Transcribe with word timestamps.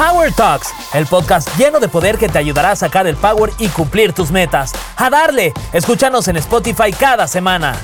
Power 0.00 0.32
Talks, 0.32 0.72
el 0.94 1.04
podcast 1.04 1.46
lleno 1.58 1.78
de 1.78 1.86
poder 1.86 2.16
que 2.16 2.30
te 2.30 2.38
ayudará 2.38 2.70
a 2.70 2.76
sacar 2.76 3.06
el 3.06 3.16
power 3.16 3.52
y 3.58 3.68
cumplir 3.68 4.14
tus 4.14 4.30
metas. 4.30 4.72
¡A 4.96 5.10
darle! 5.10 5.52
Escúchanos 5.74 6.26
en 6.28 6.38
Spotify 6.38 6.90
cada 6.90 7.28
semana. 7.28 7.76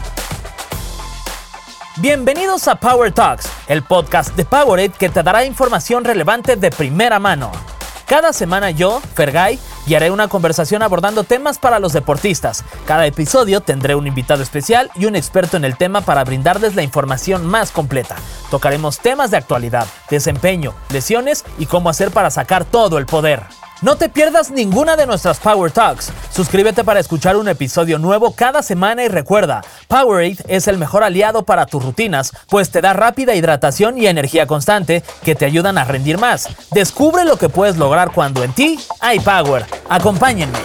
Bienvenidos 1.99 2.69
a 2.69 2.77
Power 2.77 3.13
Talks, 3.13 3.51
el 3.67 3.83
podcast 3.83 4.35
de 4.35 4.47
Powerade 4.47 4.95
que 4.99 5.11
te 5.11 5.23
dará 5.23 5.45
información 5.45 6.05
relevante 6.05 6.57
de 6.57 6.71
primera 6.71 7.19
mano. 7.19 7.53
Cada 8.07 8.33
semana 8.33 8.71
yo, 8.71 9.03
Fergay, 9.15 9.59
haré 9.95 10.11
una 10.11 10.29
conversación 10.29 10.83
abordando 10.83 11.25
temas 11.25 11.59
para 11.59 11.79
los 11.79 11.93
deportistas. 11.93 12.65
Cada 12.87 13.07
episodio 13.07 13.61
tendré 13.61 13.95
un 13.95 14.07
invitado 14.07 14.43
especial 14.43 14.91
y 14.95 15.07
un 15.07 15.17
experto 15.17 15.57
en 15.57 15.65
el 15.65 15.77
tema 15.77 16.01
para 16.01 16.25
brindarles 16.25 16.75
la 16.75 16.83
información 16.83 17.47
más 17.47 17.71
completa. 17.71 18.17
Tocaremos 18.51 18.99
temas 18.99 19.31
de 19.31 19.37
actualidad, 19.37 19.87
desempeño, 20.11 20.75
lesiones 20.93 21.45
y 21.59 21.67
cómo 21.67 21.89
hacer 21.89 22.11
para 22.11 22.31
sacar 22.31 22.65
todo 22.65 22.99
el 22.99 23.07
poder. 23.07 23.43
No 23.83 23.97
te 23.97 24.09
pierdas 24.09 24.51
ninguna 24.51 24.97
de 24.97 25.07
nuestras 25.07 25.39
Power 25.39 25.71
Talks. 25.71 26.11
Suscríbete 26.31 26.83
para 26.83 26.99
escuchar 26.99 27.37
un 27.37 27.47
episodio 27.47 27.99
nuevo 27.99 28.33
cada 28.35 28.63
semana 28.63 29.05
y 29.05 29.09
recuerda, 29.09 29.63
Powerade 29.87 30.39
es 30.49 30.67
el 30.67 30.79
mejor 30.79 31.05
aliado 31.05 31.45
para 31.45 31.67
tus 31.67 31.85
rutinas, 31.85 32.33
pues 32.49 32.71
te 32.71 32.81
da 32.81 32.95
rápida 32.95 33.35
hidratación 33.35 33.99
y 33.99 34.07
energía 34.07 34.47
constante 34.47 35.05
que 35.23 35.35
te 35.35 35.45
ayudan 35.45 35.77
a 35.77 35.85
rendir 35.85 36.17
más. 36.17 36.49
Descubre 36.71 37.27
lo 37.27 37.37
que 37.37 37.51
puedes 37.51 37.77
lograr 37.77 38.13
cuando 38.13 38.43
en 38.45 38.53
ti 38.55 38.79
hay 39.01 39.21
Power. 39.21 39.67
Acompáñenme. 39.91 40.59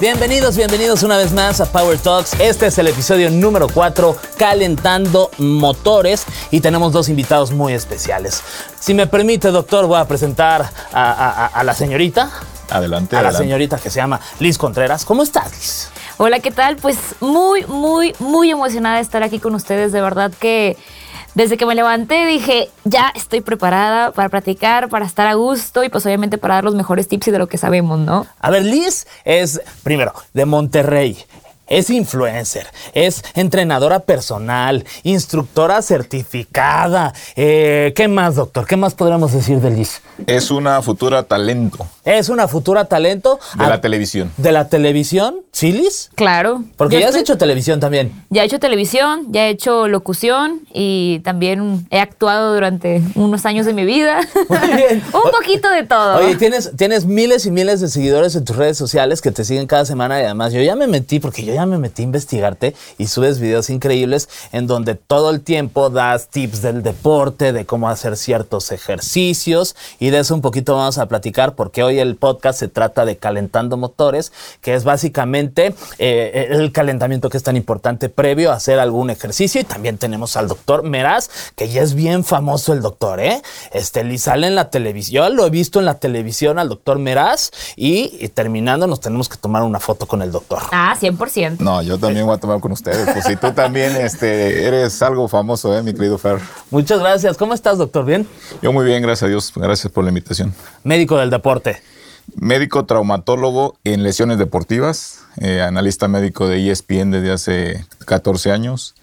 Bienvenidos, 0.00 0.56
bienvenidos 0.56 1.02
una 1.02 1.16
vez 1.16 1.32
más 1.32 1.60
a 1.60 1.72
Power 1.72 1.98
Talks. 1.98 2.38
Este 2.38 2.68
es 2.68 2.78
el 2.78 2.86
episodio 2.86 3.30
número 3.30 3.66
4, 3.68 4.16
Calentando 4.38 5.28
Motores, 5.38 6.24
y 6.52 6.60
tenemos 6.60 6.92
dos 6.92 7.08
invitados 7.08 7.50
muy 7.50 7.72
especiales. 7.72 8.40
Si 8.78 8.94
me 8.94 9.08
permite, 9.08 9.50
doctor, 9.50 9.86
voy 9.86 9.98
a 9.98 10.06
presentar 10.06 10.70
a, 10.92 11.62
la 11.64 11.74
señorita. 11.74 12.30
Adelante. 12.70 13.16
A 13.16 13.22
la 13.22 13.32
señorita 13.32 13.78
que 13.78 13.90
se 13.90 13.96
llama 13.96 14.20
Liz 14.38 14.56
Contreras. 14.56 15.04
¿Cómo 15.04 15.24
estás, 15.24 15.50
Liz? 15.50 15.90
Hola, 16.18 16.38
¿qué 16.38 16.52
tal? 16.52 16.76
Pues 16.76 16.96
muy, 17.18 17.64
muy, 17.66 18.14
muy 18.20 18.52
emocionada 18.52 18.96
de 18.96 19.02
estar 19.02 19.24
aquí 19.24 19.40
con 19.40 19.56
ustedes. 19.56 19.90
De 19.90 20.00
verdad 20.00 20.30
que 20.38 20.76
desde 21.34 21.56
que 21.56 21.66
me 21.66 21.74
levanté 21.74 22.26
dije, 22.26 22.70
ya 22.84 23.12
estoy 23.14 23.40
preparada 23.40 24.12
para 24.12 24.28
practicar, 24.28 24.88
para 24.88 25.06
estar 25.06 25.26
a 25.26 25.34
gusto 25.34 25.84
y 25.84 25.88
pues 25.88 26.04
obviamente 26.06 26.38
para 26.38 26.54
dar 26.54 26.64
los 26.64 26.74
mejores 26.74 27.08
tips 27.08 27.28
y 27.28 27.30
de 27.30 27.38
lo 27.38 27.46
que 27.46 27.58
sabemos, 27.58 27.98
¿no? 27.98 28.26
A 28.40 28.50
ver, 28.50 28.64
Liz 28.64 29.06
es, 29.24 29.60
primero, 29.82 30.12
de 30.34 30.44
Monterrey 30.46 31.24
es 31.68 31.90
influencer, 31.90 32.66
es 32.94 33.22
entrenadora 33.34 34.00
personal, 34.00 34.84
instructora 35.02 35.82
certificada. 35.82 37.12
Eh, 37.36 37.92
¿Qué 37.94 38.08
más, 38.08 38.34
doctor? 38.36 38.66
¿Qué 38.66 38.76
más 38.76 38.94
podríamos 38.94 39.32
decir 39.32 39.60
de 39.60 39.70
Liz? 39.70 40.00
Es 40.26 40.50
una 40.50 40.82
futura 40.82 41.22
talento. 41.22 41.86
Es 42.04 42.28
una 42.28 42.48
futura 42.48 42.86
talento. 42.86 43.38
De 43.58 43.66
la 43.66 43.80
televisión. 43.80 44.32
¿De 44.36 44.52
la 44.52 44.68
televisión? 44.68 45.36
¿Sí, 45.52 45.72
Liz? 45.72 46.10
Claro. 46.14 46.64
Porque 46.76 47.00
ya 47.00 47.08
has 47.08 47.16
hecho 47.16 47.36
televisión 47.36 47.80
también. 47.80 48.12
Ya 48.30 48.42
he 48.42 48.46
hecho 48.46 48.58
televisión, 48.58 49.26
ya 49.30 49.46
he 49.46 49.50
hecho 49.50 49.88
locución 49.88 50.62
y 50.72 51.20
también 51.20 51.86
he 51.90 52.00
actuado 52.00 52.54
durante 52.54 53.02
unos 53.14 53.44
años 53.46 53.66
de 53.66 53.74
mi 53.74 53.84
vida. 53.84 54.20
Muy 54.48 54.76
bien. 54.76 55.02
Un 55.12 55.30
poquito 55.30 55.70
de 55.70 55.84
todo. 55.84 56.18
Oye, 56.18 56.36
tienes, 56.36 56.72
tienes 56.76 57.06
miles 57.06 57.46
y 57.46 57.50
miles 57.50 57.80
de 57.80 57.88
seguidores 57.88 58.34
en 58.36 58.44
tus 58.44 58.56
redes 58.56 58.76
sociales 58.78 59.20
que 59.20 59.30
te 59.30 59.44
siguen 59.44 59.66
cada 59.66 59.84
semana 59.84 60.20
y 60.20 60.24
además 60.24 60.52
yo 60.52 60.62
ya 60.62 60.76
me 60.76 60.86
metí 60.86 61.20
porque 61.20 61.44
yo 61.44 61.54
ya 61.58 61.66
me 61.66 61.78
metí 61.78 62.02
a 62.02 62.04
investigarte 62.04 62.76
y 62.98 63.08
subes 63.08 63.40
videos 63.40 63.68
increíbles 63.68 64.28
en 64.52 64.68
donde 64.68 64.94
todo 64.94 65.30
el 65.30 65.40
tiempo 65.40 65.90
das 65.90 66.28
tips 66.28 66.62
del 66.62 66.84
deporte, 66.84 67.52
de 67.52 67.66
cómo 67.66 67.88
hacer 67.88 68.16
ciertos 68.16 68.70
ejercicios 68.70 69.74
y 69.98 70.10
de 70.10 70.20
eso 70.20 70.36
un 70.36 70.40
poquito 70.40 70.76
vamos 70.76 70.98
a 70.98 71.06
platicar 71.06 71.56
porque 71.56 71.82
hoy 71.82 71.98
el 71.98 72.14
podcast 72.14 72.60
se 72.60 72.68
trata 72.68 73.04
de 73.04 73.16
calentando 73.16 73.76
motores, 73.76 74.32
que 74.60 74.74
es 74.74 74.84
básicamente 74.84 75.74
eh, 75.98 76.46
el 76.50 76.70
calentamiento 76.70 77.28
que 77.28 77.38
es 77.38 77.42
tan 77.42 77.56
importante 77.56 78.08
previo 78.08 78.52
a 78.52 78.54
hacer 78.54 78.78
algún 78.78 79.10
ejercicio 79.10 79.60
y 79.60 79.64
también 79.64 79.98
tenemos 79.98 80.36
al 80.36 80.46
doctor 80.46 80.84
Meraz, 80.84 81.28
que 81.56 81.68
ya 81.68 81.82
es 81.82 81.94
bien 81.94 82.22
famoso 82.22 82.72
el 82.72 82.82
doctor, 82.82 83.18
¿eh? 83.18 83.42
Este, 83.72 84.06
y 84.06 84.18
sale 84.18 84.46
en 84.46 84.54
la 84.54 84.70
televisión, 84.70 85.34
lo 85.34 85.44
he 85.44 85.50
visto 85.50 85.80
en 85.80 85.86
la 85.86 85.94
televisión 85.94 86.60
al 86.60 86.68
doctor 86.68 87.00
Meraz 87.00 87.50
y, 87.74 88.16
y 88.20 88.28
terminando 88.28 88.86
nos 88.86 89.00
tenemos 89.00 89.28
que 89.28 89.36
tomar 89.36 89.64
una 89.64 89.80
foto 89.80 90.06
con 90.06 90.22
el 90.22 90.30
doctor. 90.30 90.62
Ah, 90.70 90.96
100%. 91.00 91.47
No, 91.58 91.82
yo 91.82 91.98
también 91.98 92.26
voy 92.26 92.34
a 92.34 92.38
tomar 92.38 92.60
con 92.60 92.72
ustedes. 92.72 93.08
Pues 93.12 93.24
si 93.24 93.36
tú 93.36 93.52
también 93.52 93.96
este, 94.00 94.66
eres 94.66 95.00
algo 95.02 95.28
famoso, 95.28 95.76
¿eh, 95.76 95.82
mi 95.82 95.92
querido 95.92 96.18
Fer? 96.18 96.38
Muchas 96.70 97.00
gracias. 97.00 97.36
¿Cómo 97.36 97.54
estás, 97.54 97.78
doctor? 97.78 98.04
¿Bien? 98.04 98.26
Yo 98.62 98.72
muy 98.72 98.84
bien, 98.84 99.02
gracias 99.02 99.24
a 99.24 99.28
Dios. 99.28 99.52
Gracias 99.54 99.92
por 99.92 100.04
la 100.04 100.10
invitación. 100.10 100.54
Médico 100.84 101.16
del 101.16 101.30
deporte. 101.30 101.82
Médico 102.36 102.84
traumatólogo 102.84 103.76
en 103.84 104.02
lesiones 104.02 104.38
deportivas, 104.38 105.20
eh, 105.38 105.62
analista 105.62 106.08
médico 106.08 106.46
de 106.46 106.70
ESPN 106.70 107.10
desde 107.10 107.32
hace 107.32 107.86
14 108.04 108.52
años 108.52 108.94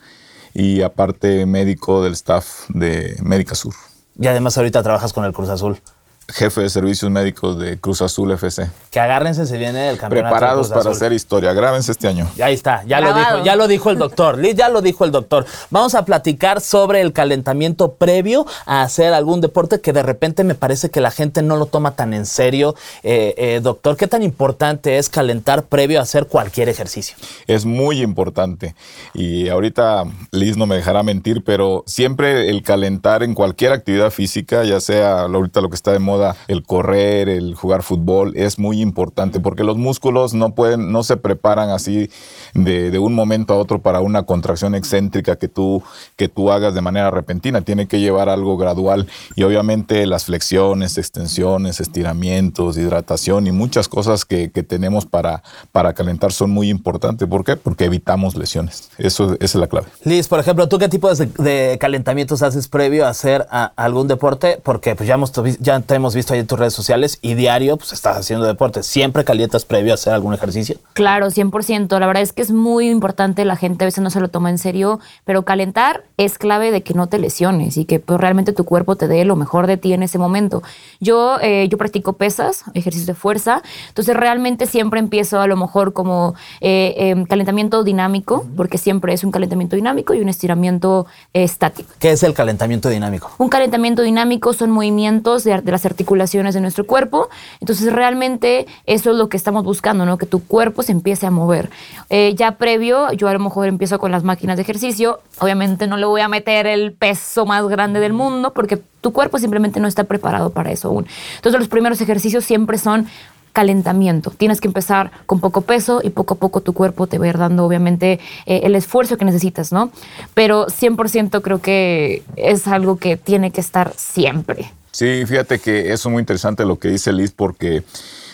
y 0.53 0.83
aparte 0.83 1.45
médico 1.45 2.03
del 2.03 2.13
staff 2.13 2.65
de 2.69 3.17
Médica 3.23 3.55
Sur. 3.55 3.73
Y 4.17 4.27
además 4.27 4.57
ahorita 4.57 4.83
trabajas 4.83 5.11
con 5.11 5.25
el 5.25 5.33
Cruz 5.33 5.49
Azul 5.49 5.81
jefe 6.27 6.61
de 6.61 6.69
servicios 6.69 7.11
médicos 7.11 7.59
de 7.59 7.77
Cruz 7.77 8.01
Azul 8.01 8.31
FC. 8.31 8.69
Que 8.89 8.99
agárrense, 8.99 9.45
se 9.45 9.57
viene 9.57 9.89
el 9.89 9.97
campeonato. 9.97 10.33
Preparados 10.33 10.69
para 10.69 10.89
hacer 10.89 11.13
historia. 11.13 11.53
Grábense 11.53 11.91
este 11.91 12.07
año. 12.07 12.27
Ahí 12.41 12.53
está, 12.53 12.83
ya 12.85 12.99
lo 12.99 13.13
dijo, 13.13 13.43
ya 13.43 13.55
lo 13.55 13.67
dijo 13.67 13.89
el 13.89 13.97
doctor. 13.97 14.37
Liz, 14.37 14.55
ya 14.55 14.69
lo 14.69 14.81
dijo 14.81 15.05
el 15.05 15.11
doctor. 15.11 15.45
Vamos 15.69 15.95
a 15.95 16.05
platicar 16.05 16.61
sobre 16.61 17.01
el 17.01 17.13
calentamiento 17.13 17.93
previo 17.93 18.45
a 18.65 18.81
hacer 18.81 19.13
algún 19.13 19.41
deporte 19.41 19.81
que 19.81 19.93
de 19.93 20.03
repente 20.03 20.43
me 20.43 20.55
parece 20.55 20.89
que 20.89 21.01
la 21.01 21.11
gente 21.11 21.41
no 21.41 21.57
lo 21.57 21.65
toma 21.67 21.91
tan 21.91 22.13
en 22.13 22.25
serio. 22.25 22.75
Eh, 23.03 23.35
eh, 23.37 23.59
doctor, 23.61 23.97
¿qué 23.97 24.07
tan 24.07 24.23
importante 24.23 24.97
es 24.97 25.09
calentar 25.09 25.63
previo 25.63 25.99
a 25.99 26.03
hacer 26.03 26.27
cualquier 26.27 26.69
ejercicio? 26.69 27.15
Es 27.47 27.65
muy 27.65 28.01
importante. 28.01 28.75
Y 29.13 29.49
ahorita 29.49 30.03
Liz 30.31 30.57
no 30.57 30.65
me 30.65 30.75
dejará 30.75 31.03
mentir, 31.03 31.43
pero 31.43 31.83
siempre 31.85 32.49
el 32.49 32.63
calentar 32.63 33.23
en 33.23 33.33
cualquier 33.33 33.73
actividad 33.73 34.11
física, 34.11 34.63
ya 34.63 34.79
sea 34.79 35.21
ahorita 35.21 35.61
lo 35.61 35.69
que 35.69 35.75
está 35.75 35.91
de 35.91 35.99
moda, 35.99 36.14
el 36.47 36.63
correr, 36.63 37.29
el 37.29 37.55
jugar 37.55 37.83
fútbol, 37.83 38.33
es 38.35 38.59
muy 38.59 38.81
importante 38.81 39.39
porque 39.39 39.63
los 39.63 39.77
músculos 39.77 40.33
no 40.33 40.53
pueden, 40.55 40.91
no 40.91 41.03
se 41.03 41.17
preparan 41.17 41.69
así 41.69 42.09
de, 42.53 42.97
un 42.99 43.13
momento 43.13 43.53
a 43.53 43.57
otro 43.57 43.79
para 43.81 43.99
una 43.99 44.23
contracción 44.23 44.75
excéntrica 44.75 45.35
que 45.35 45.47
tú, 45.47 45.83
que 46.15 46.29
tú 46.29 46.51
hagas 46.51 46.73
de 46.73 46.81
manera 46.81 47.11
repentina. 47.11 47.61
Tiene 47.61 47.87
que 47.87 47.99
llevar 47.99 48.29
algo 48.29 48.57
gradual 48.57 49.07
y 49.35 49.43
obviamente 49.43 50.05
las 50.05 50.25
flexiones, 50.25 50.97
extensiones, 50.97 51.79
estiramientos, 51.79 52.77
hidratación 52.77 53.47
y 53.47 53.51
muchas 53.51 53.87
cosas 53.87 54.25
que, 54.25 54.45
tenemos 54.65 55.05
para, 55.05 55.43
para 55.71 55.93
calentar 55.93 56.31
son 56.31 56.49
muy 56.49 56.69
importantes. 56.69 57.27
¿Por 57.27 57.43
qué? 57.43 57.55
Porque 57.55 57.85
evitamos 57.85 58.35
lesiones. 58.35 58.89
Eso, 58.97 59.33
esa 59.33 59.43
es 59.43 59.55
la 59.55 59.67
clave. 59.67 59.87
Liz, 60.03 60.27
por 60.27 60.39
ejemplo, 60.39 60.67
¿tú 60.67 60.77
qué 60.79 60.89
tipo 60.89 61.13
de, 61.13 61.77
calentamientos 61.79 62.41
haces 62.41 62.67
previo 62.67 63.05
a 63.05 63.09
hacer 63.09 63.45
algún 63.75 64.07
deporte? 64.07 64.59
Porque 64.63 64.95
pues 64.95 65.07
ya, 65.07 65.15
hemos, 65.15 65.31
ya 65.59 65.79
tenemos 65.81 66.04
hemos 66.05 66.13
visto 66.13 66.35
ahí 66.35 66.39
en 66.39 66.45
tus 66.45 66.59
redes 66.59 66.73
sociales 66.73 67.17
y 67.23 67.33
diario 67.33 67.77
pues 67.77 67.91
estás 67.91 68.15
haciendo 68.17 68.45
deporte. 68.45 68.83
¿Siempre 68.83 69.23
calientas 69.23 69.65
previo 69.65 69.91
a 69.91 69.95
hacer 69.95 70.13
algún 70.13 70.35
ejercicio? 70.35 70.77
Claro, 70.93 71.31
100%. 71.31 71.99
La 71.99 72.05
verdad 72.05 72.21
es 72.21 72.31
que 72.31 72.43
es 72.43 72.51
muy 72.51 72.89
importante, 72.89 73.43
la 73.43 73.55
gente 73.55 73.85
a 73.85 73.87
veces 73.87 74.03
no 74.03 74.11
se 74.11 74.19
lo 74.19 74.27
toma 74.27 74.51
en 74.51 74.59
serio, 74.59 74.99
pero 75.23 75.45
calentar 75.45 76.03
es 76.17 76.37
clave 76.37 76.69
de 76.69 76.83
que 76.83 76.93
no 76.93 77.07
te 77.07 77.17
lesiones 77.17 77.77
y 77.77 77.85
que 77.85 77.99
pues, 77.99 78.19
realmente 78.19 78.53
tu 78.53 78.65
cuerpo 78.65 78.95
te 78.95 79.07
dé 79.07 79.25
lo 79.25 79.35
mejor 79.35 79.65
de 79.65 79.77
ti 79.77 79.93
en 79.93 80.03
ese 80.03 80.19
momento. 80.19 80.61
Yo, 80.99 81.39
eh, 81.41 81.67
yo 81.69 81.79
practico 81.79 82.13
pesas, 82.13 82.65
ejercicios 82.75 83.07
de 83.07 83.15
fuerza, 83.15 83.63
entonces 83.87 84.15
realmente 84.15 84.67
siempre 84.67 84.99
empiezo 84.99 85.39
a 85.39 85.47
lo 85.47 85.57
mejor 85.57 85.93
como 85.93 86.35
eh, 86.61 86.93
em, 86.97 87.25
calentamiento 87.25 87.83
dinámico, 87.83 88.45
porque 88.55 88.77
siempre 88.77 89.13
es 89.13 89.23
un 89.23 89.31
calentamiento 89.31 89.75
dinámico 89.75 90.13
y 90.13 90.21
un 90.21 90.29
estiramiento 90.29 91.07
estático. 91.33 91.89
¿Qué 91.97 92.11
es 92.11 92.21
el 92.21 92.35
calentamiento 92.35 92.89
dinámico? 92.89 93.31
Un 93.39 93.49
calentamiento 93.49 94.03
dinámico 94.03 94.53
son 94.53 94.69
movimientos 94.69 95.43
de, 95.43 95.61
de 95.61 95.71
las 95.71 95.81
articulaciones 95.95 96.53
de 96.53 96.61
nuestro 96.61 96.85
cuerpo. 96.85 97.29
Entonces 97.61 97.91
realmente 97.91 98.67
eso 98.85 99.11
es 99.11 99.17
lo 99.17 99.29
que 99.29 99.37
estamos 99.37 99.63
buscando, 99.63 100.05
¿no? 100.05 100.17
Que 100.17 100.25
tu 100.25 100.43
cuerpo 100.43 100.83
se 100.83 100.91
empiece 100.91 101.25
a 101.25 101.31
mover. 101.31 101.69
Eh, 102.09 102.33
ya 102.35 102.51
previo, 102.51 103.11
yo 103.13 103.29
a 103.29 103.33
lo 103.33 103.39
mejor 103.39 103.67
empiezo 103.67 103.97
con 103.97 104.11
las 104.11 104.23
máquinas 104.23 104.57
de 104.57 104.63
ejercicio. 104.63 105.19
Obviamente 105.39 105.87
no 105.87 105.97
le 105.97 106.05
voy 106.05 106.21
a 106.21 106.27
meter 106.27 106.67
el 106.67 106.91
peso 106.91 107.45
más 107.45 107.65
grande 107.67 107.99
del 107.99 108.13
mundo 108.13 108.53
porque 108.53 108.77
tu 108.99 109.13
cuerpo 109.13 109.39
simplemente 109.39 109.79
no 109.79 109.87
está 109.87 110.03
preparado 110.03 110.49
para 110.49 110.71
eso 110.71 110.89
aún. 110.89 111.07
Entonces 111.37 111.59
los 111.59 111.69
primeros 111.69 112.01
ejercicios 112.01 112.43
siempre 112.43 112.77
son 112.77 113.07
calentamiento. 113.55 114.31
Tienes 114.31 114.59
que 114.59 114.67
empezar 114.67 115.11
con 115.25 115.39
poco 115.39 115.61
peso 115.61 116.01
y 116.03 116.09
poco 116.09 116.33
a 116.33 116.37
poco 116.37 116.59
tu 116.59 116.73
cuerpo 116.73 117.07
te 117.07 117.17
va 117.17 117.25
a 117.25 117.29
ir 117.29 117.37
dando 117.37 117.65
obviamente 117.65 118.19
eh, 118.45 118.61
el 118.63 118.75
esfuerzo 118.75 119.17
que 119.17 119.23
necesitas, 119.23 119.71
¿no? 119.71 119.91
Pero 120.33 120.67
100% 120.67 121.41
creo 121.41 121.61
que 121.61 122.21
es 122.35 122.67
algo 122.67 122.97
que 122.97 123.15
tiene 123.15 123.51
que 123.51 123.61
estar 123.61 123.93
siempre. 123.95 124.73
Sí, 124.95 125.25
fíjate 125.25 125.59
que 125.59 125.91
eso 125.91 126.07
es 126.07 126.13
muy 126.13 126.21
interesante 126.21 126.63
lo 126.63 126.79
que 126.79 126.87
dice 126.87 127.11
Liz 127.11 127.33
porque 127.35 127.83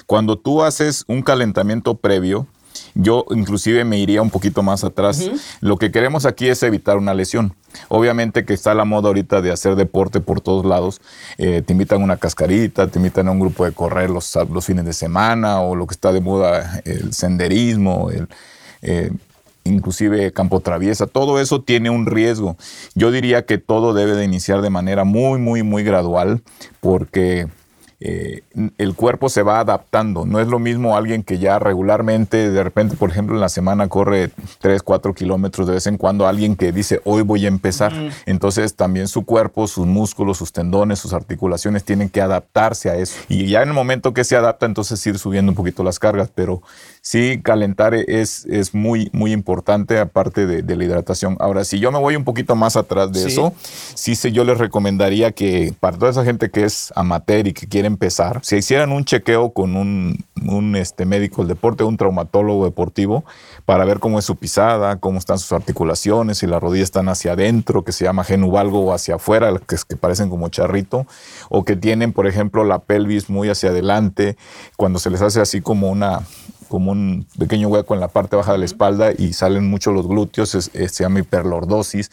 cuando 0.05 0.37
tú 0.37 0.61
haces 0.61 1.05
un 1.07 1.23
calentamiento 1.23 1.95
previo, 1.95 2.45
Yo 2.93 3.25
inclusive 3.31 3.83
me 3.83 3.97
iría 3.97 4.21
un 4.21 4.29
poquito 4.29 4.63
más 4.63 4.83
atrás. 4.83 5.29
Lo 5.59 5.77
que 5.77 5.91
queremos 5.91 6.25
aquí 6.25 6.47
es 6.47 6.61
evitar 6.63 6.97
una 6.97 7.13
lesión. 7.13 7.55
Obviamente 7.87 8.45
que 8.45 8.53
está 8.53 8.73
la 8.73 8.85
moda 8.85 9.07
ahorita 9.07 9.41
de 9.41 9.51
hacer 9.51 9.75
deporte 9.75 10.19
por 10.19 10.41
todos 10.41 10.65
lados. 10.65 11.01
Eh, 11.37 11.61
te 11.65 11.73
invitan 11.73 12.01
a 12.01 12.03
una 12.03 12.17
cascarita, 12.17 12.87
te 12.87 12.99
invitan 12.99 13.27
a 13.27 13.31
un 13.31 13.39
grupo 13.39 13.65
de 13.65 13.71
correr 13.71 14.09
los, 14.09 14.37
los 14.51 14.65
fines 14.65 14.85
de 14.85 14.93
semana 14.93 15.61
o 15.61 15.75
lo 15.75 15.87
que 15.87 15.93
está 15.93 16.11
de 16.11 16.21
moda, 16.21 16.81
el 16.85 17.13
senderismo, 17.13 18.09
el, 18.11 18.27
eh, 18.81 19.11
inclusive 19.63 20.31
campo 20.31 20.59
traviesa, 20.59 21.07
todo 21.07 21.39
eso 21.39 21.61
tiene 21.61 21.89
un 21.89 22.05
riesgo. 22.05 22.57
Yo 22.95 23.11
diría 23.11 23.45
que 23.45 23.57
todo 23.57 23.93
debe 23.93 24.15
de 24.15 24.25
iniciar 24.25 24.61
de 24.61 24.69
manera 24.69 25.03
muy, 25.03 25.39
muy, 25.39 25.63
muy 25.63 25.83
gradual 25.83 26.41
porque 26.79 27.47
eh, 28.03 28.41
el 28.79 28.95
cuerpo 28.95 29.29
se 29.29 29.43
va 29.43 29.59
adaptando. 29.59 30.25
No 30.25 30.39
es 30.39 30.47
lo 30.47 30.57
mismo 30.57 30.97
alguien 30.97 31.21
que 31.21 31.37
ya 31.37 31.59
regularmente, 31.59 32.49
de 32.49 32.63
repente, 32.63 32.97
por 32.97 33.11
ejemplo, 33.11 33.35
en 33.35 33.41
la 33.41 33.49
semana 33.49 33.87
corre 33.89 34.31
3, 34.59 34.81
4 34.81 35.13
kilómetros 35.13 35.67
de 35.67 35.73
vez 35.73 35.85
en 35.85 35.97
cuando, 35.97 36.25
alguien 36.25 36.55
que 36.55 36.71
dice, 36.71 36.99
hoy 37.03 37.21
voy 37.21 37.45
a 37.45 37.47
empezar. 37.47 37.93
Entonces 38.25 38.75
también 38.75 39.07
su 39.07 39.23
cuerpo, 39.23 39.67
sus 39.67 39.85
músculos, 39.85 40.39
sus 40.39 40.51
tendones, 40.51 40.97
sus 40.97 41.13
articulaciones 41.13 41.83
tienen 41.83 42.09
que 42.09 42.21
adaptarse 42.21 42.89
a 42.89 42.95
eso. 42.95 43.19
Y 43.29 43.45
ya 43.45 43.61
en 43.61 43.69
el 43.69 43.75
momento 43.75 44.15
que 44.15 44.23
se 44.23 44.35
adapta, 44.35 44.65
entonces 44.65 45.05
ir 45.05 45.19
subiendo 45.19 45.51
un 45.51 45.55
poquito 45.55 45.83
las 45.83 45.99
cargas. 45.99 46.31
Pero 46.33 46.63
sí, 47.01 47.41
calentar 47.43 47.95
es, 47.95 48.45
es 48.45 48.75
muy, 48.75 49.09
muy 49.11 49.31
importante, 49.31 49.99
aparte 49.99 50.45
de, 50.45 50.75
la 50.75 50.83
hidratación. 50.83 51.35
Ahora, 51.39 51.65
si 51.65 51.79
yo 51.79 51.91
me 51.91 51.99
voy 51.99 52.15
un 52.15 52.23
poquito 52.23 52.55
más 52.55 52.77
atrás 52.77 53.11
de 53.11 53.27
eso, 53.27 53.53
sí, 53.95 54.15
sí, 54.15 54.31
yo 54.31 54.43
les 54.43 54.57
recomendaría 54.59 55.31
que 55.31 55.73
para 55.79 55.97
toda 55.97 56.11
esa 56.11 56.23
gente 56.23 56.49
que 56.51 56.63
es 56.63 56.93
amateur 56.95 57.47
y 57.47 57.53
que 57.53 57.67
quiere 57.67 57.87
empezar, 57.87 58.39
si 58.43 58.55
hicieran 58.55 58.91
un 58.91 59.03
chequeo 59.03 59.51
con 59.51 59.75
un, 59.75 60.75
este, 60.75 61.05
médico 61.05 61.41
del 61.41 61.49
deporte, 61.49 61.83
un 61.83 61.97
traumatólogo 61.97 62.65
deportivo, 62.65 63.25
para 63.65 63.83
ver 63.83 63.99
cómo 63.99 64.19
es 64.19 64.25
su 64.25 64.35
pisada, 64.35 64.97
cómo 64.97 65.17
están 65.17 65.39
sus 65.39 65.51
articulaciones, 65.51 66.37
si 66.37 66.47
las 66.47 66.61
rodillas 66.61 66.85
están 66.85 67.09
hacia 67.09 67.33
adentro, 67.33 67.83
que 67.83 67.91
se 67.91 68.05
llama 68.05 68.23
genuvalgo, 68.23 68.85
o 68.85 68.93
hacia 68.93 69.15
afuera, 69.15 69.51
que, 69.67 69.75
que 69.87 69.97
parecen 69.97 70.29
como 70.29 70.49
charrito, 70.49 71.07
o 71.49 71.65
que 71.65 71.75
tienen, 71.75 72.13
por 72.13 72.27
ejemplo, 72.27 72.63
la 72.63 72.79
pelvis 72.79 73.29
muy 73.29 73.49
hacia 73.49 73.69
adelante, 73.69 74.37
cuando 74.77 74.99
se 74.99 75.09
les 75.09 75.21
hace 75.21 75.41
así 75.41 75.61
como 75.61 75.89
una 75.89 76.21
como 76.71 76.93
un 76.93 77.27
pequeño 77.37 77.67
hueco 77.67 77.93
en 77.95 77.99
la 77.99 78.07
parte 78.07 78.37
baja 78.37 78.53
de 78.53 78.59
la 78.59 78.63
espalda 78.63 79.11
y 79.11 79.33
salen 79.33 79.69
mucho 79.69 79.91
los 79.91 80.07
glúteos, 80.07 80.51
se 80.51 81.03
llama 81.03 81.19
hiperlordosis 81.19 82.09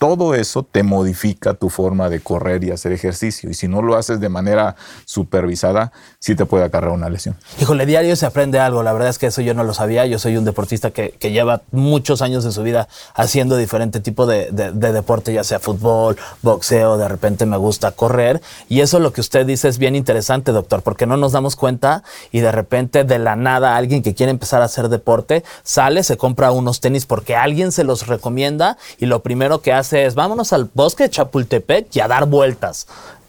todo 0.00 0.34
eso 0.34 0.62
te 0.62 0.82
modifica 0.82 1.52
tu 1.52 1.68
forma 1.68 2.08
de 2.08 2.20
correr 2.20 2.64
y 2.64 2.70
hacer 2.70 2.90
ejercicio. 2.90 3.50
Y 3.50 3.54
si 3.54 3.68
no 3.68 3.82
lo 3.82 3.96
haces 3.98 4.18
de 4.18 4.30
manera 4.30 4.74
supervisada, 5.04 5.92
sí 6.18 6.34
te 6.34 6.46
puede 6.46 6.64
acarrear 6.64 6.94
una 6.94 7.10
lesión. 7.10 7.36
Híjole, 7.60 7.84
diario 7.84 8.16
se 8.16 8.24
aprende 8.24 8.58
algo. 8.58 8.82
La 8.82 8.94
verdad 8.94 9.10
es 9.10 9.18
que 9.18 9.26
eso 9.26 9.42
yo 9.42 9.52
no 9.52 9.62
lo 9.62 9.74
sabía. 9.74 10.06
Yo 10.06 10.18
soy 10.18 10.38
un 10.38 10.46
deportista 10.46 10.90
que, 10.90 11.18
lleva 11.20 11.60
muchos 11.70 12.22
años 12.22 12.44
de 12.44 12.50
su 12.50 12.62
vida 12.62 12.88
haciendo 13.14 13.58
diferente 13.58 14.00
tipo 14.00 14.24
de, 14.24 14.50
deporte, 14.50 15.34
ya 15.34 15.44
sea 15.44 15.60
fútbol, 15.60 16.16
boxeo, 16.40 16.96
de 16.96 17.06
repente 17.06 17.44
me 17.44 17.58
gusta 17.58 17.92
correr. 17.92 18.40
Y 18.70 18.80
eso 18.80 19.00
lo 19.00 19.12
que 19.12 19.20
usted 19.20 19.44
dice 19.44 19.68
es 19.68 19.76
bien 19.76 19.96
interesante, 19.96 20.50
doctor, 20.50 20.80
porque 20.80 21.04
no 21.04 21.18
nos 21.18 21.32
damos 21.32 21.56
cuenta 21.56 22.04
y 22.32 22.40
de 22.40 22.52
repente 22.52 23.04
de 23.04 23.18
la 23.18 23.36
nada 23.36 23.76
alguien 23.76 24.02
que 24.02 24.14
quiere 24.14 24.30
empezar 24.30 24.62
a 24.62 24.64
hacer 24.64 24.88
deporte 24.88 25.44
sale, 25.62 26.04
se 26.04 26.16
compra 26.16 26.52
unos 26.52 26.80
tenis 26.80 27.04
porque 27.04 27.36
alguien 27.36 27.70
se 27.70 27.84
los 27.84 28.06
recomienda 28.06 28.78
y 28.96 29.04
lo 29.04 29.22
primero 29.22 29.60
que 29.60 29.74
hace 29.74 29.89
es 29.92 30.14
vámonos 30.14 30.52
al 30.52 30.70
bosque 30.72 31.04
de 31.04 31.10
Chapultepec 31.10 31.94
y 31.96 32.00
a 32.00 32.08
dar 32.08 32.26
vueltas 32.26 32.86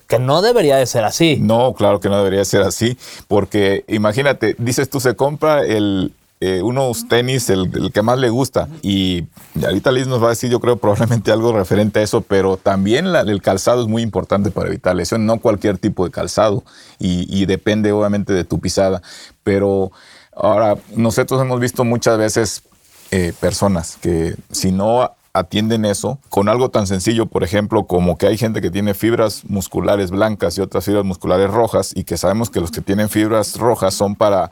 que 0.08 0.20
no 0.20 0.42
debería 0.42 0.76
de 0.76 0.86
ser 0.86 1.06
así. 1.06 1.38
No, 1.40 1.74
claro 1.74 2.02
que 2.02 2.10
no 2.10 2.18
debería 2.18 2.44
ser 2.44 2.64
así, 2.64 2.98
porque 3.30 3.86
imagínate, 3.88 4.56
dices 4.58 4.90
tú 4.90 5.00
se 5.00 5.16
compra 5.16 5.64
el, 5.64 6.14
eh, 6.44 6.64
unos 6.64 7.08
tenis, 7.08 7.52
el, 7.52 7.92
que 7.94 8.02
más 8.02 8.18
le 8.18 8.30
gusta. 8.30 8.68
Y 8.82 9.26
ahorita 9.64 9.92
Liz 9.92 10.08
nos 10.08 10.20
va 10.22 10.26
a 10.26 10.30
decir, 10.32 10.50
yo 10.50 10.60
creo, 10.60 10.76
probablemente 10.76 11.32
algo 11.32 11.54
referente 11.54 12.00
a 12.00 12.02
eso, 12.02 12.22
pero 12.22 12.58
también 12.58 13.06
el 13.06 13.44
calzado 13.44 13.84
es 13.84 13.88
muy 13.88 14.02
importante 14.02 14.50
para 14.50 14.68
evitar 14.68 14.96
lesión, 14.96 15.28
no 15.28 15.40
cualquier 15.40 15.78
tipo 15.78 16.04
de 16.04 16.10
calzado. 16.10 16.64
Y, 16.98 17.28
y, 17.30 17.46
depende 17.46 17.92
obviamente 17.92 18.34
de 18.34 18.44
tu 18.44 18.60
pisada. 18.60 19.04
Pero 19.44 19.92
ahora, 20.36 20.78
nosotros 20.96 21.40
hemos 21.40 21.60
visto 21.60 21.84
muchas 21.84 22.18
veces 22.18 22.64
eh, 23.12 23.34
personas 23.40 23.98
que 24.02 24.36
si 24.50 24.72
no 24.72 25.12
atienden 25.34 25.86
eso 25.86 26.20
con 26.30 26.50
algo 26.50 26.70
tan 26.70 26.88
sencillo, 26.88 27.26
por 27.26 27.44
ejemplo, 27.44 27.86
como 27.86 28.18
que 28.18 28.28
hay 28.28 28.38
gente 28.38 28.62
que 28.62 28.70
tiene 28.70 28.94
fibras 28.94 29.44
musculares 29.48 30.12
blancas 30.12 30.58
y 30.58 30.62
otras 30.62 30.86
fibras 30.86 31.06
musculares 31.06 31.50
rojas 31.50 31.92
y 31.96 32.04
que 32.04 32.18
sabemos 32.18 32.50
que 32.50 32.60
los 32.60 32.72
que 32.72 32.82
tienen 32.82 33.10
fibras 33.10 33.58
rojas 33.58 33.94
son 33.94 34.16
para 34.16 34.52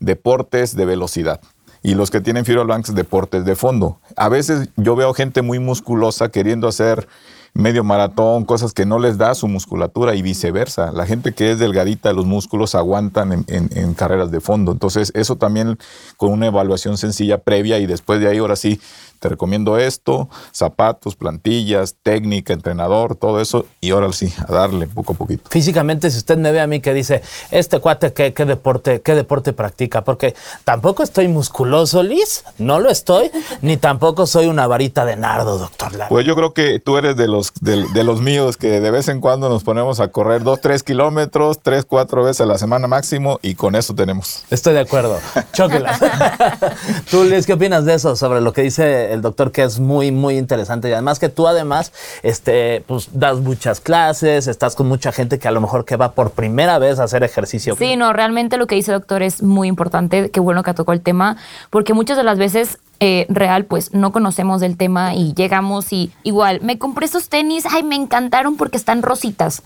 deportes 0.00 0.76
de 0.76 0.84
velocidad 0.84 1.40
y 1.82 1.94
los 1.94 2.10
que 2.10 2.20
tienen 2.20 2.44
fibras 2.44 2.66
blancas 2.66 2.94
deportes 2.94 3.44
de 3.44 3.56
fondo. 3.56 3.98
A 4.16 4.28
veces 4.28 4.68
yo 4.76 4.96
veo 4.96 5.14
gente 5.14 5.42
muy 5.42 5.58
musculosa 5.58 6.28
queriendo 6.30 6.68
hacer 6.68 7.08
medio 7.54 7.84
maratón, 7.84 8.44
cosas 8.44 8.72
que 8.72 8.86
no 8.86 8.98
les 8.98 9.18
da 9.18 9.34
su 9.34 9.48
musculatura 9.48 10.14
y 10.14 10.22
viceversa. 10.22 10.92
La 10.92 11.06
gente 11.06 11.32
que 11.32 11.50
es 11.50 11.58
delgadita, 11.58 12.12
los 12.12 12.26
músculos 12.26 12.74
aguantan 12.74 13.44
en, 13.48 13.70
en 13.74 13.94
carreras 13.94 14.30
de 14.30 14.40
fondo. 14.40 14.72
Entonces, 14.72 15.12
eso 15.14 15.36
también 15.36 15.78
con 16.16 16.30
una 16.30 16.46
evaluación 16.46 16.98
sencilla 16.98 17.38
previa 17.38 17.78
y 17.78 17.86
después 17.86 18.20
de 18.20 18.28
ahí, 18.28 18.38
ahora 18.38 18.56
sí, 18.56 18.80
te 19.18 19.28
recomiendo 19.28 19.78
esto, 19.78 20.28
zapatos, 20.52 21.16
plantillas, 21.16 21.96
técnica, 22.02 22.52
entrenador, 22.52 23.16
todo 23.16 23.40
eso, 23.40 23.66
y 23.80 23.90
ahora 23.90 24.12
sí, 24.12 24.32
a 24.46 24.52
darle 24.52 24.86
poco 24.86 25.12
a 25.12 25.16
poquito. 25.16 25.50
Físicamente, 25.50 26.10
si 26.10 26.18
usted 26.18 26.38
me 26.38 26.52
ve 26.52 26.60
a 26.60 26.66
mí 26.66 26.80
que 26.80 26.94
dice, 26.94 27.22
este 27.50 27.80
cuate, 27.80 28.12
¿qué, 28.12 28.32
qué 28.32 28.44
deporte, 28.44 29.00
qué 29.00 29.14
deporte 29.14 29.52
practica? 29.52 30.04
Porque 30.04 30.34
tampoco 30.64 31.02
estoy 31.02 31.28
musculoso, 31.28 32.02
Liz, 32.02 32.44
no 32.58 32.78
lo 32.78 32.90
estoy, 32.90 33.30
ni 33.60 33.76
tampoco 33.76 34.26
soy 34.26 34.46
una 34.46 34.66
varita 34.66 35.04
de 35.04 35.16
nardo, 35.16 35.58
doctor 35.58 35.92
Pues 36.08 36.24
yo 36.24 36.36
creo 36.36 36.54
que 36.54 36.78
tú 36.78 36.96
eres 36.96 37.16
de 37.16 37.26
los, 37.26 37.37
de, 37.60 38.04
los 38.04 38.20
míos 38.20 38.56
que 38.56 38.80
de 38.80 38.90
vez 38.90 39.08
en 39.08 39.20
cuando 39.20 39.48
nos 39.48 39.64
ponemos 39.64 40.00
a 40.00 40.08
correr 40.08 40.42
dos, 40.42 40.60
tres 40.60 40.82
kilómetros, 40.82 41.60
tres, 41.62 41.84
cuatro 41.84 42.24
veces 42.24 42.42
a 42.42 42.46
la 42.46 42.58
semana 42.58 42.86
máximo, 42.86 43.38
y 43.42 43.54
con 43.54 43.74
eso 43.74 43.94
tenemos. 43.94 44.44
Estoy 44.50 44.74
de 44.74 44.80
acuerdo. 44.80 45.18
Chóquela. 45.52 45.98
¿Tú, 47.10 47.24
Liz, 47.24 47.46
qué 47.46 47.54
opinas 47.54 47.84
de 47.84 47.94
eso, 47.94 48.16
sobre 48.16 48.40
lo 48.40 48.52
que 48.52 48.62
dice 48.62 49.12
el 49.12 49.22
doctor, 49.22 49.52
que 49.52 49.62
es 49.62 49.78
muy, 49.78 50.10
muy 50.10 50.38
interesante. 50.38 50.88
Y 50.88 50.92
además 50.92 51.18
que 51.18 51.28
tú 51.28 51.46
además, 51.46 51.92
este, 52.22 52.82
pues 52.86 53.08
das 53.12 53.38
muchas 53.38 53.80
clases, 53.80 54.46
estás 54.46 54.74
con 54.74 54.88
mucha 54.88 55.12
gente 55.12 55.38
que 55.38 55.48
a 55.48 55.50
lo 55.50 55.60
mejor 55.60 55.84
que 55.84 55.96
va 55.96 56.12
por 56.12 56.30
primera 56.30 56.78
vez 56.78 56.98
a 56.98 57.04
hacer 57.04 57.22
ejercicio. 57.22 57.76
Sí, 57.76 57.96
no, 57.96 58.12
realmente 58.12 58.56
lo 58.56 58.66
que 58.66 58.74
dice 58.74 58.92
el 58.92 59.00
doctor 59.00 59.22
es 59.22 59.42
muy 59.42 59.68
importante. 59.68 60.30
Qué 60.30 60.40
bueno 60.40 60.62
que 60.62 60.74
tocó 60.74 60.92
el 60.92 61.00
tema, 61.00 61.36
porque 61.70 61.94
muchas 61.94 62.16
de 62.16 62.24
las 62.24 62.38
veces 62.38 62.78
eh, 63.00 63.26
real, 63.28 63.64
pues 63.64 63.94
no 63.94 64.10
conocemos 64.10 64.60
del 64.60 64.76
tema 64.76 65.14
y 65.14 65.32
llegamos 65.34 65.92
y 65.92 66.10
igual, 66.24 66.60
me 66.62 66.78
compré 66.78 67.06
esos 67.06 67.28
tenis, 67.28 67.64
ay, 67.70 67.84
me 67.84 67.94
encantaron 67.94 68.56
porque 68.56 68.76
están 68.76 69.02
rositas. 69.02 69.62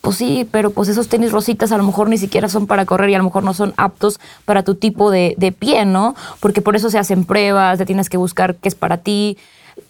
Pues 0.00 0.16
sí, 0.16 0.48
pero 0.50 0.70
pues 0.70 0.88
esos 0.88 1.08
tenis 1.08 1.30
rositas 1.30 1.72
a 1.72 1.76
lo 1.76 1.82
mejor 1.82 2.08
ni 2.08 2.16
siquiera 2.16 2.48
son 2.48 2.66
para 2.66 2.86
correr 2.86 3.10
y 3.10 3.14
a 3.14 3.18
lo 3.18 3.24
mejor 3.24 3.42
no 3.42 3.52
son 3.52 3.74
aptos 3.76 4.18
para 4.44 4.62
tu 4.62 4.74
tipo 4.74 5.10
de, 5.10 5.54
pie, 5.58 5.84
¿no? 5.84 6.14
Porque 6.38 6.62
por 6.62 6.74
eso 6.74 6.90
se 6.90 6.98
hacen 6.98 7.24
pruebas, 7.24 7.78
te 7.78 7.86
tienes 7.86 8.08
que 8.08 8.16
buscar 8.16 8.54
qué 8.54 8.68
es 8.68 8.74
para 8.74 8.98
ti. 8.98 9.36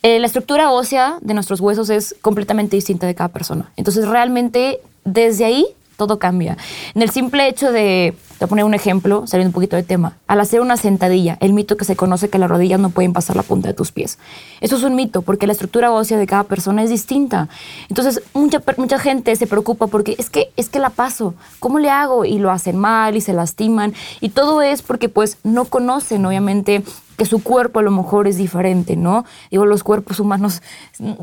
Eh, 0.03 0.19
la 0.19 0.27
estructura 0.27 0.73
ósea 0.73 1.19
de 1.21 1.35
nuestros 1.35 1.61
huesos 1.61 1.91
es 1.91 2.17
completamente 2.23 2.77
distinta 2.77 3.07
de 3.07 3.15
cada 3.15 3.29
persona. 3.29 3.71
Entonces 3.77 4.09
realmente 4.09 4.81
desde 5.05 5.45
ahí 5.45 5.67
todo 6.01 6.19
cambia. 6.19 6.57
En 6.95 7.03
el 7.03 7.11
simple 7.11 7.47
hecho 7.47 7.73
de, 7.73 8.15
te 8.17 8.39
voy 8.39 8.47
a 8.47 8.49
poner 8.49 8.65
un 8.65 8.73
ejemplo, 8.73 9.27
saliendo 9.27 9.51
un 9.51 9.53
poquito 9.53 9.77
de 9.77 9.83
tema, 9.83 10.17
al 10.27 10.41
hacer 10.41 10.63
una 10.63 10.79
sentadilla, 10.79 11.37
el 11.41 11.53
mito 11.53 11.77
que 11.77 11.85
se 11.85 11.95
conoce 11.95 12.31
que 12.31 12.39
las 12.39 12.49
rodillas 12.49 12.81
no 12.81 12.89
pueden 12.89 13.13
pasar 13.13 13.37
la 13.37 13.43
punta 13.43 13.69
de 13.69 13.75
tus 13.75 13.93
pies. 13.93 14.19
Eso 14.63 14.77
es 14.77 14.83
un 14.83 14.95
mito, 14.95 15.21
porque 15.21 15.47
la 15.47 15.53
estructura 15.53 15.93
ósea 15.93 16.17
de 16.17 16.27
cada 16.27 16.45
persona 16.45 16.83
es 16.83 16.89
distinta. 16.89 17.51
Entonces, 17.91 18.23
mucha, 18.33 18.63
mucha 18.79 18.99
gente 18.99 19.37
se 19.37 19.47
preocupa 19.47 19.89
porque 19.89 20.17
es 20.17 20.31
que, 20.31 20.51
es 20.57 20.71
que 20.71 20.79
la 20.79 20.89
paso, 20.89 21.35
¿cómo 21.59 21.79
le 21.79 21.91
hago? 21.91 22.25
Y 22.25 22.39
lo 22.39 22.51
hacen 22.51 22.79
mal 22.79 23.15
y 23.15 23.21
se 23.21 23.35
lastiman. 23.35 23.93
Y 24.23 24.31
todo 24.31 24.63
es 24.63 24.81
porque 24.81 25.11
pues 25.11 25.37
no 25.45 25.67
conocen, 25.67 26.25
obviamente, 26.25 26.83
que 27.21 27.27
su 27.27 27.43
cuerpo 27.43 27.81
a 27.81 27.83
lo 27.83 27.91
mejor 27.91 28.27
es 28.29 28.39
diferente, 28.39 28.97
¿no? 28.97 29.27
Digo, 29.51 29.67
los 29.67 29.85
cuerpos 29.85 30.21
humanos, 30.21 30.63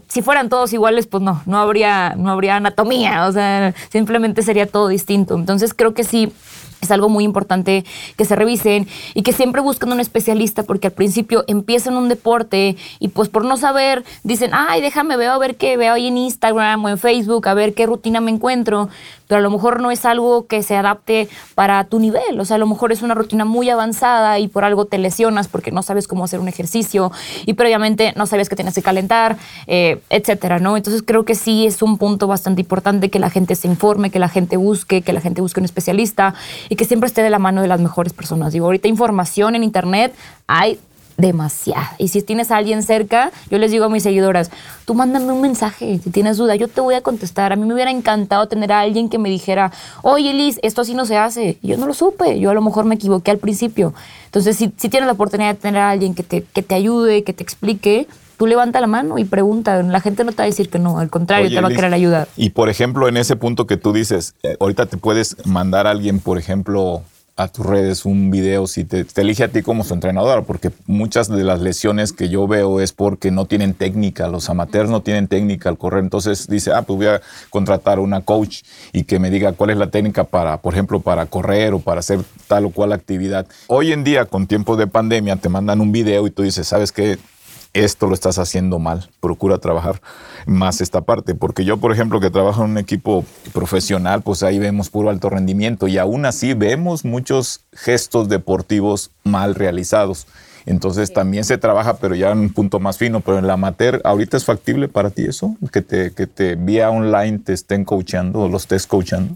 si 0.07 0.21
fueran 0.21 0.47
todos 0.47 0.71
iguales, 0.71 1.07
pues 1.07 1.23
no, 1.23 1.41
no 1.47 1.57
habría, 1.57 2.13
no 2.15 2.29
habría 2.29 2.57
anatomía, 2.57 3.25
o 3.25 3.31
sea, 3.31 3.73
simplemente 3.89 4.43
sería 4.43 4.67
todo 4.67 4.89
distinto. 4.89 5.33
Entonces 5.33 5.73
creo 5.73 5.95
que 5.95 6.03
sí 6.03 6.31
es 6.81 6.91
algo 6.91 7.09
muy 7.09 7.23
importante 7.23 7.83
que 8.15 8.25
se 8.25 8.35
revisen 8.35 8.87
y 9.15 9.23
que 9.23 9.33
siempre 9.33 9.59
busquen 9.59 9.91
un 9.91 9.99
especialista 9.99 10.61
porque 10.61 10.85
al 10.85 10.93
principio 10.93 11.43
empiezan 11.47 11.95
un 11.95 12.09
deporte 12.09 12.77
y 12.99 13.07
pues 13.07 13.29
por 13.29 13.43
no 13.43 13.57
saber 13.57 14.05
dicen, 14.21 14.51
ay, 14.53 14.81
déjame 14.81 15.17
veo 15.17 15.31
a 15.31 15.39
ver 15.39 15.55
qué 15.55 15.77
veo 15.77 15.95
ahí 15.95 16.05
en 16.05 16.17
Instagram 16.17 16.85
o 16.85 16.89
en 16.89 16.99
Facebook, 16.99 17.47
a 17.47 17.55
ver 17.55 17.73
qué 17.73 17.87
rutina 17.87 18.21
me 18.21 18.29
encuentro, 18.29 18.89
pero 19.27 19.39
a 19.39 19.41
lo 19.41 19.49
mejor 19.49 19.81
no 19.81 19.91
es 19.91 20.05
algo 20.05 20.47
que 20.47 20.63
se 20.63 20.75
adapte 20.75 21.27
para 21.55 21.83
tu 21.85 21.99
nivel, 21.99 22.39
o 22.39 22.45
sea, 22.45 22.55
a 22.55 22.59
lo 22.59 22.67
mejor 22.67 22.91
es 22.91 23.01
una 23.01 23.13
rutina 23.13 23.45
muy 23.45 23.69
avanzada 23.69 24.39
y 24.39 24.47
por 24.47 24.63
algo 24.63 24.85
te 24.85 24.97
lesionas 24.97 25.47
porque 25.47 25.71
no 25.71 25.83
sabes 25.83 26.07
cómo 26.07 26.23
hacer 26.23 26.39
un 26.39 26.47
ejercicio 26.47 27.11
y 27.45 27.53
previamente 27.53 28.13
no 28.15 28.25
sabes 28.25 28.49
que 28.49 28.55
tienes 28.55 28.73
que 28.73 28.81
calentar, 28.81 29.37
eh, 29.67 30.01
etcétera, 30.09 30.59
¿no? 30.59 30.77
Entonces 30.77 31.03
creo 31.05 31.25
que 31.25 31.35
sí 31.35 31.65
es 31.65 31.81
un 31.81 31.97
punto 31.97 32.27
bastante 32.27 32.61
importante 32.61 33.09
que 33.09 33.19
la 33.19 33.29
gente 33.29 33.55
se 33.55 33.67
informe, 33.67 34.09
que 34.09 34.19
la 34.19 34.29
gente 34.29 34.57
busque, 34.57 35.01
que 35.01 35.13
la 35.13 35.21
gente 35.21 35.41
busque 35.41 35.59
un 35.59 35.65
especialista 35.65 36.33
y 36.69 36.75
que 36.75 36.85
siempre 36.85 37.07
esté 37.07 37.21
de 37.21 37.29
la 37.29 37.39
mano 37.39 37.61
de 37.61 37.67
las 37.67 37.79
mejores 37.79 38.13
personas. 38.13 38.53
Digo, 38.53 38.65
ahorita 38.65 38.87
información 38.87 39.55
en 39.55 39.63
internet 39.63 40.15
hay 40.47 40.79
demasiada. 41.17 41.95
Y 41.97 42.09
si 42.09 42.21
tienes 42.21 42.51
a 42.51 42.57
alguien 42.57 42.83
cerca, 42.83 43.31
yo 43.49 43.57
les 43.57 43.71
digo 43.71 43.85
a 43.85 43.89
mis 43.89 44.03
seguidoras, 44.03 44.51
tú 44.85 44.93
mándame 44.93 45.31
un 45.31 45.41
mensaje 45.41 45.99
si 46.03 46.09
tienes 46.11 46.37
duda, 46.37 46.55
yo 46.55 46.67
te 46.67 46.81
voy 46.81 46.95
a 46.95 47.01
contestar. 47.01 47.51
A 47.51 47.55
mí 47.55 47.65
me 47.65 47.73
hubiera 47.73 47.91
encantado 47.91 48.47
tener 48.47 48.71
a 48.71 48.81
alguien 48.81 49.09
que 49.09 49.17
me 49.17 49.29
dijera, 49.29 49.71
oye 50.03 50.33
Liz, 50.33 50.59
esto 50.61 50.81
así 50.81 50.93
no 50.93 51.05
se 51.05 51.17
hace. 51.17 51.57
yo 51.61 51.77
no 51.77 51.87
lo 51.87 51.93
supe, 51.93 52.39
yo 52.39 52.51
a 52.51 52.53
lo 52.53 52.61
mejor 52.61 52.85
me 52.85 52.95
equivoqué 52.95 53.31
al 53.31 53.39
principio. 53.39 53.93
Entonces, 54.25 54.55
si, 54.57 54.71
si 54.77 54.89
tienes 54.89 55.07
la 55.07 55.13
oportunidad 55.13 55.55
de 55.55 55.59
tener 55.59 55.81
a 55.81 55.89
alguien 55.89 56.13
que 56.13 56.23
te, 56.23 56.43
que 56.43 56.61
te 56.61 56.75
ayude, 56.75 57.23
que 57.23 57.33
te 57.33 57.43
explique, 57.43 58.07
tú 58.37 58.45
levanta 58.45 58.79
la 58.79 58.87
mano 58.87 59.17
y 59.17 59.25
pregunta. 59.25 59.81
La 59.83 59.99
gente 59.99 60.23
no 60.23 60.31
te 60.31 60.37
va 60.37 60.43
a 60.43 60.47
decir 60.47 60.69
que 60.69 60.79
no, 60.79 60.99
al 60.99 61.09
contrario, 61.09 61.49
te 61.49 61.59
va 61.59 61.67
a 61.67 61.71
querer 61.71 61.93
ayudar. 61.93 62.27
Y 62.37 62.51
por 62.51 62.69
ejemplo, 62.69 63.07
en 63.07 63.17
ese 63.17 63.35
punto 63.35 63.67
que 63.67 63.77
tú 63.77 63.93
dices, 63.93 64.35
eh, 64.43 64.55
ahorita 64.59 64.85
te 64.85 64.97
puedes 64.97 65.35
mandar 65.45 65.87
a 65.87 65.91
alguien, 65.91 66.19
por 66.19 66.37
ejemplo, 66.37 67.01
a 67.37 67.47
tus 67.47 67.65
redes 67.65 68.03
un 68.03 68.31
video 68.31 68.65
si 68.65 68.83
te, 68.83 69.05
elige 69.15 69.43
a 69.43 69.47
ti 69.47 69.61
como 69.61 69.83
su 69.83 69.93
entrenador, 69.93 70.43
porque 70.43 70.71
muchas 70.87 71.29
de 71.29 71.43
las 71.43 71.61
lesiones 71.61 72.11
que 72.11 72.29
yo 72.29 72.47
veo 72.47 72.81
es 72.81 72.93
porque 72.93 73.29
no 73.29 73.45
tienen 73.45 73.75
técnica, 73.75 74.27
los 74.27 74.49
amateurs 74.49 74.89
no 74.89 75.01
tienen 75.01 75.27
técnica 75.27 75.69
al 75.69 75.77
correr, 75.77 76.03
entonces 76.03 76.47
dice, 76.47 76.71
ah, 76.73 76.81
pues 76.81 76.97
voy 76.97 77.07
a 77.07 77.21
contratar 77.51 77.99
una 77.99 78.21
coach 78.21 78.63
y 78.91 79.03
que 79.03 79.19
me 79.19 79.29
diga 79.29 79.53
cuál 79.53 79.69
es 79.69 79.77
la 79.77 79.91
técnica 79.91 80.23
para, 80.23 80.57
por 80.61 80.73
ejemplo, 80.73 80.99
para 80.99 81.27
correr 81.27 81.75
o 81.75 81.79
para 81.79 81.99
hacer 81.99 82.19
tal 82.47 82.65
o 82.65 82.71
cual 82.71 82.91
actividad. 82.91 83.45
Hoy 83.67 83.91
en 83.91 84.03
día, 84.03 84.25
con 84.25 84.47
tiempos 84.47 84.79
de 84.79 84.87
pandemia, 84.87 85.35
te 85.35 85.47
mandan 85.47 85.79
un 85.79 85.91
video 85.91 86.25
y 86.25 86.31
tú 86.31 86.41
dices, 86.41 86.67
¿sabes 86.67 86.91
qué? 86.91 87.19
Esto 87.83 88.07
lo 88.07 88.13
estás 88.13 88.39
haciendo 88.39 88.79
mal, 88.79 89.09
procura 89.19 89.57
trabajar 89.57 90.01
más 90.45 90.81
esta 90.81 91.01
parte, 91.01 91.35
porque 91.35 91.65
yo, 91.65 91.77
por 91.77 91.91
ejemplo, 91.91 92.19
que 92.19 92.29
trabajo 92.29 92.63
en 92.63 92.71
un 92.71 92.77
equipo 92.77 93.25
profesional, 93.53 94.21
pues 94.21 94.43
ahí 94.43 94.59
vemos 94.59 94.89
puro 94.89 95.09
alto 95.09 95.29
rendimiento 95.29 95.87
y 95.87 95.97
aún 95.97 96.25
así 96.25 96.53
vemos 96.53 97.05
muchos 97.05 97.61
gestos 97.73 98.29
deportivos 98.29 99.11
mal 99.23 99.55
realizados. 99.55 100.27
Entonces 100.67 101.13
también 101.13 101.45
se 101.45 101.57
trabaja, 101.57 101.95
pero 101.95 102.13
ya 102.13 102.29
en 102.31 102.39
un 102.39 102.49
punto 102.49 102.81
más 102.81 102.97
fino. 102.97 103.21
Pero 103.21 103.39
en 103.39 103.47
la 103.47 103.53
amateur, 103.53 104.01
¿ahorita 104.03 104.35
es 104.35 104.43
factible 104.43 104.89
para 104.89 105.09
ti 105.09 105.23
eso? 105.23 105.55
Que 105.71 105.81
te, 105.81 106.11
que 106.11 106.27
te 106.27 106.55
vía 106.55 106.89
online 106.89 107.39
te 107.39 107.53
estén 107.53 107.85
coachando 107.85 108.41
o 108.41 108.49
los 108.49 108.63
estés 108.63 108.85
coachando. 108.85 109.35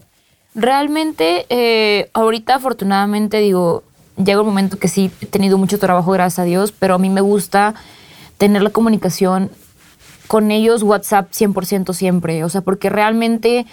Realmente, 0.53 1.45
eh, 1.47 2.09
ahorita 2.13 2.55
afortunadamente 2.55 3.37
digo, 3.37 3.83
llega 4.17 4.41
un 4.41 4.47
momento 4.47 4.77
que 4.77 4.89
sí 4.89 5.09
he 5.21 5.25
tenido 5.25 5.57
mucho 5.57 5.79
trabajo, 5.79 6.11
gracias 6.11 6.39
a 6.39 6.43
Dios, 6.43 6.73
pero 6.77 6.95
a 6.95 6.97
mí 6.97 7.09
me 7.09 7.21
gusta 7.21 7.75
tener 8.41 8.63
la 8.63 8.71
comunicación 8.71 9.51
con 10.25 10.49
ellos 10.49 10.81
WhatsApp 10.81 11.29
100% 11.31 11.93
siempre, 11.93 12.43
o 12.43 12.49
sea, 12.49 12.61
porque 12.61 12.89
realmente 12.89 13.67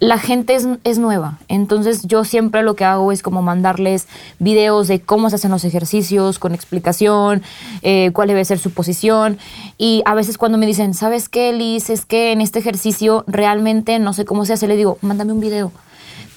la 0.00 0.18
gente 0.18 0.56
es, 0.82 0.98
nueva. 0.98 1.38
Entonces 1.46 2.02
yo 2.02 2.24
siempre 2.24 2.64
lo 2.64 2.74
que 2.74 2.84
hago 2.84 3.12
es 3.12 3.22
como 3.22 3.42
mandarles 3.42 4.08
videos 4.40 4.88
de 4.88 5.00
cómo 5.00 5.30
se 5.30 5.36
hacen 5.36 5.52
los 5.52 5.64
ejercicios, 5.64 6.40
con 6.40 6.52
explicación, 6.52 7.42
eh, 7.82 8.10
cuál 8.12 8.26
debe 8.26 8.44
ser 8.44 8.58
su 8.58 8.72
posición. 8.72 9.38
Y 9.78 10.02
a 10.04 10.16
veces 10.16 10.36
cuando 10.36 10.58
me 10.58 10.66
dicen, 10.66 10.94
¿sabes 10.94 11.28
qué, 11.28 11.52
Liz? 11.52 11.88
Es 11.88 12.04
que 12.04 12.32
en 12.32 12.40
este 12.40 12.58
ejercicio 12.58 13.22
realmente 13.28 14.00
no 14.00 14.14
sé 14.14 14.24
cómo 14.24 14.46
se 14.46 14.54
hace, 14.54 14.66
le 14.66 14.74
digo, 14.74 14.98
mándame 15.00 15.32
un 15.32 15.38
video 15.38 15.70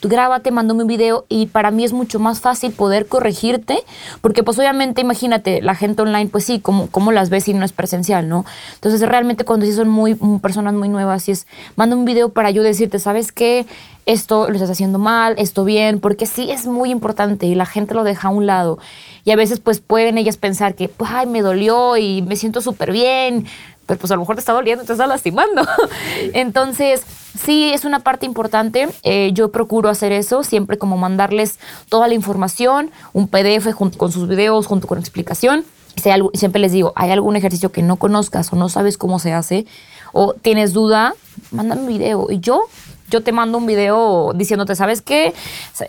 grábate, 0.01 0.51
mándame 0.51 0.83
un 0.83 0.87
video 0.87 1.25
y 1.29 1.47
para 1.47 1.71
mí 1.71 1.83
es 1.83 1.93
mucho 1.93 2.19
más 2.19 2.41
fácil 2.41 2.71
poder 2.71 3.07
corregirte, 3.07 3.79
porque 4.21 4.43
pues 4.43 4.57
obviamente 4.59 5.01
imagínate, 5.01 5.61
la 5.61 5.75
gente 5.75 6.01
online, 6.01 6.27
pues 6.27 6.45
sí, 6.45 6.59
como, 6.59 6.87
como 6.87 7.11
las 7.11 7.29
ves 7.29 7.45
si 7.45 7.53
no 7.53 7.65
es 7.65 7.73
presencial, 7.73 8.27
¿no? 8.29 8.45
Entonces 8.75 9.01
realmente 9.01 9.45
cuando 9.45 9.65
sí 9.65 9.73
son 9.73 9.89
muy 9.89 10.15
personas 10.41 10.73
muy 10.73 10.89
nuevas, 10.89 11.27
y 11.27 11.31
es, 11.31 11.47
manda 11.75 11.95
un 11.95 12.05
video 12.05 12.29
para 12.29 12.51
yo 12.51 12.63
decirte, 12.63 12.99
¿sabes 12.99 13.31
qué? 13.31 13.65
Esto 14.05 14.49
lo 14.49 14.53
estás 14.53 14.69
haciendo 14.69 14.99
mal, 14.99 15.33
esto 15.39 15.65
bien, 15.65 15.99
porque 15.99 16.27
sí 16.27 16.51
es 16.51 16.67
muy 16.67 16.91
importante 16.91 17.47
y 17.47 17.55
la 17.55 17.65
gente 17.65 17.95
lo 17.95 18.03
deja 18.03 18.27
a 18.27 18.31
un 18.31 18.45
lado. 18.45 18.77
Y 19.23 19.31
a 19.31 19.35
veces 19.35 19.59
pues 19.59 19.79
pueden 19.79 20.19
ellas 20.19 20.37
pensar 20.37 20.75
que, 20.75 20.89
pues, 20.89 21.09
ay, 21.11 21.25
me 21.25 21.41
dolió 21.41 21.97
y 21.97 22.21
me 22.21 22.35
siento 22.35 22.61
súper 22.61 22.91
bien, 22.91 23.47
pero 23.85 23.99
pues 23.99 24.11
a 24.11 24.15
lo 24.15 24.21
mejor 24.21 24.35
te 24.35 24.39
está 24.39 24.53
doliendo, 24.53 24.83
te 24.83 24.91
está 24.91 25.07
lastimando. 25.07 25.61
Entonces, 26.33 27.03
sí, 27.39 27.71
es 27.73 27.85
una 27.85 27.99
parte 27.99 28.25
importante. 28.25 28.89
Eh, 29.03 29.31
yo 29.33 29.51
procuro 29.51 29.89
hacer 29.89 30.11
eso, 30.11 30.43
siempre 30.43 30.77
como 30.77 30.97
mandarles 30.97 31.59
toda 31.89 32.07
la 32.07 32.13
información, 32.13 32.91
un 33.13 33.27
PDF 33.27 33.71
junto 33.73 33.97
con 33.97 34.11
sus 34.11 34.27
videos, 34.27 34.65
junto 34.65 34.87
con 34.87 34.99
explicación. 34.99 35.65
Y 35.95 36.01
siempre 36.37 36.59
les 36.59 36.73
digo, 36.73 36.91
hay 36.95 37.11
algún 37.11 37.35
ejercicio 37.35 37.71
que 37.71 37.81
no 37.81 37.95
conozcas 37.95 38.51
o 38.51 38.57
no 38.57 38.67
sabes 38.67 38.97
cómo 38.97 39.17
se 39.17 39.31
hace, 39.31 39.65
o 40.11 40.33
tienes 40.33 40.73
duda, 40.73 41.13
mándame 41.51 41.81
un 41.81 41.87
video. 41.87 42.27
Y 42.29 42.39
yo 42.39 42.63
yo 43.09 43.21
te 43.21 43.31
mando 43.31 43.57
un 43.57 43.65
video 43.65 44.31
diciéndote, 44.35 44.75
¿sabes 44.75 45.01
qué? 45.01 45.33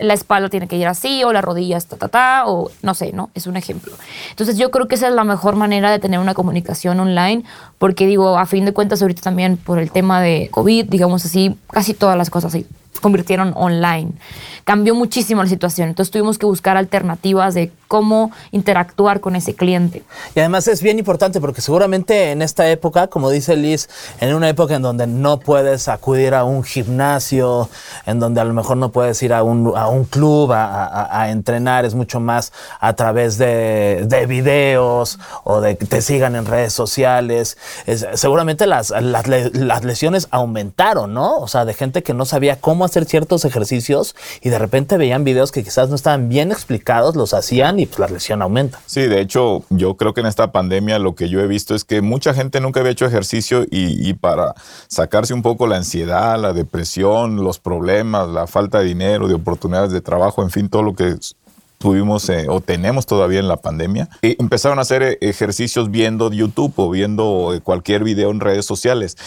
La 0.01 0.13
espalda 0.13 0.49
tiene 0.49 0.67
que 0.67 0.77
ir 0.77 0.87
así, 0.87 1.23
o 1.23 1.33
las 1.33 1.43
rodillas, 1.43 1.87
ta, 1.87 1.97
ta, 1.97 2.07
ta, 2.07 2.43
o 2.45 2.71
no 2.81 2.93
sé, 2.93 3.11
¿no? 3.13 3.29
Es 3.33 3.47
un 3.47 3.57
ejemplo. 3.57 3.93
Entonces 4.29 4.57
yo 4.57 4.71
creo 4.71 4.87
que 4.87 4.95
esa 4.95 5.07
es 5.07 5.13
la 5.13 5.23
mejor 5.23 5.55
manera 5.55 5.91
de 5.91 5.99
tener 5.99 6.19
una 6.19 6.33
comunicación 6.33 6.99
online, 6.99 7.43
porque 7.79 8.05
digo, 8.05 8.37
a 8.37 8.45
fin 8.45 8.65
de 8.65 8.73
cuentas, 8.73 9.01
ahorita 9.01 9.21
también 9.21 9.57
por 9.57 9.79
el 9.79 9.91
tema 9.91 10.21
de 10.21 10.49
COVID, 10.51 10.85
digamos 10.85 11.25
así, 11.25 11.57
casi 11.71 11.93
todas 11.93 12.17
las 12.17 12.29
cosas 12.29 12.51
se 12.51 12.65
convirtieron 13.01 13.53
online 13.55 14.13
cambió 14.67 14.93
muchísimo 14.95 15.41
la 15.41 15.47
situación. 15.47 15.87
Entonces 15.87 16.11
tuvimos 16.11 16.37
que 16.37 16.45
buscar 16.45 16.75
alternativas 16.75 17.53
de 17.53 17.71
cómo 17.87 18.31
interactuar 18.51 19.21
con 19.21 19.37
ese 19.37 19.55
cliente. 19.55 20.03
Y 20.35 20.41
además 20.41 20.67
es 20.67 20.81
bien 20.81 20.99
importante 20.99 21.39
porque 21.39 21.61
seguramente 21.61 22.31
en 22.31 22.41
esta 22.41 22.69
época, 22.69 23.07
como 23.07 23.29
dice 23.29 23.55
Liz, 23.55 23.87
en 24.19 24.35
una 24.35 24.49
época 24.49 24.75
en 24.75 24.81
donde 24.81 25.07
no 25.07 25.39
puedes 25.39 25.87
acudir 25.87 26.33
a 26.33 26.43
un 26.43 26.65
gimnasio, 26.65 27.69
en 28.05 28.19
donde 28.19 28.41
a 28.41 28.43
lo 28.43 28.53
mejor 28.53 28.75
no 28.75 28.91
puedes 28.91 29.23
ir 29.23 29.31
a 29.31 29.41
un, 29.41 29.71
a 29.73 29.87
un 29.87 30.03
club 30.03 30.51
a, 30.51 31.29
entrenar, 31.29 31.85
es 31.85 31.95
mucho 31.95 32.19
más 32.19 32.51
a 32.81 32.91
través 32.91 33.37
de, 33.37 34.05
de, 34.05 34.25
videos 34.25 35.17
o 35.45 35.61
de 35.61 35.77
que 35.77 35.85
te 35.85 36.01
sigan 36.01 36.35
en 36.35 36.45
redes 36.45 36.73
sociales. 36.73 37.57
seguramente 38.15 38.67
las, 38.67 38.89
las, 38.89 39.27
las 39.27 39.83
lesiones 39.85 40.27
aumentaron, 40.31 41.13
¿no? 41.13 41.37
O 41.37 41.47
sea, 41.47 41.63
de 41.63 41.73
gente 41.73 42.03
que 42.03 42.13
no 42.13 42.25
sabía 42.25 42.59
cómo 42.59 42.83
hacer 42.83 43.05
ciertos 43.05 43.45
ejercicios 43.45 44.13
y 44.41 44.49
de 44.49 44.56
de 44.57 44.59
repente 44.63 44.97
veían 44.97 45.23
videos 45.23 45.51
que 45.51 45.63
quizás 45.63 45.89
no 45.89 45.95
estaban 45.95 46.29
bien 46.29 46.51
explicados, 46.51 47.15
los 47.15 47.35
hacían 47.35 47.79
y 47.79 47.85
pues 47.85 47.99
la 47.99 48.07
lesión 48.07 48.41
aumenta. 48.41 48.79
Sí, 48.87 49.01
de 49.01 49.21
hecho, 49.21 49.63
yo 49.69 49.97
creo 49.97 50.15
que 50.15 50.21
en 50.21 50.25
esta 50.25 50.51
pandemia 50.51 50.97
lo 50.97 51.13
que 51.13 51.29
yo 51.29 51.41
he 51.41 51.47
visto 51.47 51.75
es 51.75 51.83
que 51.83 52.01
mucha 52.01 52.33
gente 52.33 52.59
nunca 52.59 52.79
había 52.79 52.91
hecho 52.91 53.05
ejercicio 53.05 53.65
y, 53.69 54.13
para 54.15 54.55
sacarse 54.87 55.35
un 55.35 55.43
poco 55.43 55.67
la 55.67 55.77
ansiedad, 55.77 56.39
la 56.41 56.53
depresión, 56.53 57.43
los 57.43 57.59
problemas, 57.59 58.29
la 58.29 58.47
falta 58.47 58.79
de 58.79 58.85
dinero, 58.85 59.27
de 59.27 59.35
oportunidades 59.35 59.91
de 59.91 60.01
trabajo, 60.01 60.41
en 60.41 60.49
fin, 60.49 60.69
todo 60.69 60.81
lo 60.81 60.95
que 60.95 61.15
tuvimos 61.77 62.27
eh, 62.29 62.47
o 62.49 62.61
tenemos 62.61 63.05
todavía 63.05 63.39
en 63.39 63.47
la 63.47 63.57
pandemia, 63.57 64.09
y 64.21 64.41
empezaron 64.41 64.79
a 64.79 64.81
hacer 64.81 65.03
eh, 65.03 65.17
ejercicios 65.21 65.91
viendo 65.91 66.31
YouTube 66.31 66.73
o 66.77 66.89
viendo 66.89 67.53
eh, 67.53 67.61
cualquier 67.61 68.03
video 68.03 68.31
en 68.31 68.39
redes 68.39 68.65
sociales. 68.65 69.17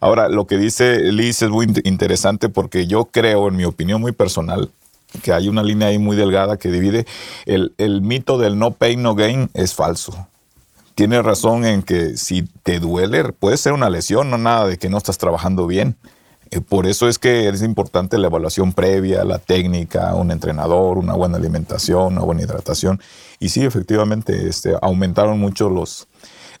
Ahora, 0.00 0.28
lo 0.28 0.46
que 0.46 0.56
dice 0.56 1.12
Liz 1.12 1.42
es 1.42 1.50
muy 1.50 1.66
interesante 1.84 2.48
porque 2.48 2.86
yo 2.86 3.06
creo, 3.06 3.48
en 3.48 3.56
mi 3.56 3.64
opinión 3.64 4.00
muy 4.00 4.12
personal, 4.12 4.70
que 5.22 5.32
hay 5.32 5.48
una 5.48 5.62
línea 5.62 5.88
ahí 5.88 5.98
muy 5.98 6.16
delgada 6.16 6.58
que 6.58 6.70
divide 6.70 7.06
el, 7.46 7.72
el 7.78 8.02
mito 8.02 8.38
del 8.38 8.58
no 8.58 8.72
pain, 8.72 9.02
no 9.02 9.14
gain 9.14 9.50
es 9.54 9.74
falso. 9.74 10.28
Tiene 10.94 11.22
razón 11.22 11.64
en 11.64 11.82
que 11.82 12.16
si 12.16 12.42
te 12.62 12.80
duele, 12.80 13.24
puede 13.32 13.56
ser 13.56 13.72
una 13.72 13.88
lesión, 13.88 14.30
no 14.30 14.36
nada 14.36 14.66
de 14.66 14.78
que 14.78 14.90
no 14.90 14.98
estás 14.98 15.16
trabajando 15.16 15.66
bien. 15.66 15.96
Eh, 16.50 16.60
por 16.60 16.86
eso 16.86 17.08
es 17.08 17.18
que 17.18 17.48
es 17.48 17.62
importante 17.62 18.18
la 18.18 18.28
evaluación 18.28 18.72
previa, 18.72 19.24
la 19.24 19.38
técnica, 19.38 20.14
un 20.14 20.30
entrenador, 20.30 20.98
una 20.98 21.14
buena 21.14 21.36
alimentación, 21.36 22.14
una 22.14 22.22
buena 22.22 22.42
hidratación. 22.42 23.00
Y 23.38 23.50
sí, 23.50 23.64
efectivamente, 23.64 24.48
este, 24.48 24.74
aumentaron 24.80 25.38
mucho 25.38 25.68
los, 25.68 26.08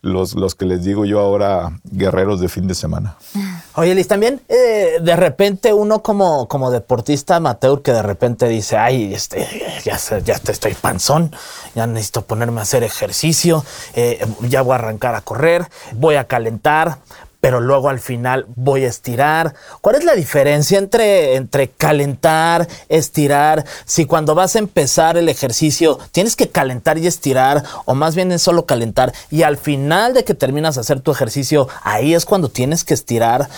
los, 0.02 0.34
los 0.34 0.54
que 0.54 0.64
les 0.64 0.84
digo 0.84 1.04
yo 1.04 1.20
ahora 1.20 1.72
guerreros 1.84 2.40
de 2.40 2.48
fin 2.48 2.66
de 2.66 2.74
semana. 2.74 3.16
Oye, 3.74 3.94
Liz, 3.94 4.08
también 4.08 4.40
eh, 4.48 4.98
de 5.00 5.16
repente 5.16 5.72
uno 5.72 6.02
como, 6.02 6.48
como 6.48 6.70
deportista 6.70 7.36
amateur 7.36 7.82
que 7.82 7.92
de 7.92 8.02
repente 8.02 8.48
dice, 8.48 8.76
ay, 8.76 9.14
este, 9.14 9.46
ya, 9.84 9.98
ya 10.18 10.34
estoy 10.34 10.74
panzón, 10.74 11.34
ya 11.74 11.86
necesito 11.86 12.22
ponerme 12.22 12.60
a 12.60 12.62
hacer 12.62 12.82
ejercicio, 12.82 13.64
eh, 13.94 14.24
ya 14.42 14.62
voy 14.62 14.72
a 14.72 14.76
arrancar 14.76 15.14
a 15.14 15.20
correr, 15.20 15.68
voy 15.92 16.16
a 16.16 16.24
calentar, 16.24 16.98
pero 17.40 17.60
luego 17.60 17.88
al 17.88 18.00
final 18.00 18.46
voy 18.56 18.84
a 18.84 18.88
estirar. 18.88 19.54
¿Cuál 19.80 19.96
es 19.96 20.04
la 20.04 20.14
diferencia 20.14 20.78
entre, 20.78 21.36
entre 21.36 21.68
calentar, 21.68 22.66
estirar? 22.88 23.64
Si 23.84 24.06
cuando 24.06 24.34
vas 24.34 24.56
a 24.56 24.58
empezar 24.58 25.16
el 25.16 25.28
ejercicio 25.28 25.98
tienes 26.12 26.36
que 26.36 26.48
calentar 26.48 26.98
y 26.98 27.06
estirar, 27.06 27.62
o 27.84 27.94
más 27.94 28.14
bien 28.14 28.32
es 28.32 28.42
solo 28.42 28.66
calentar, 28.66 29.12
y 29.30 29.42
al 29.42 29.56
final 29.56 30.14
de 30.14 30.24
que 30.24 30.34
terminas 30.34 30.74
de 30.74 30.80
hacer 30.80 31.00
tu 31.00 31.10
ejercicio, 31.10 31.68
ahí 31.82 32.14
es 32.14 32.24
cuando 32.24 32.48
tienes 32.48 32.84
que 32.84 32.94
estirar 32.94 33.48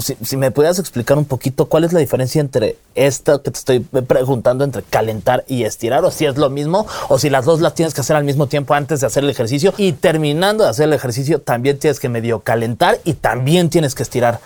si, 0.00 0.36
me 0.36 0.50
pudieras 0.50 0.78
explicar 0.78 1.18
un 1.18 1.24
poquito 1.24 1.66
cuál 1.66 1.84
es 1.84 1.92
la 1.92 2.00
diferencia 2.00 2.40
entre 2.40 2.76
esto 2.94 3.42
que 3.42 3.50
te 3.50 3.58
estoy 3.58 3.80
preguntando, 3.80 4.64
entre 4.64 4.82
calentar 4.82 5.44
y 5.46 5.64
estirar, 5.64 6.04
o 6.04 6.10
si 6.10 6.26
es 6.26 6.36
lo 6.36 6.50
mismo, 6.50 6.86
o 7.08 7.18
si 7.18 7.30
las 7.30 7.44
dos 7.44 7.60
las 7.60 7.74
tienes 7.74 7.94
que 7.94 8.00
hacer 8.00 8.16
al 8.16 8.24
mismo 8.24 8.46
tiempo 8.46 8.74
antes 8.74 9.00
de 9.00 9.06
hacer 9.06 9.24
el 9.24 9.30
ejercicio, 9.30 9.74
y 9.76 9.92
terminando 9.92 10.64
de 10.64 10.70
hacer 10.70 10.84
el 10.84 10.92
ejercicio 10.92 11.40
también 11.40 11.78
tienes 11.78 12.00
que 12.00 12.08
medio 12.08 12.40
calentar 12.40 13.00
y 13.04 13.14
también 13.14 13.70
tienes 13.70 13.94
que 13.94 14.02
estirar. 14.02 14.40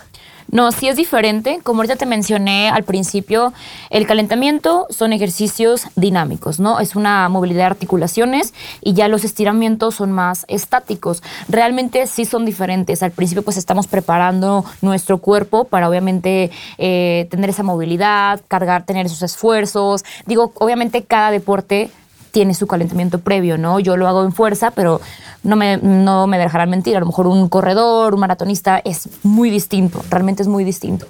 No, 0.51 0.71
sí 0.71 0.87
es 0.87 0.95
diferente. 0.95 1.59
Como 1.63 1.79
ahorita 1.79 1.95
te 1.95 2.05
mencioné 2.05 2.69
al 2.69 2.83
principio, 2.83 3.53
el 3.89 4.07
calentamiento 4.07 4.87
son 4.89 5.13
ejercicios 5.13 5.87
dinámicos, 5.95 6.59
¿no? 6.59 6.79
Es 6.79 6.95
una 6.95 7.29
movilidad 7.29 7.59
de 7.59 7.65
articulaciones 7.65 8.53
y 8.81 8.93
ya 8.93 9.07
los 9.07 9.23
estiramientos 9.23 9.95
son 9.95 10.11
más 10.11 10.45
estáticos. 10.47 11.21
Realmente 11.47 12.07
sí 12.07 12.25
son 12.25 12.45
diferentes. 12.45 13.03
Al 13.03 13.11
principio 13.11 13.43
pues 13.43 13.57
estamos 13.57 13.87
preparando 13.87 14.65
nuestro 14.81 15.19
cuerpo 15.19 15.65
para 15.65 15.87
obviamente 15.87 16.49
eh, 16.77 17.27
tener 17.29 17.51
esa 17.51 17.63
movilidad, 17.63 18.41
cargar, 18.47 18.85
tener 18.85 19.05
esos 19.05 19.21
esfuerzos. 19.21 20.03
Digo, 20.25 20.51
obviamente 20.55 21.03
cada 21.03 21.29
deporte 21.29 21.91
tiene 22.31 22.53
su 22.53 22.67
calentamiento 22.67 23.19
previo, 23.19 23.57
¿no? 23.57 23.79
Yo 23.79 23.97
lo 23.97 24.07
hago 24.07 24.23
en 24.23 24.31
fuerza, 24.31 24.71
pero 24.71 25.01
no 25.43 25.55
me, 25.55 25.77
no 25.77 26.27
me 26.27 26.37
dejarán 26.37 26.69
mentir. 26.69 26.97
A 26.97 26.99
lo 26.99 27.05
mejor 27.05 27.27
un 27.27 27.49
corredor, 27.49 28.13
un 28.13 28.19
maratonista 28.19 28.81
es 28.83 29.09
muy 29.23 29.49
distinto, 29.49 30.03
realmente 30.09 30.41
es 30.41 30.47
muy 30.47 30.63
distinto. 30.63 31.07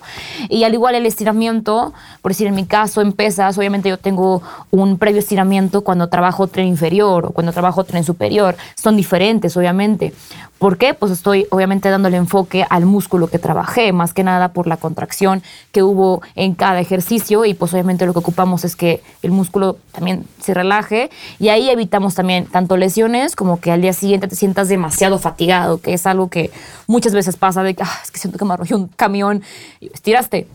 Y 0.49 0.63
al 0.63 0.73
igual 0.73 0.95
el 0.95 1.05
estiramiento, 1.05 1.93
por 2.21 2.31
decir 2.31 2.47
en 2.47 2.55
mi 2.55 2.65
caso, 2.65 3.01
en 3.01 3.13
pesas, 3.13 3.57
obviamente 3.57 3.89
yo 3.89 3.97
tengo 3.97 4.41
un 4.71 4.97
previo 4.97 5.19
estiramiento 5.19 5.81
cuando 5.81 6.09
trabajo 6.09 6.47
tren 6.47 6.67
inferior 6.67 7.27
o 7.27 7.29
cuando 7.31 7.51
trabajo 7.51 7.83
tren 7.83 8.03
superior. 8.03 8.55
Son 8.75 8.95
diferentes, 8.95 9.55
obviamente. 9.57 10.13
¿Por 10.59 10.77
qué? 10.77 10.93
Pues 10.93 11.13
estoy 11.13 11.47
obviamente 11.51 11.89
dándole 11.89 12.17
enfoque 12.17 12.65
al 12.69 12.85
músculo 12.85 13.27
que 13.27 13.39
trabajé, 13.39 13.93
más 13.93 14.13
que 14.13 14.25
nada 14.25 14.49
por 14.49 14.67
la 14.67 14.75
contracción 14.75 15.41
que 15.71 15.83
hubo 15.83 16.21
en 16.35 16.53
cada 16.53 16.81
ejercicio 16.81 17.45
y 17.45 17.53
pues 17.53 17.73
obviamente 17.73 18.05
lo 18.05 18.11
que 18.11 18.19
ocupamos 18.19 18.65
es 18.65 18.75
que 18.75 19.01
el 19.21 19.31
músculo 19.31 19.77
también 19.93 20.25
se 20.41 20.53
relaje 20.53 21.08
y 21.39 21.49
ahí 21.49 21.69
evitamos 21.69 22.15
también 22.15 22.45
tanto 22.45 22.77
lesiones 22.77 23.35
como 23.35 23.59
que 23.59 23.71
al 23.71 23.81
día 23.81 23.93
siguiente 23.93 24.27
te 24.27 24.35
sientas 24.35 24.69
demasiado 24.69 25.19
fatigado, 25.19 25.79
que 25.81 25.93
es 25.93 26.05
algo 26.05 26.29
que 26.29 26.51
muchas 26.87 27.13
veces 27.13 27.37
pasa 27.37 27.63
de 27.63 27.73
que 27.73 27.83
ah, 27.83 27.99
es 28.03 28.11
que 28.11 28.19
siento 28.19 28.37
que 28.37 28.45
me 28.45 28.53
arrolló 28.53 28.77
un 28.77 28.87
camión 28.87 29.43
y 29.79 29.91
estiraste. 29.93 30.47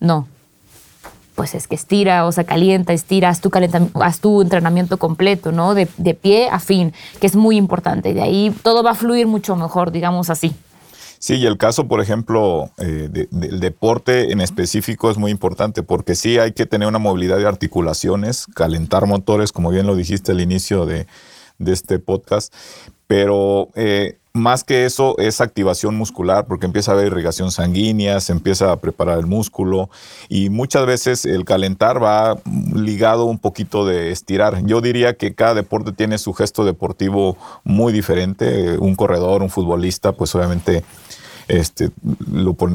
No, 0.00 0.26
pues 1.34 1.54
es 1.54 1.66
que 1.66 1.74
estira, 1.74 2.26
o 2.26 2.32
sea, 2.32 2.44
calienta, 2.44 2.92
estira, 2.92 3.28
haz 3.28 3.40
tu, 3.40 3.50
haz 4.00 4.20
tu 4.20 4.42
entrenamiento 4.42 4.98
completo, 4.98 5.52
¿no? 5.52 5.74
De, 5.74 5.88
de, 5.96 6.14
pie 6.14 6.48
a 6.50 6.58
fin, 6.58 6.92
que 7.20 7.26
es 7.26 7.36
muy 7.36 7.56
importante. 7.56 8.12
De 8.12 8.22
ahí 8.22 8.54
todo 8.62 8.82
va 8.82 8.90
a 8.90 8.94
fluir 8.94 9.26
mucho 9.26 9.56
mejor, 9.56 9.92
digamos 9.92 10.28
así. 10.28 10.54
Sí, 11.22 11.36
y 11.36 11.46
el 11.46 11.56
caso, 11.56 11.86
por 11.86 12.00
ejemplo, 12.00 12.72
eh, 12.78 13.08
del 13.08 13.60
deporte 13.60 14.32
en 14.32 14.40
específico 14.40 15.08
es 15.08 15.18
muy 15.18 15.30
importante 15.30 15.84
porque 15.84 16.16
sí 16.16 16.40
hay 16.40 16.50
que 16.50 16.66
tener 16.66 16.88
una 16.88 16.98
movilidad 16.98 17.38
de 17.38 17.46
articulaciones, 17.46 18.48
calentar 18.56 19.06
motores, 19.06 19.52
como 19.52 19.70
bien 19.70 19.86
lo 19.86 19.94
dijiste 19.94 20.32
al 20.32 20.40
inicio 20.40 20.84
de, 20.84 21.06
de 21.58 21.72
este 21.72 22.00
podcast, 22.00 22.52
pero 23.06 23.68
eh, 23.76 24.18
más 24.32 24.64
que 24.64 24.84
eso 24.84 25.16
es 25.18 25.40
activación 25.40 25.94
muscular 25.94 26.46
porque 26.46 26.66
empieza 26.66 26.90
a 26.90 26.94
haber 26.94 27.08
irrigación 27.08 27.50
sanguínea, 27.50 28.20
se 28.20 28.32
empieza 28.32 28.72
a 28.72 28.76
preparar 28.76 29.18
el 29.18 29.26
músculo 29.26 29.90
y 30.28 30.48
muchas 30.48 30.86
veces 30.86 31.24
el 31.24 31.44
calentar 31.44 32.02
va 32.02 32.38
ligado 32.74 33.26
un 33.26 33.38
poquito 33.38 33.84
de 33.84 34.10
estirar. 34.10 34.64
Yo 34.64 34.80
diría 34.80 35.14
que 35.14 35.34
cada 35.34 35.54
deporte 35.54 35.92
tiene 35.92 36.18
su 36.18 36.32
gesto 36.32 36.64
deportivo 36.64 37.36
muy 37.64 37.92
diferente. 37.92 38.78
Un 38.78 38.94
corredor, 38.94 39.42
un 39.42 39.50
futbolista, 39.50 40.12
pues 40.12 40.34
obviamente 40.34 40.82
este, 41.48 41.90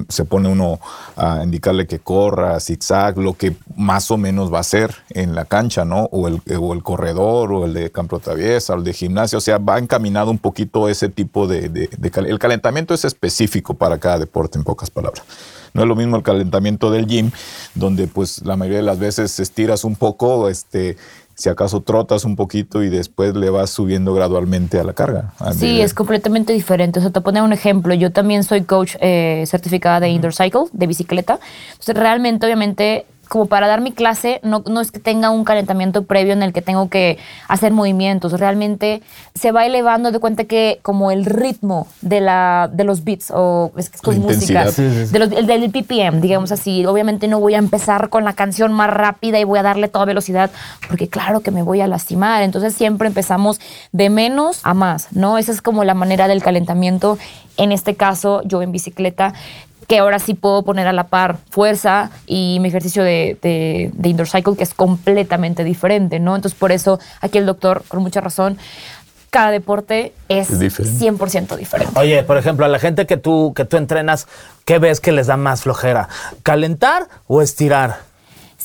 se 0.10 0.26
pone 0.26 0.50
uno 0.50 0.80
a 1.16 1.44
indicarle 1.44 1.88
que 1.88 2.00
corra, 2.00 2.60
zigzag, 2.60 3.18
lo 3.18 3.34
que 3.34 3.56
más 3.76 4.12
o 4.12 4.18
menos 4.18 4.52
va 4.52 4.58
a 4.58 4.62
hacer 4.62 4.96
en 5.10 5.36
la 5.36 5.46
cancha, 5.46 5.86
¿no? 5.86 6.04
O 6.12 6.28
el, 6.28 6.42
corredor, 6.84 7.52
o 7.52 7.66
el 7.66 7.74
de 7.74 7.92
campo 7.92 8.20
traviesa, 8.20 8.74
o 8.74 8.78
el 8.78 8.84
de 8.84 8.94
gimnasio, 8.94 9.38
o 9.38 9.42
sea, 9.42 9.58
va 9.58 9.78
encaminado 9.78 10.32
un 10.32 10.38
poquito 10.38 10.90
ese 10.90 11.10
tipo 11.10 11.48
de, 11.48 11.70
de, 11.70 11.90
El 12.16 12.40
calentamiento 12.40 12.94
es 12.94 13.06
específico 13.06 13.74
para 13.74 13.98
cada 13.98 14.20
deporte, 14.20 14.58
en 14.58 14.64
pocas 14.64 14.90
palabras. 14.90 15.24
No 15.74 15.84
es 15.84 15.88
lo 15.88 15.96
mismo 15.96 16.18
el 16.18 16.24
calentamiento 16.24 16.92
del 16.92 17.06
gym, 17.06 17.32
donde 17.76 18.08
pues 18.08 18.44
la 18.46 18.56
mayoría 18.56 18.80
de 18.80 18.86
las 18.86 19.00
veces 19.00 19.40
estiras 19.40 19.84
un 19.84 19.96
poco, 19.96 20.50
este, 20.50 20.98
si 21.38 21.50
acaso 21.50 21.82
trotas 21.82 22.26
un 22.26 22.36
poquito 22.36 22.82
y 22.82 22.90
después 22.90 23.36
le 23.36 23.52
vas 23.52 23.70
subiendo 23.70 24.12
gradualmente 24.16 24.80
a 24.80 24.84
la 24.84 24.94
carga. 24.94 25.34
Sí, 25.56 25.82
es 25.82 25.94
completamente 25.94 26.52
diferente. 26.52 26.98
O 26.98 27.02
sea, 27.02 27.12
te 27.12 27.22
pone 27.22 27.44
un 27.44 27.54
ejemplo. 27.54 27.94
Yo 27.94 28.12
también 28.12 28.44
soy 28.44 28.64
coach 28.64 28.96
eh, 29.02 29.44
certificada 29.46 30.00
de 30.00 30.10
indoor 30.10 30.34
cycle, 30.34 30.64
de 30.72 30.88
bicicleta. 30.88 31.40
Entonces, 31.74 31.96
realmente, 31.96 32.48
obviamente, 32.48 33.06
como 33.28 33.46
para 33.46 33.68
dar 33.68 33.82
mi 33.82 33.92
clase, 33.92 34.40
no, 34.44 34.64
no, 34.68 34.82
es 34.82 34.92
que 34.92 35.00
tenga 35.00 35.30
un 35.30 35.44
calentamiento 35.44 36.04
previo 36.04 36.34
en 36.34 36.44
el 36.44 36.54
que 36.54 36.62
tengo 36.62 36.90
que 36.90 37.18
hacer 37.48 37.72
movimientos. 37.72 38.34
Realmente 38.40 39.02
se 39.36 39.52
va 39.52 39.66
elevando 39.66 40.12
de 40.12 40.20
cuenta 40.20 40.46
que 40.46 40.80
como 40.82 41.12
el 41.12 41.26
ritmo 41.26 41.88
de, 42.02 42.22
la, 42.22 42.70
de 42.72 42.84
los 42.84 43.04
beats 43.04 43.32
o 43.34 43.72
es 43.78 43.90
que 43.90 44.12
es 44.12 44.18
música, 44.18 44.66
De 44.66 45.20
los, 45.20 45.32
el 45.32 45.48
del 45.48 45.70
PPM, 45.72 46.22
digamos 46.22 46.52
así. 46.52 46.86
Obviamente 46.86 47.28
no 47.28 47.40
voy 47.40 47.56
a 47.56 47.60
empezar 47.60 48.10
con 48.10 48.24
la 48.24 48.34
canción 48.34 48.72
más 48.74 48.90
rápida 48.90 49.40
y 49.40 49.44
voy 49.44 49.60
a 49.60 49.64
darle 49.64 49.88
toda 49.88 50.06
velocidad 50.06 50.52
porque 50.88 51.08
claro 51.08 51.42
que 51.42 51.52
me 51.52 51.64
voy 51.64 51.82
a 51.82 51.88
lastimar. 51.88 52.44
Entonces 52.44 52.74
siempre 52.74 53.08
empezamos 53.08 53.60
de 53.92 54.10
menos 54.10 54.62
a 54.64 54.74
más, 54.74 55.08
¿no? 55.12 55.38
Esa 55.38 55.52
es 55.52 55.62
como 55.62 55.84
la 55.84 55.94
manera 55.94 56.28
del 56.28 56.42
calentamiento. 56.42 57.18
En 57.58 57.72
este 57.72 57.96
caso, 57.96 58.44
yo 58.44 58.62
en 58.62 58.72
bicicleta 58.72 59.34
que 59.88 60.00
ahora 60.00 60.20
sí 60.20 60.34
puedo 60.34 60.64
poner 60.64 60.86
a 60.88 60.94
la 60.94 61.08
par 61.08 61.38
fuerza 61.50 62.12
y 62.26 62.60
mi 62.62 62.68
ejercicio 62.68 63.04
de, 63.04 63.38
de, 63.42 64.10
indoor 64.10 64.28
cycle, 64.28 64.56
que 64.58 64.64
es 64.64 64.74
completamente 64.74 65.64
diferente, 65.64 66.20
¿no? 66.20 66.36
Entonces, 66.36 66.60
por 66.60 66.74
eso 66.74 67.00
aquí 67.22 67.38
el 67.38 67.46
doctor, 67.46 67.84
con 67.88 68.02
mucha 68.02 68.20
razón, 68.20 68.58
cada 69.30 69.52
deporte 69.52 70.14
es, 70.28 70.50
100% 70.50 71.56
diferente. 71.56 71.98
Oye, 71.98 72.24
por 72.24 72.38
ejemplo, 72.38 72.66
a 72.66 72.70
la 72.70 72.80
gente 72.80 73.06
que 73.06 73.18
tú, 73.18 73.54
que 73.56 73.66
tú 73.66 73.78
entrenas, 73.78 74.28
¿qué 74.66 74.78
ves 74.78 75.00
que 75.00 75.12
les 75.12 75.28
da 75.28 75.38
más 75.38 75.64
flojera? 75.64 76.10
¿Calentar 76.44 77.08
o 77.28 77.42
estirar? 77.42 78.08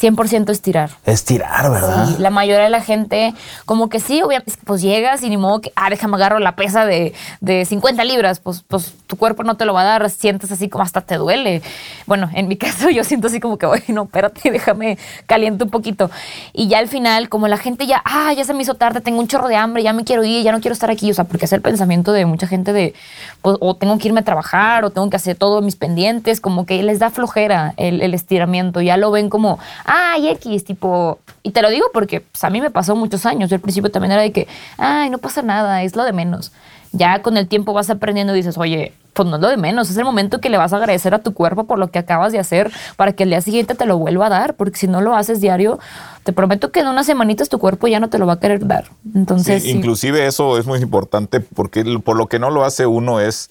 100% 0.01 0.51
estirar. 0.51 0.91
Estirar, 1.05 1.71
¿verdad? 1.71 2.07
Sí, 2.09 2.17
la 2.19 2.31
mayoría 2.31 2.65
de 2.65 2.71
la 2.71 2.81
gente, 2.81 3.35
como 3.67 3.89
que 3.89 4.01
sí, 4.01 4.21
pues 4.65 4.83
llegas 4.83 5.23
y 5.23 5.31
ni 5.31 5.37
modo 5.37 5.61
que, 5.61 5.73
ah, 5.77 5.91
déjame 5.91 6.17
agarro 6.17 6.41
la 6.41 6.57
pesa 6.57 6.85
de, 6.85 7.13
de 7.41 7.65
50 7.65 8.03
libras, 8.05 8.41
pues, 8.41 8.65
pues 8.67 8.95
tu 9.13 9.19
cuerpo 9.19 9.45
no 9.45 9.57
te 9.57 9.67
lo 9.67 9.75
va 9.75 9.83
a 9.83 9.85
dar, 9.85 10.09
sientes 10.09 10.51
así 10.51 10.71
como 10.71 10.85
hasta 10.85 11.03
te 11.03 11.17
duele. 11.19 11.61
Bueno, 12.07 12.31
en 12.33 12.49
mi 12.49 12.57
caso 12.65 12.89
yo 12.89 13.05
siento 13.05 13.27
así 13.27 13.41
como 13.41 13.59
que, 13.59 13.67
oye, 13.67 13.85
no, 13.89 14.05
espérate, 14.05 14.51
déjame 14.51 14.97
caliente 15.27 15.65
un 15.65 15.71
poquito. 15.71 16.11
Y 16.55 16.69
ya 16.69 16.79
al 16.79 16.89
final, 16.89 17.29
como 17.29 17.47
la 17.47 17.59
gente 17.59 17.87
ya, 17.87 18.01
ah, 18.07 18.33
ya 18.33 18.43
se 18.45 18.55
me 18.55 18.63
hizo 18.63 18.73
tarde, 18.73 19.03
tengo 19.03 19.21
un 19.21 19.29
chorro 19.29 19.49
de 19.49 19.57
hambre, 19.57 19.83
ya 19.83 19.93
me 19.93 20.05
quiero 20.05 20.25
ir, 20.25 20.43
ya 20.43 20.51
no 20.51 20.63
quiero 20.63 20.73
estar 20.73 20.91
aquí, 20.91 21.11
o 21.11 21.15
sea, 21.15 21.25
porque 21.25 21.45
es 21.45 21.53
el 21.53 21.61
pensamiento 21.61 22.11
de 22.13 22.25
mucha 22.25 22.47
gente 22.47 22.73
de, 22.73 22.95
pues, 23.43 23.59
o 23.61 23.77
tengo 23.77 23.99
que 23.99 24.09
irme 24.09 24.21
a 24.21 24.25
trabajar, 24.25 24.87
o 24.87 24.89
tengo 24.89 25.11
que 25.11 25.17
hacer 25.17 25.37
todos 25.37 25.63
mis 25.63 25.77
pendientes, 25.77 26.41
como 26.41 26.65
que 26.65 26.83
les 26.83 26.99
da 26.99 27.11
flojera 27.11 27.75
el, 27.77 28.01
el 28.01 28.15
estiramiento, 28.15 28.81
ya 28.81 28.97
lo 28.97 29.11
ven 29.11 29.29
como, 29.29 29.59
ay, 29.85 30.29
X, 30.29 30.65
tipo, 30.65 31.19
y 31.43 31.51
te 31.51 31.61
lo 31.61 31.69
digo 31.69 31.85
porque 31.93 32.23
pues, 32.23 32.43
a 32.45 32.49
mí 32.49 32.63
me 32.63 32.71
pasó 32.71 32.97
muchos 32.97 33.27
años, 33.27 33.51
yo 33.51 33.57
al 33.57 33.61
principio 33.61 33.91
también 33.91 34.13
era 34.13 34.23
de 34.23 34.33
que, 34.33 34.49
ay, 34.79 35.11
no 35.11 35.19
pasa 35.19 35.43
nada, 35.43 35.83
es 35.83 35.97
lo 35.97 36.05
de 36.05 36.15
menos. 36.15 36.51
Ya 36.93 37.23
con 37.23 37.37
el 37.37 37.49
tiempo 37.49 37.73
vas 37.73 37.91
aprendiendo 37.91 38.35
y 38.35 38.37
dices, 38.37 38.59
oye, 38.59 38.93
pues 39.13 39.29
no 39.29 39.39
lo 39.39 39.49
de 39.49 39.57
menos, 39.57 39.91
es 39.91 39.97
el 39.97 40.05
momento 40.05 40.41
que 40.41 40.49
le 40.49 40.57
vas 40.57 40.73
a 40.73 40.77
agradecer 40.77 41.15
a 41.15 41.19
tu 41.19 41.35
cuerpo 41.35 41.65
por 41.65 41.79
lo 41.79 41.91
que 41.91 41.99
acabas 41.99 42.33
de 42.33 42.39
hacer 42.39 42.71
para 42.97 43.13
que 43.13 43.25
el 43.25 43.31
día 43.31 43.41
siguiente 43.41 43.75
te 43.75 43.85
lo 43.85 43.99
vuelva 43.99 44.27
a 44.27 44.29
dar, 44.31 44.55
porque 44.55 44.79
si 44.79 44.87
no 44.87 45.01
lo 45.01 45.15
haces 45.15 45.41
diario, 45.41 45.79
te 46.25 46.33
prometo 46.33 46.73
que 46.73 46.81
en 46.81 46.89
unas 46.89 47.07
semanitas 47.07 47.49
tu 47.49 47.59
cuerpo 47.59 47.89
ya 47.89 48.01
no 48.01 48.09
te 48.09 48.19
lo 48.19 48.27
va 48.27 48.35
a 48.35 48.41
querer 48.41 48.67
dar. 48.67 48.87
Entonces, 49.15 49.65
inclusive 49.65 50.27
eso 50.27 50.59
es 50.59 50.67
muy 50.67 50.81
importante 50.81 51.41
porque 51.41 51.85
por 52.03 52.17
lo 52.17 52.27
que 52.29 52.39
no 52.39 52.51
lo 52.51 52.65
hace 52.65 52.87
uno 52.87 53.21
es 53.21 53.51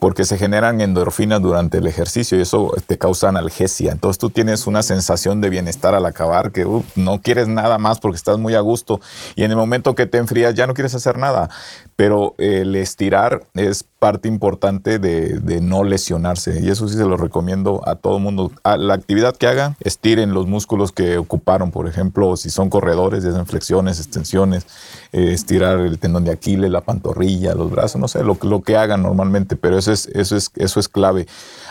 porque 0.00 0.24
se 0.24 0.38
generan 0.38 0.80
endorfinas 0.80 1.42
durante 1.42 1.78
el 1.78 1.86
ejercicio 1.86 2.38
y 2.38 2.40
eso 2.40 2.74
te 2.86 2.96
causa 2.96 3.28
analgesia. 3.28 3.92
Entonces 3.92 4.18
tú 4.18 4.30
tienes 4.30 4.66
una 4.66 4.82
sensación 4.82 5.42
de 5.42 5.50
bienestar 5.50 5.94
al 5.94 6.06
acabar 6.06 6.52
que 6.52 6.66
no 6.96 7.20
quieres 7.20 7.48
nada 7.48 7.76
más 7.76 8.00
porque 8.00 8.16
estás 8.16 8.38
muy 8.38 8.54
a 8.54 8.60
gusto 8.60 9.00
y 9.36 9.44
en 9.44 9.50
el 9.50 9.58
momento 9.58 9.94
que 9.94 10.06
te 10.06 10.16
enfrías 10.16 10.54
ya 10.54 10.66
no 10.66 10.72
quieres 10.72 10.94
hacer 10.94 11.18
nada. 11.18 11.50
Pero 11.96 12.34
el 12.38 12.74
estirar 12.76 13.42
es 13.54 13.84
parte 14.00 14.28
importante 14.28 14.98
de, 14.98 15.60
no 15.60 15.84
lesionarse 15.84 16.60
y 16.62 16.70
eso 16.70 16.88
sí 16.88 16.96
se 16.96 17.04
lo 17.04 17.18
recomiendo 17.18 17.82
a 17.86 17.94
todo 17.96 18.18
mundo. 18.18 18.50
A 18.64 18.78
la 18.78 18.94
actividad 18.94 19.36
que 19.36 19.46
hagan, 19.46 19.76
estiren 19.80 20.32
los 20.32 20.46
músculos 20.46 20.90
que 20.90 21.18
ocuparon, 21.18 21.70
por 21.70 21.86
ejemplo, 21.86 22.36
si 22.38 22.48
son 22.48 22.70
corredores, 22.70 23.22
desenflexiones, 23.22 23.98
extensiones, 23.98 24.66
eh, 25.12 25.32
estirar 25.32 25.78
el 25.80 25.98
tendón 25.98 26.24
de 26.24 26.32
Aquiles, 26.32 26.70
la 26.70 26.80
pantorrilla, 26.80 27.54
los 27.54 27.70
brazos, 27.70 28.00
no 28.00 28.08
sé, 28.08 28.24
lo, 28.24 28.38
lo 28.40 28.62
que 28.62 28.78
hagan 28.78 29.02
normalmente, 29.02 29.56
pero 29.56 29.76
eso 29.76 29.89
es, 29.92 30.06
eso 30.14 30.36
es, 30.36 30.50
eso 30.56 30.80
es 30.80 30.88
clave. 30.88 31.26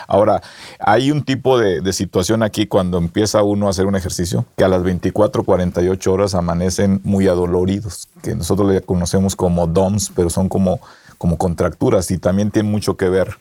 Ahora, 0.06 0.42
hay 0.78 1.10
un 1.10 1.22
tipo 1.22 1.58
de, 1.58 1.80
de, 1.80 1.92
situación 1.92 2.42
aquí 2.42 2.66
cuando 2.66 2.98
empieza 2.98 3.42
uno 3.42 3.66
a 3.66 3.70
hacer 3.70 3.86
un 3.86 3.96
ejercicio 3.96 4.44
que 4.56 4.64
a 4.64 4.68
las 4.68 4.82
24, 4.82 5.44
48 5.44 6.12
horas 6.12 6.34
amanecen 6.34 7.00
muy 7.04 7.28
adoloridos, 7.28 8.08
que 8.22 8.34
nosotros 8.34 8.72
le 8.72 8.80
conocemos 8.80 9.36
como 9.36 9.66
DOMS, 9.66 10.12
pero 10.14 10.30
son 10.30 10.48
como, 10.48 10.80
como 11.18 11.38
contracturas 11.38 12.10
y 12.10 12.18
también 12.18 12.50
tiene 12.50 12.68
mucho 12.68 12.96
que 12.96 13.08
ver 13.08 13.36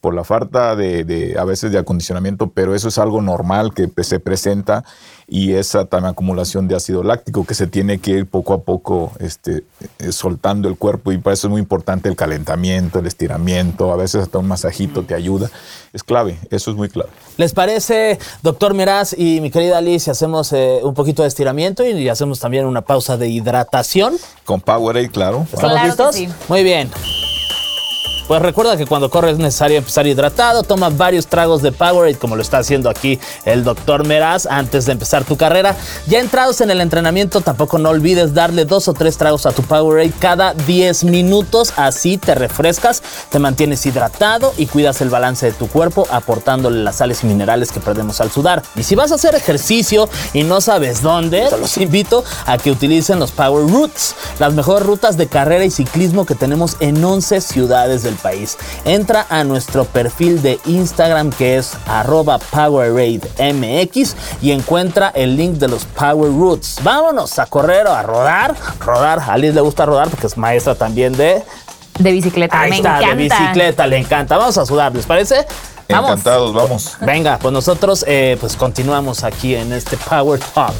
por 0.00 0.14
la 0.14 0.24
falta 0.24 0.76
de, 0.76 1.04
de, 1.04 1.38
a 1.38 1.44
veces 1.44 1.72
de 1.72 1.78
acondicionamiento, 1.78 2.50
pero 2.50 2.74
eso 2.74 2.88
es 2.88 2.98
algo 2.98 3.20
normal 3.20 3.72
que 3.74 3.90
se 4.02 4.18
presenta 4.20 4.84
y 5.30 5.52
esa 5.52 5.84
también 5.84 6.10
acumulación 6.10 6.66
de 6.66 6.74
ácido 6.74 7.04
láctico 7.04 7.46
que 7.46 7.54
se 7.54 7.68
tiene 7.68 7.98
que 7.98 8.10
ir 8.10 8.26
poco 8.26 8.52
a 8.52 8.62
poco 8.62 9.12
este, 9.20 9.62
eh, 10.00 10.10
soltando 10.10 10.68
el 10.68 10.76
cuerpo 10.76 11.12
y 11.12 11.18
para 11.18 11.34
eso 11.34 11.46
es 11.46 11.52
muy 11.52 11.60
importante 11.60 12.08
el 12.08 12.16
calentamiento, 12.16 12.98
el 12.98 13.06
estiramiento, 13.06 13.92
a 13.92 13.96
veces 13.96 14.22
hasta 14.22 14.38
un 14.38 14.48
masajito 14.48 15.04
te 15.04 15.14
ayuda. 15.14 15.48
Es 15.92 16.02
clave, 16.02 16.36
eso 16.50 16.70
es 16.72 16.76
muy 16.76 16.88
clave. 16.88 17.10
¿Les 17.36 17.52
parece, 17.52 18.18
doctor 18.42 18.74
Meraz 18.74 19.14
y 19.16 19.40
mi 19.40 19.50
querida 19.50 19.80
Liz, 19.80 20.04
si 20.04 20.10
hacemos 20.10 20.52
eh, 20.52 20.80
un 20.82 20.94
poquito 20.94 21.22
de 21.22 21.28
estiramiento 21.28 21.86
y 21.86 22.08
hacemos 22.08 22.40
también 22.40 22.66
una 22.66 22.82
pausa 22.82 23.16
de 23.16 23.28
hidratación? 23.28 24.14
Con 24.44 24.60
Powerade, 24.60 25.10
claro. 25.10 25.42
¿Estamos 25.52 25.70
Claro 25.72 25.86
listos? 25.86 26.14
sí. 26.16 26.28
Muy 26.48 26.64
bien. 26.64 26.90
Pues 28.30 28.42
recuerda 28.42 28.76
que 28.76 28.86
cuando 28.86 29.10
corres 29.10 29.32
es 29.32 29.38
necesario 29.38 29.78
empezar 29.78 30.06
hidratado. 30.06 30.62
Toma 30.62 30.88
varios 30.88 31.26
tragos 31.26 31.62
de 31.62 31.72
Powerade, 31.72 32.14
como 32.14 32.36
lo 32.36 32.42
está 32.42 32.58
haciendo 32.58 32.88
aquí 32.88 33.18
el 33.44 33.64
doctor 33.64 34.06
Meraz, 34.06 34.46
antes 34.46 34.86
de 34.86 34.92
empezar 34.92 35.24
tu 35.24 35.36
carrera. 35.36 35.74
Ya 36.06 36.20
entrados 36.20 36.60
en 36.60 36.70
el 36.70 36.80
entrenamiento, 36.80 37.40
tampoco 37.40 37.78
no 37.78 37.88
olvides 37.88 38.32
darle 38.32 38.66
dos 38.66 38.86
o 38.86 38.94
tres 38.94 39.18
tragos 39.18 39.46
a 39.46 39.50
tu 39.50 39.64
Powerade 39.64 40.12
cada 40.20 40.54
10 40.54 41.02
minutos. 41.06 41.72
Así 41.74 42.18
te 42.18 42.36
refrescas, 42.36 43.02
te 43.30 43.40
mantienes 43.40 43.84
hidratado 43.84 44.54
y 44.56 44.66
cuidas 44.66 45.00
el 45.00 45.10
balance 45.10 45.46
de 45.46 45.52
tu 45.52 45.66
cuerpo, 45.66 46.06
aportándole 46.08 46.84
las 46.84 46.98
sales 46.98 47.24
y 47.24 47.26
minerales 47.26 47.72
que 47.72 47.80
perdemos 47.80 48.20
al 48.20 48.30
sudar. 48.30 48.62
Y 48.76 48.84
si 48.84 48.94
vas 48.94 49.10
a 49.10 49.16
hacer 49.16 49.34
ejercicio 49.34 50.08
y 50.34 50.44
no 50.44 50.60
sabes 50.60 51.02
dónde, 51.02 51.48
te 51.48 51.58
los 51.58 51.76
invito 51.78 52.22
a 52.46 52.58
que 52.58 52.70
utilicen 52.70 53.18
los 53.18 53.32
Power 53.32 53.68
Routes, 53.68 54.14
las 54.38 54.54
mejores 54.54 54.86
rutas 54.86 55.16
de 55.16 55.26
carrera 55.26 55.64
y 55.64 55.70
ciclismo 55.72 56.24
que 56.26 56.36
tenemos 56.36 56.76
en 56.78 57.04
11 57.04 57.40
ciudades 57.40 58.04
del 58.04 58.19
país. 58.22 58.56
Entra 58.84 59.26
a 59.28 59.44
nuestro 59.44 59.84
perfil 59.84 60.42
de 60.42 60.58
Instagram 60.66 61.30
que 61.30 61.56
es 61.56 61.72
arroba 61.86 62.38
PowerAdeMX 62.38 64.16
y 64.42 64.52
encuentra 64.52 65.10
el 65.14 65.36
link 65.36 65.54
de 65.54 65.68
los 65.68 65.84
Power 65.84 66.30
Routes. 66.30 66.76
Vámonos 66.82 67.38
a 67.38 67.46
correr 67.46 67.86
o 67.86 67.92
a 67.92 68.02
rodar. 68.02 68.54
Rodar, 68.80 69.20
a 69.26 69.36
Liz 69.36 69.54
le 69.54 69.60
gusta 69.60 69.86
rodar 69.86 70.08
porque 70.08 70.26
es 70.26 70.36
maestra 70.36 70.74
también 70.74 71.16
de... 71.16 71.42
De 71.98 72.12
bicicleta. 72.12 72.60
Ahí 72.60 72.70
me 72.70 72.76
está, 72.76 72.98
encanta. 72.98 73.16
de 73.16 73.22
bicicleta, 73.22 73.86
le 73.86 73.98
encanta. 73.98 74.38
Vamos 74.38 74.56
a 74.56 74.64
sudar, 74.64 74.94
¿les 74.94 75.04
parece? 75.04 75.46
Vamos. 75.88 76.10
Encantados, 76.10 76.54
vamos. 76.54 76.96
Venga, 77.00 77.38
pues 77.38 77.52
nosotros 77.52 78.04
eh, 78.06 78.36
pues 78.40 78.56
continuamos 78.56 79.24
aquí 79.24 79.54
en 79.54 79.72
este 79.72 79.96
Power 79.96 80.40
Talk. 80.54 80.74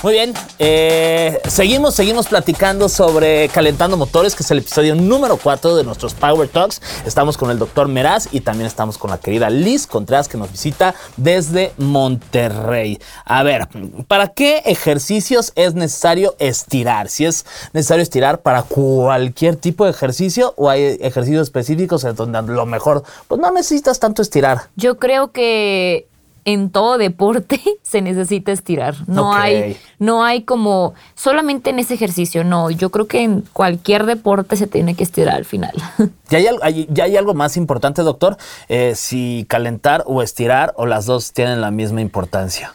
Muy 0.00 0.12
bien, 0.12 0.32
eh, 0.60 1.40
seguimos, 1.48 1.96
seguimos 1.96 2.28
platicando 2.28 2.88
sobre 2.88 3.48
calentando 3.48 3.96
motores, 3.96 4.36
que 4.36 4.44
es 4.44 4.50
el 4.52 4.58
episodio 4.58 4.94
número 4.94 5.38
4 5.38 5.74
de 5.74 5.82
nuestros 5.82 6.14
Power 6.14 6.48
Talks. 6.48 6.80
Estamos 7.04 7.36
con 7.36 7.50
el 7.50 7.58
doctor 7.58 7.88
Meraz 7.88 8.28
y 8.30 8.42
también 8.42 8.68
estamos 8.68 8.96
con 8.96 9.10
la 9.10 9.18
querida 9.18 9.50
Liz 9.50 9.88
Contreras 9.88 10.28
que 10.28 10.38
nos 10.38 10.52
visita 10.52 10.94
desde 11.16 11.72
Monterrey. 11.78 13.00
A 13.24 13.42
ver, 13.42 13.66
¿para 14.06 14.28
qué 14.28 14.58
ejercicios 14.66 15.52
es 15.56 15.74
necesario 15.74 16.36
estirar? 16.38 17.08
Si 17.08 17.24
es 17.24 17.44
necesario 17.72 18.04
estirar 18.04 18.42
para 18.42 18.62
cualquier 18.62 19.56
tipo 19.56 19.84
de 19.84 19.90
ejercicio 19.90 20.54
o 20.56 20.70
hay 20.70 20.96
ejercicios 21.00 21.42
específicos 21.42 22.04
en 22.04 22.14
donde 22.14 22.38
a 22.38 22.42
lo 22.42 22.66
mejor 22.66 23.02
pues 23.26 23.40
no 23.40 23.50
necesitas 23.50 23.98
tanto 23.98 24.22
estirar. 24.22 24.68
Yo 24.76 24.96
creo 24.96 25.32
que 25.32 26.06
en 26.44 26.70
todo 26.70 26.98
deporte 26.98 27.60
se 27.82 28.02
necesita 28.02 28.52
estirar. 28.52 28.94
No 29.06 29.32
hay, 29.32 29.76
no 29.98 30.24
hay 30.24 30.42
como 30.42 30.94
solamente 31.14 31.70
en 31.70 31.78
ese 31.78 31.94
ejercicio. 31.94 32.44
No, 32.44 32.70
yo 32.70 32.90
creo 32.90 33.06
que 33.06 33.22
en 33.22 33.42
cualquier 33.52 34.06
deporte 34.06 34.56
se 34.56 34.66
tiene 34.66 34.94
que 34.94 35.04
estirar 35.04 35.36
al 35.36 35.44
final. 35.44 35.72
¿Ya 36.28 36.38
hay, 36.62 36.86
ya 36.90 37.04
hay 37.04 37.16
algo 37.16 37.34
más 37.34 37.56
importante, 37.56 38.02
doctor? 38.02 38.36
Eh, 38.68 38.92
si 38.94 39.46
calentar 39.48 40.04
o 40.06 40.22
estirar 40.22 40.74
o 40.76 40.86
las 40.86 41.06
dos 41.06 41.32
tienen 41.32 41.60
la 41.60 41.70
misma 41.70 42.00
importancia. 42.02 42.74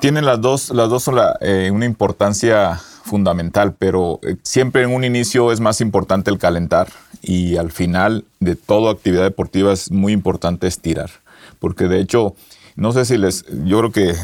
Tienen 0.00 0.24
las 0.24 0.40
dos, 0.40 0.70
las 0.70 0.90
dos 0.90 1.02
son 1.02 1.16
la, 1.16 1.38
eh, 1.40 1.70
una 1.72 1.86
importancia 1.86 2.80
fundamental, 3.06 3.74
pero 3.78 4.20
eh, 4.22 4.36
siempre 4.42 4.82
en 4.82 4.92
un 4.92 5.04
inicio 5.04 5.52
es 5.52 5.60
más 5.60 5.80
importante 5.80 6.30
el 6.30 6.38
calentar 6.38 6.88
y 7.22 7.56
al 7.56 7.70
final 7.70 8.24
de 8.40 8.56
toda 8.56 8.92
actividad 8.92 9.22
deportiva 9.22 9.72
es 9.72 9.90
muy 9.90 10.12
importante 10.12 10.66
estirar, 10.66 11.10
porque 11.58 11.88
de 11.88 12.00
hecho, 12.00 12.34
no 12.76 12.92
sé 12.92 13.04
si 13.04 13.16
les, 13.16 13.44
yo 13.64 13.78
creo 13.78 13.92
que 13.92 14.14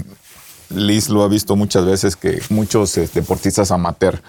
Liz 0.71 1.09
lo 1.09 1.23
ha 1.23 1.29
visto 1.29 1.57
muchas 1.57 1.85
veces 1.85 2.17
que 2.17 2.41
muchos 2.51 2.97
eh, 2.97 3.09
deportistas 3.13 3.71
amateur 3.71 4.23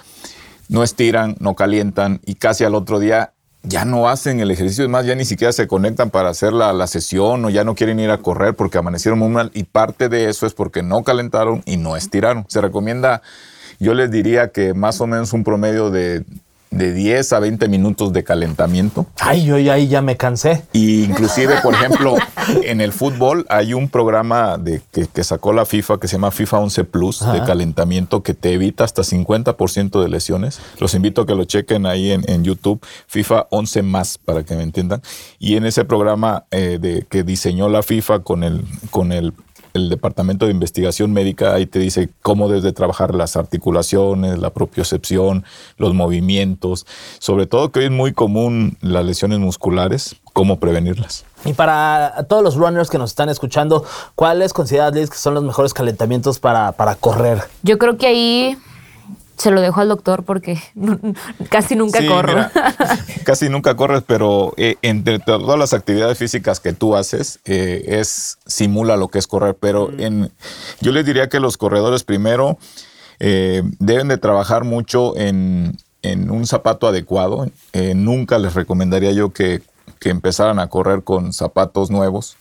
no 0.69 0.83
estiran, 0.83 1.35
no 1.39 1.55
calientan 1.55 2.19
y 2.25 2.35
casi 2.35 2.63
al 2.63 2.75
otro 2.75 2.99
día 2.99 3.33
ya 3.63 3.85
no 3.85 4.09
hacen 4.09 4.41
el 4.41 4.51
ejercicio, 4.51 4.83
es 4.83 4.89
más, 4.89 5.05
ya 5.05 5.15
ni 5.15 5.23
siquiera 5.23 5.53
se 5.53 5.67
conectan 5.67 6.09
para 6.09 6.29
hacer 6.29 6.51
la, 6.51 6.73
la 6.73 6.87
sesión 6.87 7.45
o 7.45 7.49
ya 7.49 7.63
no 7.63 7.75
quieren 7.75 7.99
ir 7.99 8.11
a 8.11 8.17
correr 8.17 8.55
porque 8.55 8.77
amanecieron 8.77 9.19
muy 9.19 9.29
mal 9.29 9.51
y 9.53 9.63
parte 9.63 10.09
de 10.09 10.29
eso 10.29 10.45
es 10.45 10.53
porque 10.53 10.83
no 10.83 11.03
calentaron 11.03 11.63
y 11.65 11.77
no 11.77 11.95
estiraron. 11.95 12.45
Se 12.49 12.59
recomienda, 12.59 13.21
yo 13.79 13.93
les 13.93 14.11
diría 14.11 14.51
que 14.51 14.73
más 14.73 14.99
o 14.99 15.07
menos 15.07 15.31
un 15.31 15.45
promedio 15.45 15.91
de, 15.91 16.25
de 16.73 16.93
10 16.93 17.33
a 17.33 17.39
20 17.39 17.67
minutos 17.67 18.13
de 18.13 18.23
calentamiento. 18.23 19.05
Ay, 19.19 19.45
yo 19.45 19.55
ahí 19.55 19.87
ya 19.87 20.01
me 20.01 20.17
cansé. 20.17 20.63
Y 20.73 21.03
inclusive, 21.03 21.55
por 21.61 21.73
ejemplo, 21.73 22.15
en 22.63 22.81
el 22.81 22.91
fútbol 22.91 23.45
hay 23.49 23.73
un 23.73 23.89
programa 23.89 24.57
de, 24.57 24.81
que, 24.91 25.07
que 25.07 25.23
sacó 25.23 25.53
la 25.53 25.65
FIFA 25.65 25.99
que 25.99 26.07
se 26.07 26.13
llama 26.13 26.31
FIFA 26.31 26.59
11 26.59 26.83
Plus 26.85 27.19
de 27.31 27.41
calentamiento 27.43 28.23
que 28.23 28.33
te 28.33 28.53
evita 28.53 28.83
hasta 28.83 29.03
50% 29.03 30.01
de 30.01 30.09
lesiones. 30.09 30.59
Los 30.79 30.93
invito 30.95 31.21
a 31.21 31.25
que 31.25 31.35
lo 31.35 31.45
chequen 31.45 31.85
ahí 31.85 32.11
en, 32.11 32.23
en 32.27 32.43
YouTube, 32.43 32.83
FIFA 33.07 33.47
11 33.49 33.83
más, 33.83 34.17
para 34.17 34.43
que 34.43 34.55
me 34.55 34.63
entiendan. 34.63 35.01
Y 35.39 35.55
en 35.55 35.65
ese 35.65 35.85
programa 35.85 36.45
eh, 36.51 36.79
de, 36.81 37.05
que 37.09 37.23
diseñó 37.23 37.69
la 37.69 37.83
FIFA 37.83 38.19
con 38.19 38.43
el, 38.43 38.65
con 38.89 39.11
el 39.11 39.33
el 39.73 39.89
Departamento 39.89 40.45
de 40.45 40.51
Investigación 40.51 41.13
Médica 41.13 41.53
ahí 41.53 41.65
te 41.65 41.79
dice 41.79 42.09
cómo 42.21 42.47
debes 42.47 42.63
de 42.63 42.73
trabajar 42.73 43.15
las 43.15 43.35
articulaciones, 43.35 44.39
la 44.39 44.51
propiocepción, 44.51 45.45
los 45.77 45.93
movimientos, 45.93 46.85
sobre 47.19 47.47
todo 47.47 47.71
que 47.71 47.79
hoy 47.79 47.85
es 47.85 47.91
muy 47.91 48.13
común 48.13 48.77
las 48.81 49.05
lesiones 49.05 49.39
musculares, 49.39 50.15
cómo 50.33 50.59
prevenirlas. 50.59 51.25
Y 51.45 51.53
para 51.53 52.25
todos 52.27 52.43
los 52.43 52.55
runners 52.55 52.89
que 52.89 52.97
nos 52.97 53.11
están 53.11 53.29
escuchando, 53.29 53.83
¿cuáles 54.15 54.53
consideras 54.53 54.93
Liz, 54.93 55.09
que 55.09 55.17
son 55.17 55.33
los 55.33 55.43
mejores 55.43 55.73
calentamientos 55.73 56.39
para, 56.39 56.71
para 56.73 56.95
correr? 56.95 57.43
Yo 57.63 57.77
creo 57.77 57.97
que 57.97 58.07
ahí 58.07 58.57
se 59.37 59.51
lo 59.51 59.61
dejo 59.61 59.81
al 59.81 59.89
doctor 59.89 60.23
porque 60.23 60.59
casi 61.49 61.75
nunca 61.75 61.99
Sí, 61.99 62.07
corro. 62.07 62.33
mira, 62.33 62.51
casi 63.25 63.49
nunca 63.49 63.75
corres, 63.75 64.03
pero 64.05 64.53
eh, 64.57 64.75
entre 64.81 65.19
todas 65.19 65.57
las 65.59 65.73
actividades 65.73 66.17
físicas 66.17 66.59
que 66.59 66.73
tú 66.73 66.95
haces, 66.95 67.39
eh, 67.45 67.83
es 67.87 68.37
simula 68.45 68.97
lo 68.97 69.07
que 69.07 69.19
es 69.19 69.27
correr. 69.27 69.55
Pero 69.59 69.91
en, 69.97 70.31
yo 70.81 70.91
les 70.91 71.05
diría 71.05 71.29
que 71.29 71.39
los 71.39 71.57
corredores 71.57 72.03
primero 72.03 72.57
eh, 73.19 73.63
deben 73.79 74.07
de 74.07 74.17
trabajar 74.17 74.63
mucho 74.63 75.17
en, 75.17 75.77
en 76.01 76.29
un 76.31 76.45
zapato 76.47 76.87
adecuado. 76.87 77.47
Nunca 77.95 78.37
les 78.37 78.53
recomendaría 78.53 79.11
yo 79.11 79.31
que, 79.31 79.61
que 79.99 80.09
empezaran 80.09 80.59
a 80.59 80.67
correr 80.67 81.03
con 81.03 81.33
zapatos 81.33 81.89
nuevos. 81.89 82.35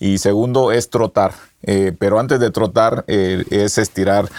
Y 0.00 0.18
segundo 0.18 0.72
es 0.72 0.90
trotar. 0.90 1.32
Eh, 1.62 1.92
pero 1.98 2.18
antes 2.18 2.40
de 2.40 2.50
trotar 2.50 3.04
eh, 3.06 3.44
es 3.50 3.76
estirar, 3.76 4.30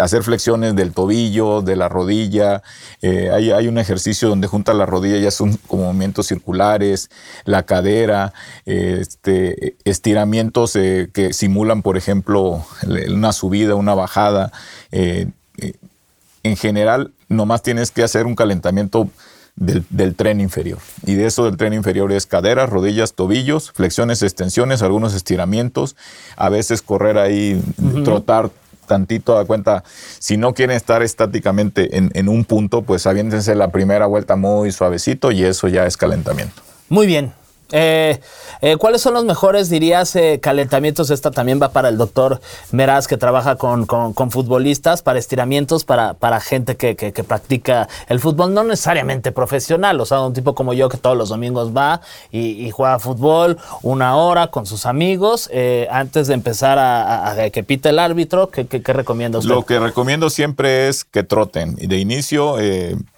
hacer 0.00 0.24
flexiones 0.24 0.74
del 0.74 0.92
tobillo, 0.92 1.62
de 1.62 1.76
la 1.76 1.88
rodilla. 1.88 2.62
Eh, 3.00 3.30
hay, 3.32 3.52
hay 3.52 3.68
un 3.68 3.78
ejercicio 3.78 4.28
donde 4.28 4.48
junta 4.48 4.74
la 4.74 4.84
rodilla 4.84 5.16
y 5.16 5.30
son 5.30 5.56
como 5.68 5.84
movimientos 5.84 6.26
circulares, 6.26 7.10
la 7.44 7.62
cadera, 7.62 8.32
este, 8.66 9.76
estiramientos 9.84 10.72
que 10.72 11.32
simulan, 11.32 11.82
por 11.82 11.96
ejemplo, 11.96 12.66
una 13.08 13.32
subida, 13.32 13.76
una 13.76 13.94
bajada. 13.94 14.50
En 14.90 16.56
general, 16.56 17.12
nomás 17.28 17.62
tienes 17.62 17.92
que 17.92 18.02
hacer 18.02 18.26
un 18.26 18.34
calentamiento 18.34 19.08
del, 19.56 19.84
del 19.90 20.14
tren 20.14 20.40
inferior. 20.40 20.78
Y 21.06 21.14
de 21.14 21.26
eso 21.26 21.44
del 21.44 21.56
tren 21.56 21.72
inferior 21.72 22.12
es 22.12 22.26
caderas, 22.26 22.68
rodillas, 22.68 23.14
tobillos, 23.14 23.70
flexiones, 23.72 24.22
extensiones, 24.22 24.82
algunos 24.82 25.14
estiramientos, 25.14 25.96
a 26.36 26.48
veces 26.48 26.82
correr 26.82 27.18
ahí, 27.18 27.62
trotar 28.04 28.50
tantito, 28.86 29.34
da 29.34 29.44
cuenta, 29.44 29.82
si 30.18 30.36
no 30.36 30.52
quieren 30.54 30.76
estar 30.76 31.02
estáticamente 31.02 31.96
en, 31.96 32.10
en 32.14 32.28
un 32.28 32.44
punto, 32.44 32.82
pues 32.82 33.06
aviéntense 33.06 33.54
la 33.54 33.68
primera 33.68 34.06
vuelta 34.06 34.36
muy 34.36 34.72
suavecito 34.72 35.32
y 35.32 35.42
eso 35.44 35.68
ya 35.68 35.86
es 35.86 35.96
calentamiento. 35.96 36.62
Muy 36.88 37.06
bien. 37.06 37.32
Eh, 37.72 38.20
eh, 38.60 38.76
¿Cuáles 38.76 39.00
son 39.00 39.14
los 39.14 39.24
mejores, 39.24 39.68
dirías, 39.68 40.14
eh, 40.16 40.38
calentamientos? 40.40 41.10
Esta 41.10 41.30
también 41.30 41.60
va 41.60 41.70
para 41.70 41.88
el 41.88 41.96
doctor 41.96 42.40
Meraz, 42.72 43.08
que 43.08 43.16
trabaja 43.16 43.56
con, 43.56 43.86
futbolistas, 44.30 45.02
para 45.02 45.18
estiramientos, 45.18 45.84
para, 45.84 46.14
para 46.14 46.40
gente 46.40 46.76
que, 46.76 46.94
practica 47.26 47.88
el 48.08 48.20
fútbol, 48.20 48.52
no 48.52 48.64
necesariamente 48.64 49.32
profesional, 49.32 50.00
o 50.00 50.06
sea, 50.06 50.20
un 50.20 50.34
tipo 50.34 50.54
como 50.54 50.74
yo 50.74 50.88
que 50.88 50.98
todos 50.98 51.16
los 51.16 51.30
domingos 51.30 51.74
va 51.74 52.00
y, 52.30 52.70
juega 52.70 52.98
fútbol 52.98 53.58
una 53.82 54.16
hora 54.16 54.48
con 54.48 54.66
sus 54.66 54.86
amigos, 54.86 55.50
antes 55.90 56.26
de 56.28 56.34
empezar 56.34 56.78
a, 56.78 57.34
que 57.52 57.62
pite 57.62 57.90
el 57.90 57.98
árbitro, 57.98 58.50
¿qué, 58.50 58.66
qué, 58.66 58.92
recomienda 58.92 59.38
usted? 59.38 59.50
Lo 59.50 59.64
que 59.64 59.78
recomiendo 59.78 60.30
siempre 60.30 60.88
es 60.88 61.04
que 61.04 61.22
troten. 61.22 61.76
De 61.76 61.98
inicio, 61.98 62.56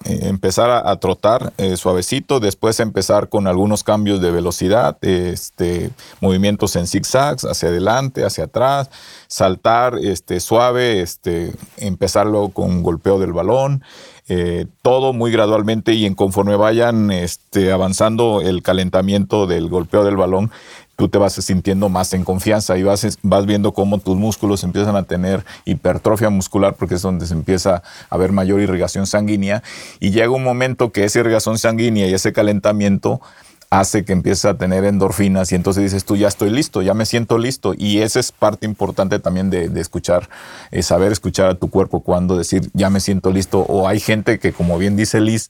empezar 0.03 0.69
a, 0.69 0.89
a 0.89 0.99
trotar 0.99 1.53
suavecito, 1.75 2.39
después 2.39 2.79
empezar 2.79 3.29
con 3.29 3.47
algunos 3.47 3.83
cambios 3.83 4.21
de 4.21 4.31
velocidad 4.37 4.97
este, 5.01 5.89
movimientos 6.21 6.75
en 6.75 6.87
zigzags, 6.87 7.43
hacia 7.43 7.69
adelante, 7.69 8.23
hacia 8.23 8.45
atrás, 8.45 8.89
saltar 9.27 9.97
este, 10.01 10.39
suave, 10.39 11.01
este, 11.01 11.53
empezarlo 11.77 12.49
con 12.49 12.83
golpeo 12.83 13.19
del 13.19 13.33
balón, 13.33 13.83
eh, 14.29 14.65
todo 14.81 15.13
muy 15.13 15.31
gradualmente 15.31 15.93
y 15.93 16.05
en 16.05 16.13
conforme 16.13 16.55
vayan 16.55 17.11
este, 17.11 17.71
avanzando 17.71 18.41
el 18.41 18.61
calentamiento 18.61 19.47
del 19.47 19.69
golpeo 19.69 20.03
del 20.03 20.17
balón, 20.17 20.51
tú 20.97 21.07
te 21.07 21.17
vas 21.17 21.33
sintiendo 21.33 21.89
más 21.89 22.11
en 22.13 22.23
confianza 22.23 22.77
y 22.77 22.83
vas, 22.83 23.19
vas 23.21 23.45
viendo 23.45 23.71
cómo 23.71 23.99
tus 23.99 24.17
músculos 24.17 24.63
empiezan 24.63 24.95
a 24.95 25.03
tener 25.03 25.45
hipertrofia 25.63 26.29
muscular 26.29 26.73
porque 26.73 26.95
es 26.95 27.01
donde 27.03 27.27
se 27.27 27.35
empieza 27.35 27.75
a 27.75 27.83
haber 28.15 28.31
mayor 28.31 28.59
irrigación 28.59 29.05
sanguínea 29.07 29.63
y 29.99 30.09
llega 30.09 30.31
un 30.31 30.43
momento 30.43 30.91
que 30.91 31.05
esa 31.05 31.19
irrigación 31.19 31.57
sanguínea 31.59 32.07
y 32.07 32.13
ese 32.13 32.33
calentamiento 32.33 33.21
hace 33.69 34.05
que 34.05 34.13
empieces 34.13 34.45
a 34.45 34.57
tener 34.57 34.85
endorfinas 34.85 35.51
y 35.51 35.55
entonces 35.55 35.83
dices 35.83 36.05
tú 36.05 36.15
ya 36.15 36.27
estoy 36.27 36.49
listo, 36.49 36.81
ya 36.81 36.93
me 36.93 37.05
siento 37.05 37.37
listo 37.37 37.73
y 37.77 37.99
esa 37.99 38.19
es 38.19 38.31
parte 38.31 38.65
importante 38.65 39.19
también 39.19 39.49
de, 39.49 39.69
escuchar, 39.79 40.29
eh, 40.71 40.83
saber 40.83 41.11
escuchar 41.11 41.49
a 41.49 41.55
tu 41.55 41.69
cuerpo 41.69 41.99
cuando 42.01 42.37
decir 42.37 42.69
ya 42.73 42.89
me 42.89 42.99
siento 43.01 43.31
listo 43.31 43.59
o 43.59 43.87
hay 43.87 43.99
gente 43.99 44.39
que 44.39 44.53
como 44.53 44.77
bien 44.77 44.95
dice 44.95 45.19
Liz, 45.19 45.49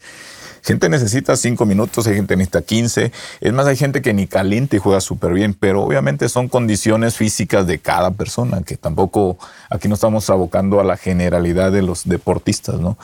gente 0.63 0.89
necesita 0.89 1.35
cinco 1.35 1.65
minutos, 1.65 2.07
hay 2.07 2.15
gente 2.15 2.35
necesita 2.35 2.61
15, 2.61 3.11
es 3.41 3.53
más 3.53 3.67
hay 3.67 3.77
gente 3.77 4.01
que 4.01 4.13
ni 4.13 4.25
caliente 4.25 4.77
y 4.77 4.79
juega 4.79 4.99
súper 4.99 5.33
bien, 5.33 5.53
pero 5.53 5.83
obviamente 5.83 6.27
son 6.27 6.47
condiciones 6.49 7.15
físicas 7.15 7.67
de 7.67 7.79
cada 7.79 8.11
persona 8.11 8.63
que 8.63 8.77
tampoco 8.77 9.37
aquí 9.69 9.87
no 9.87 9.93
estamos 9.93 10.29
abocando 10.29 10.79
a 10.79 10.83
la 10.83 10.97
generalidad 10.97 11.71
de 11.71 11.83
los 11.83 12.03
deportistas, 12.05 12.79
¿no? 12.79 12.97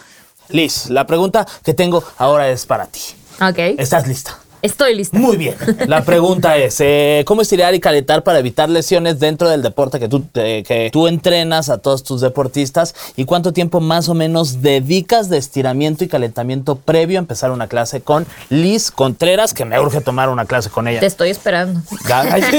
Liz, 0.49 0.89
la 0.89 1.07
pregunta 1.07 1.47
que 1.63 1.73
tengo 1.73 2.03
ahora 2.17 2.49
es 2.49 2.65
para 2.65 2.87
ti. 2.87 2.99
Ok. 3.39 3.57
¿Estás 3.77 4.07
lista? 4.07 4.42
Estoy 4.63 4.95
lista. 4.95 5.19
Muy 5.19 5.35
bien. 5.35 5.55
La 5.87 6.05
pregunta 6.05 6.55
es, 6.55 6.79
eh, 6.79 7.23
¿cómo 7.27 7.41
estirar 7.41 7.75
y 7.75 7.81
calentar 7.81 8.23
para 8.23 8.39
evitar 8.39 8.69
lesiones 8.69 9.19
dentro 9.19 9.49
del 9.49 9.61
deporte 9.61 9.99
que 9.99 10.07
tú, 10.07 10.25
que 10.31 10.89
tú 10.93 11.07
entrenas 11.07 11.67
a 11.67 11.79
todos 11.79 12.01
tus 12.03 12.21
deportistas? 12.21 12.95
¿Y 13.17 13.25
cuánto 13.25 13.51
tiempo 13.51 13.81
más 13.81 14.07
o 14.07 14.13
menos 14.13 14.61
dedicas 14.61 15.29
de 15.29 15.37
estiramiento 15.37 16.05
y 16.05 16.07
calentamiento 16.07 16.77
previo 16.77 17.19
a 17.19 17.19
empezar 17.19 17.51
una 17.51 17.67
clase 17.67 17.99
con 17.99 18.25
Liz 18.49 18.89
Contreras, 18.89 19.53
que 19.53 19.65
me 19.65 19.77
urge 19.81 19.99
tomar 19.99 20.29
una 20.29 20.45
clase 20.45 20.69
con 20.69 20.87
ella? 20.87 21.01
Te 21.01 21.07
estoy 21.07 21.29
esperando. 21.29 21.81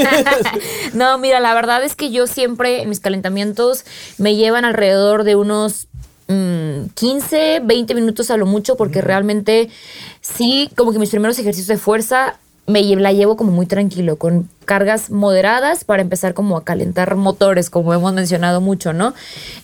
no, 0.93 1.17
mira, 1.17 1.39
la 1.39 1.55
verdad 1.55 1.83
es 1.83 1.95
que 1.95 2.11
yo 2.11 2.27
siempre 2.27 2.85
mis 2.85 2.99
calentamientos 2.99 3.83
me 4.19 4.35
llevan 4.35 4.63
alrededor 4.63 5.23
de 5.23 5.35
unos 5.35 5.87
15, 6.27 7.59
mm, 7.61 7.67
20 7.67 7.95
minutos 7.95 8.31
a 8.31 8.37
lo 8.37 8.45
mucho, 8.45 8.75
porque 8.77 9.01
realmente 9.01 9.69
sí, 10.21 10.69
como 10.75 10.91
que 10.91 10.99
mis 10.99 11.09
primeros 11.09 11.37
ejercicios 11.39 11.67
de 11.67 11.77
fuerza 11.77 12.39
me 12.67 12.81
la 12.95 13.13
llevo 13.13 13.37
como 13.37 13.51
muy 13.51 13.67
tranquilo, 13.67 14.15
con 14.17 14.49
cargas 14.65 15.11
moderadas 15.11 15.83
para 15.83 16.01
empezar 16.01 16.33
como 16.33 16.57
a 16.57 16.63
calentar 16.63 17.15
motores, 17.15 17.69
como 17.69 17.93
hemos 17.93 18.11
mencionado 18.13 18.59
mucho, 18.59 18.91
¿no? 18.91 19.13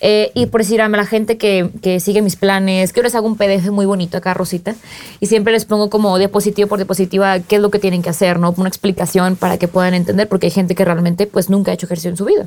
Eh, 0.00 0.30
y 0.34 0.46
por 0.46 0.60
decir 0.60 0.80
a 0.80 0.88
la 0.88 1.04
gente 1.04 1.36
que, 1.36 1.68
que, 1.82 1.98
sigue 1.98 2.22
mis 2.22 2.36
planes, 2.36 2.92
que 2.92 3.02
les 3.02 3.16
hago 3.16 3.26
un 3.26 3.36
PDF 3.36 3.70
muy 3.70 3.86
bonito 3.86 4.18
acá, 4.18 4.34
Rosita, 4.34 4.76
y 5.18 5.26
siempre 5.26 5.52
les 5.52 5.64
pongo 5.64 5.90
como 5.90 6.16
diapositiva 6.16 6.68
por 6.68 6.78
diapositiva 6.78 7.40
qué 7.40 7.56
es 7.56 7.62
lo 7.62 7.72
que 7.72 7.80
tienen 7.80 8.02
que 8.02 8.10
hacer, 8.10 8.38
¿no? 8.38 8.54
Una 8.56 8.68
explicación 8.68 9.34
para 9.34 9.58
que 9.58 9.66
puedan 9.66 9.94
entender, 9.94 10.28
porque 10.28 10.46
hay 10.46 10.52
gente 10.52 10.76
que 10.76 10.84
realmente 10.84 11.26
pues 11.26 11.50
nunca 11.50 11.72
ha 11.72 11.74
hecho 11.74 11.86
ejercicio 11.86 12.10
en 12.10 12.16
su 12.16 12.24
vida. 12.24 12.46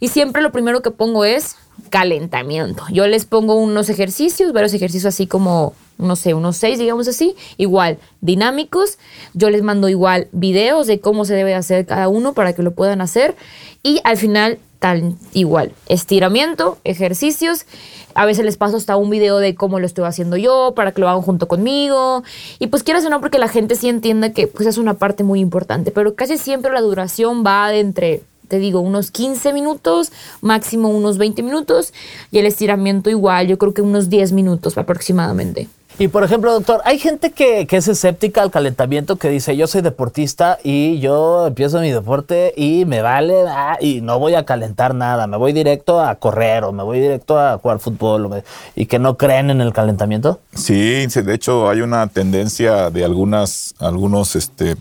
Y 0.00 0.08
siempre 0.08 0.42
lo 0.42 0.52
primero 0.52 0.82
que 0.82 0.90
pongo 0.90 1.24
es 1.24 1.56
calentamiento. 1.90 2.84
Yo 2.90 3.06
les 3.06 3.24
pongo 3.24 3.54
unos 3.54 3.88
ejercicios, 3.88 4.52
varios 4.52 4.74
ejercicios 4.74 5.14
así 5.14 5.26
como 5.26 5.74
no 5.98 6.16
sé, 6.16 6.34
unos 6.34 6.56
seis, 6.56 6.78
digamos 6.78 7.08
así, 7.08 7.36
igual, 7.56 7.98
dinámicos. 8.20 8.98
Yo 9.34 9.50
les 9.50 9.62
mando 9.62 9.88
igual 9.88 10.28
videos 10.32 10.86
de 10.86 11.00
cómo 11.00 11.24
se 11.24 11.34
debe 11.34 11.54
hacer 11.54 11.86
cada 11.86 12.08
uno 12.08 12.34
para 12.34 12.52
que 12.52 12.62
lo 12.62 12.72
puedan 12.72 13.00
hacer. 13.00 13.34
Y 13.82 14.00
al 14.04 14.16
final, 14.16 14.58
tal 14.78 15.14
igual, 15.32 15.72
estiramiento, 15.88 16.78
ejercicios. 16.84 17.66
A 18.14 18.24
veces 18.24 18.44
les 18.44 18.56
paso 18.56 18.76
hasta 18.76 18.96
un 18.96 19.10
video 19.10 19.38
de 19.38 19.54
cómo 19.54 19.78
lo 19.78 19.86
estoy 19.86 20.04
haciendo 20.04 20.36
yo, 20.36 20.72
para 20.74 20.92
que 20.92 21.00
lo 21.00 21.08
hagan 21.08 21.22
junto 21.22 21.48
conmigo. 21.48 22.22
Y 22.58 22.68
pues 22.68 22.82
quieras 22.82 23.04
o 23.06 23.10
no, 23.10 23.20
porque 23.20 23.38
la 23.38 23.48
gente 23.48 23.74
sí 23.74 23.88
entienda 23.88 24.32
que 24.32 24.46
pues 24.48 24.66
es 24.66 24.78
una 24.78 24.94
parte 24.94 25.22
muy 25.22 25.40
importante. 25.40 25.90
Pero 25.90 26.14
casi 26.14 26.36
siempre 26.36 26.72
la 26.72 26.80
duración 26.80 27.44
va 27.44 27.70
de 27.70 27.80
entre 27.80 28.22
te 28.48 28.58
digo, 28.58 28.80
unos 28.80 29.10
15 29.10 29.52
minutos, 29.52 30.12
máximo 30.40 30.88
unos 30.88 31.18
20 31.18 31.42
minutos, 31.42 31.92
y 32.30 32.38
el 32.38 32.46
estiramiento 32.46 33.10
igual, 33.10 33.46
yo 33.48 33.58
creo 33.58 33.74
que 33.74 33.82
unos 33.82 34.08
10 34.08 34.32
minutos 34.32 34.78
aproximadamente. 34.78 35.68
Y 35.98 36.08
por 36.08 36.24
ejemplo, 36.24 36.52
doctor, 36.52 36.82
hay 36.84 36.98
gente 36.98 37.30
que, 37.30 37.66
es 37.70 37.88
escéptica 37.88 38.42
al 38.42 38.50
calentamiento, 38.50 39.16
que 39.16 39.30
dice, 39.30 39.56
yo 39.56 39.66
soy 39.66 39.80
deportista 39.80 40.58
y 40.62 40.98
yo 40.98 41.46
empiezo 41.46 41.80
mi 41.80 41.90
deporte 41.90 42.52
y 42.54 42.84
me 42.84 43.00
vale 43.00 43.44
ah, 43.48 43.78
y 43.80 44.02
no 44.02 44.18
voy 44.18 44.34
a 44.34 44.44
calentar 44.44 44.94
nada, 44.94 45.26
me 45.26 45.38
voy 45.38 45.54
directo 45.54 46.02
a 46.02 46.16
correr 46.16 46.64
o 46.64 46.72
me 46.72 46.82
voy 46.82 47.00
directo 47.00 47.40
a 47.40 47.56
jugar 47.56 47.78
fútbol 47.78 48.42
y 48.74 48.86
que 48.86 48.98
no 48.98 49.16
creen 49.16 49.48
en 49.48 49.62
el 49.62 49.72
calentamiento. 49.72 50.40
Sí, 50.54 51.06
de 51.06 51.34
hecho 51.34 51.70
hay 51.70 51.80
una 51.80 52.06
tendencia 52.08 52.90
de 52.90 53.02
algunas, 53.02 53.74
algunos 53.78 54.36
este, 54.36 54.76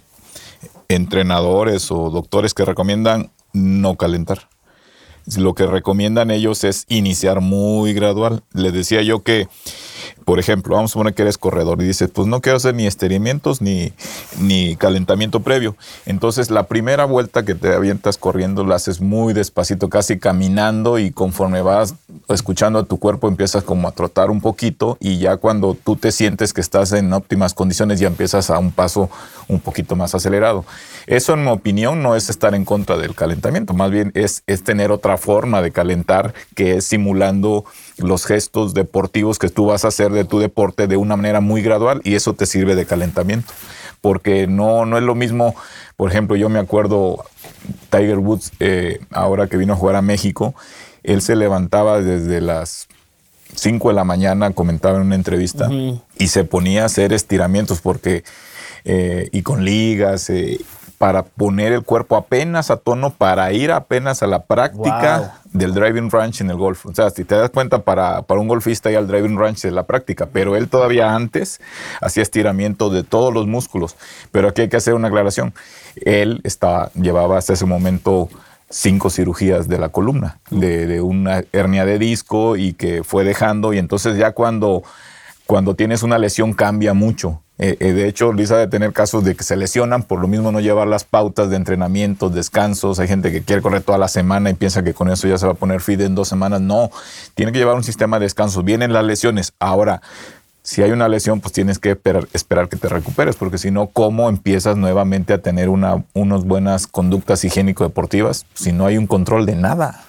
entrenadores 0.90 1.92
o 1.92 2.10
doctores 2.10 2.54
que 2.54 2.66
recomiendan 2.66 3.32
no 3.56 3.96
calentar. 3.96 4.50
Lo 5.38 5.56
que 5.56 5.66
recomiendan 5.66 6.30
ellos 6.30 6.64
es 6.64 6.86
iniciar 6.88 7.42
muy 7.42 7.94
gradual. 7.94 8.44
Les 8.54 8.74
decía 8.74 9.02
yo 9.02 9.24
que 9.24 9.48
por 10.26 10.40
ejemplo, 10.40 10.76
vamos 10.76 10.92
a 10.92 11.00
poner 11.00 11.14
que 11.14 11.22
eres 11.22 11.38
corredor 11.38 11.82
y 11.82 11.86
dices, 11.86 12.10
pues 12.12 12.28
no 12.28 12.42
quiero 12.42 12.58
hacer 12.58 12.76
ni 12.76 12.88
estiramientos 12.88 13.62
ni, 13.62 13.94
ni 14.40 14.76
calentamiento 14.76 15.42
previo. 15.42 15.76
Entonces, 16.06 16.50
la 16.50 16.64
primera 16.64 17.06
vuelta 17.06 17.44
que 17.44 17.56
te 17.56 17.74
avientas 17.74 18.18
corriendo 18.18 18.66
la 18.66 18.76
haces 18.76 19.02
muy 19.02 19.34
despacito, 19.34 19.90
casi 19.90 20.20
caminando 20.20 21.00
y 21.00 21.12
conforme 21.12 21.62
vas 21.62 21.96
escuchando 22.30 22.80
a 22.80 22.86
tu 22.86 23.00
cuerpo 23.00 23.28
empiezas 23.28 23.64
como 23.64 23.88
a 23.88 23.92
trotar 23.92 24.30
un 24.30 24.42
poquito 24.42 24.98
y 25.00 25.20
ya 25.20 25.38
cuando 25.38 25.76
tú 25.76 25.96
te 25.96 26.12
sientes 26.12 26.54
que 26.54 26.62
estás 26.62 26.92
en 26.92 27.12
óptimas 27.14 27.54
condiciones 27.54 28.00
ya 28.00 28.08
empiezas 28.08 28.50
a 28.50 28.60
un 28.60 28.72
paso 28.72 29.10
un 29.48 29.60
poquito 29.60 29.96
más 29.96 30.16
acelerado. 30.16 30.66
Eso 31.08 31.34
en 31.34 31.44
mi 31.44 31.52
opinión 31.52 32.02
no 32.02 32.16
es 32.16 32.30
estar 32.30 32.56
en 32.56 32.66
contra 32.66 32.98
del 32.98 33.16
calentamiento, 33.16 33.74
más 33.74 33.92
bien 33.92 34.12
es, 34.16 34.44
es 34.48 34.64
tener 34.64 34.92
otra 34.92 35.18
forma 35.18 35.62
de 35.62 35.72
calentar 35.72 36.34
que 36.56 36.78
es 36.78 36.86
simulando 36.86 37.66
los 37.98 38.26
gestos 38.26 38.74
deportivos 38.74 39.40
que 39.40 39.50
tú 39.50 39.68
vas 39.68 39.86
a 39.86 39.90
hacer 39.90 40.12
de 40.12 40.26
tu 40.26 40.40
deporte 40.40 40.88
de 40.88 40.98
una 40.98 41.16
manera 41.16 41.42
muy 41.42 41.62
gradual 41.62 42.02
y 42.04 42.16
eso 42.16 42.34
te 42.34 42.46
sirve 42.46 42.76
de 42.76 42.86
calentamiento. 42.86 43.54
Porque 44.02 44.48
no, 44.48 44.86
no 44.86 44.98
es 44.98 45.04
lo 45.04 45.16
mismo, 45.16 45.56
por 45.96 46.12
ejemplo, 46.12 46.36
yo 46.36 46.50
me 46.50 46.60
acuerdo 46.60 47.26
Tiger 47.90 48.20
Woods, 48.20 48.52
eh, 48.60 49.00
ahora 49.12 49.48
que 49.48 49.58
vino 49.58 49.74
a 49.74 49.76
jugar 49.76 49.96
a 49.96 50.02
México, 50.02 50.54
él 51.04 51.22
se 51.22 51.36
levantaba 51.36 52.02
desde 52.02 52.42
las 52.42 52.88
5 53.56 53.90
de 53.90 53.96
la 53.96 54.04
mañana, 54.04 54.52
comentaba 54.52 54.98
en 54.98 55.04
una 55.04 55.16
entrevista, 55.16 55.70
y 56.18 56.28
se 56.28 56.44
ponía 56.44 56.84
a 56.84 56.86
hacer 56.86 57.14
estiramientos 57.14 57.82
porque, 57.82 58.24
eh, 58.84 59.30
y 59.32 59.42
con 59.42 59.64
ligas, 59.64 60.30
eh, 60.30 60.60
para 60.98 61.24
poner 61.24 61.74
el 61.74 61.84
cuerpo 61.84 62.16
apenas 62.16 62.72
a 62.72 62.78
tono, 62.78 63.12
para 63.12 63.52
ir 63.52 63.72
apenas 63.72 64.24
a 64.24 64.28
la 64.28 64.44
práctica 64.44 65.40
del 65.46 65.74
driving 65.74 66.10
range 66.10 66.44
en 66.44 66.50
el 66.50 66.58
golf. 66.58 66.86
O 66.86 66.94
sea, 66.94 67.10
si 67.10 67.24
te 67.24 67.36
das 67.36 67.50
cuenta, 67.50 67.80
para, 67.80 68.22
para 68.24 68.40
un 68.40 68.48
golfista 68.48 68.90
ya 68.90 69.00
el 69.00 69.08
driving 69.08 69.38
range 69.38 69.68
es 69.68 69.74
la 69.74 69.84
práctica, 69.84 70.28
pero 70.32 70.56
él 70.56 70.70
todavía 70.70 71.14
antes 71.14 71.60
hacía 72.02 72.24
estiramiento 72.24 72.90
de 72.90 73.04
todos 73.04 73.34
los 73.34 73.48
músculos. 73.48 73.96
Pero 74.32 74.50
aquí 74.50 74.62
hay 74.62 74.70
que 74.70 74.78
hacer 74.78 74.94
una 74.94 75.10
aclaración. 75.10 75.54
Él 75.98 76.42
estaba, 76.44 76.92
llevaba 76.94 77.38
hasta 77.38 77.54
ese 77.54 77.66
momento 77.66 78.30
cinco 78.70 79.10
cirugías 79.10 79.68
de 79.68 79.78
la 79.78 79.90
columna, 79.90 80.40
de, 80.50 80.88
de 80.88 81.02
una 81.02 81.44
hernia 81.52 81.86
de 81.86 82.00
disco 82.00 82.56
y 82.56 82.74
que 82.74 83.04
fue 83.04 83.24
dejando 83.24 83.74
y 83.74 83.78
entonces 83.78 84.18
ya 84.18 84.32
cuando 84.32 84.84
cuando 85.46 85.76
tienes 85.76 86.04
una 86.04 86.18
lesión 86.18 86.54
cambia 86.54 86.94
mucho. 86.94 87.42
Eh, 87.58 87.78
eh, 87.80 87.94
de 87.94 88.08
hecho, 88.08 88.34
Luis 88.34 88.52
ha 88.52 88.58
de 88.58 88.68
tener 88.68 88.92
casos 88.92 89.24
de 89.24 89.34
que 89.36 89.44
se 89.44 89.56
lesionan, 89.56 90.04
por 90.04 90.20
lo 90.20 90.28
mismo 90.28 90.52
no 90.52 90.60
llevar 90.60 90.88
las 90.88 91.06
pautas 91.06 91.50
de 91.50 91.56
entrenamiento, 91.56 92.30
descansos. 92.30 93.00
Hay 93.00 93.08
gente 93.08 93.32
que 93.32 93.44
quiere 93.44 93.62
correr 93.62 93.82
toda 93.82 93.98
la 93.98 94.10
semana 94.10 94.50
y 94.50 94.56
piensa 94.56 94.84
que 94.84 94.94
con 94.94 95.10
eso 95.10 95.28
ya 95.28 95.38
se 95.38 95.46
va 95.46 95.54
a 95.54 95.56
poner 95.56 95.80
fit 95.80 96.02
en 96.02 96.16
dos 96.16 96.28
semanas. 96.28 96.60
No, 96.60 96.92
tiene 97.34 97.52
que 97.54 97.58
llevar 97.58 97.76
un 97.76 97.84
sistema 97.84 98.20
de 98.20 98.26
descanso. 98.26 98.62
Vienen 98.62 98.92
las 98.92 99.06
lesiones. 99.06 99.54
Ahora, 99.60 100.02
Si 100.68 100.82
hay 100.82 100.90
una 100.90 101.08
lesión, 101.08 101.42
pues 101.42 101.54
tienes 101.54 101.78
que 101.78 101.92
esperar, 101.92 102.28
esperar 102.34 102.70
que 102.70 102.76
te 102.76 102.90
recuperes, 102.90 103.36
porque 103.36 103.60
si 103.60 103.70
no, 103.70 103.86
¿cómo 103.86 104.30
empiezas 104.30 104.76
nuevamente 104.76 105.32
a 105.32 105.38
tener 105.38 105.70
una, 105.70 106.04
unas 106.16 106.44
buenas 106.44 106.88
conductas 106.88 107.44
higiénico-deportivas 107.46 108.48
si 108.56 108.72
no 108.72 108.88
hay 108.88 108.98
un 108.98 109.06
control 109.06 109.46
de 109.46 109.56
nada? 109.56 110.04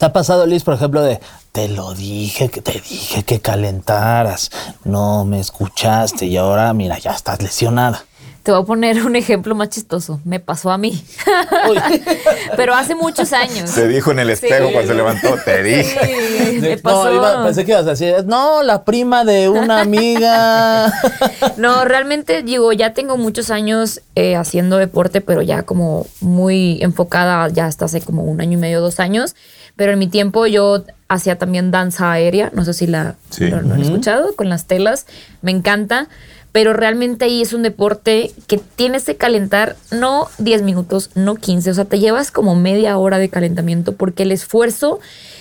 ¿Te 0.00 0.06
ha 0.06 0.12
pasado, 0.14 0.46
Liz, 0.46 0.64
por 0.64 0.72
ejemplo, 0.72 1.02
de 1.02 1.20
te 1.52 1.68
lo 1.68 1.92
dije, 1.92 2.48
que 2.48 2.62
te 2.62 2.72
dije 2.72 3.22
que 3.22 3.40
calentaras, 3.40 4.50
no 4.82 5.26
me 5.26 5.38
escuchaste 5.40 6.24
y 6.24 6.38
ahora, 6.38 6.72
mira, 6.72 6.98
ya 6.98 7.10
estás 7.12 7.42
lesionada? 7.42 8.02
Te 8.42 8.50
voy 8.50 8.62
a 8.62 8.64
poner 8.64 9.04
un 9.04 9.14
ejemplo 9.14 9.54
más 9.54 9.68
chistoso. 9.68 10.18
Me 10.24 10.40
pasó 10.40 10.70
a 10.70 10.78
mí. 10.78 11.04
Pero 12.56 12.74
hace 12.74 12.94
muchos 12.94 13.34
años. 13.34 13.68
Se 13.68 13.86
dijo 13.86 14.12
en 14.12 14.20
el 14.20 14.30
espejo 14.30 14.68
Sí. 14.68 14.72
cuando 14.72 14.90
se 14.92 14.96
levantó, 14.96 15.36
te 15.44 15.62
dije. 15.62 16.50
Sí, 16.54 16.58
me 16.60 16.76
No, 16.82 17.12
iba- 17.12 17.44
pensé 17.44 17.66
que 17.66 17.72
ibas 17.72 17.86
a 17.86 17.90
decir, 17.90 18.24
no, 18.24 18.62
la 18.62 18.84
prima 18.84 19.24
de 19.26 19.50
una 19.50 19.80
amiga. 19.82 20.90
No, 21.58 21.84
realmente 21.84 22.42
digo, 22.42 22.72
ya 22.72 22.94
tengo 22.94 23.18
muchos 23.18 23.50
años 23.50 24.00
eh, 24.14 24.34
haciendo 24.36 24.78
deporte, 24.78 25.20
pero 25.20 25.42
ya 25.42 25.62
como 25.64 26.06
muy 26.22 26.78
enfocada, 26.82 27.48
ya 27.48 27.66
hasta 27.66 27.84
hace 27.84 28.00
como 28.00 28.22
un 28.24 28.40
año 28.40 28.54
y 28.54 28.60
medio, 28.60 28.80
dos 28.80 28.98
años. 29.00 29.34
Pero 29.80 29.92
en 29.92 29.98
mi 29.98 30.08
tiempo 30.08 30.46
yo 30.46 30.84
hacía 31.08 31.38
también 31.38 31.70
danza 31.70 32.12
aérea, 32.12 32.50
no 32.52 32.66
sé 32.66 32.74
si 32.74 32.86
la 32.86 33.14
Sí. 33.30 33.46
lo, 33.48 33.62
lo 33.62 33.72
han 33.72 33.80
escuchado, 33.80 34.36
con 34.36 34.50
las 34.50 34.66
telas, 34.66 35.06
me 35.40 35.52
encanta. 35.52 36.06
Pero 36.52 36.74
realmente 36.74 37.24
ahí 37.24 37.40
es 37.40 37.54
un 37.54 37.62
deporte 37.62 38.30
que 38.46 38.58
tienes 38.58 39.04
que 39.06 39.16
calentar 39.16 39.76
no 39.90 40.28
10 40.36 40.60
minutos, 40.64 41.08
no 41.14 41.34
15, 41.34 41.70
o 41.70 41.74
sea, 41.74 41.86
te 41.86 41.98
llevas 41.98 42.30
como 42.30 42.54
media 42.56 42.98
hora 42.98 43.16
de 43.16 43.30
calentamiento 43.30 43.94
porque 43.94 44.24
el 44.24 44.32
esfuerzo 44.32 45.00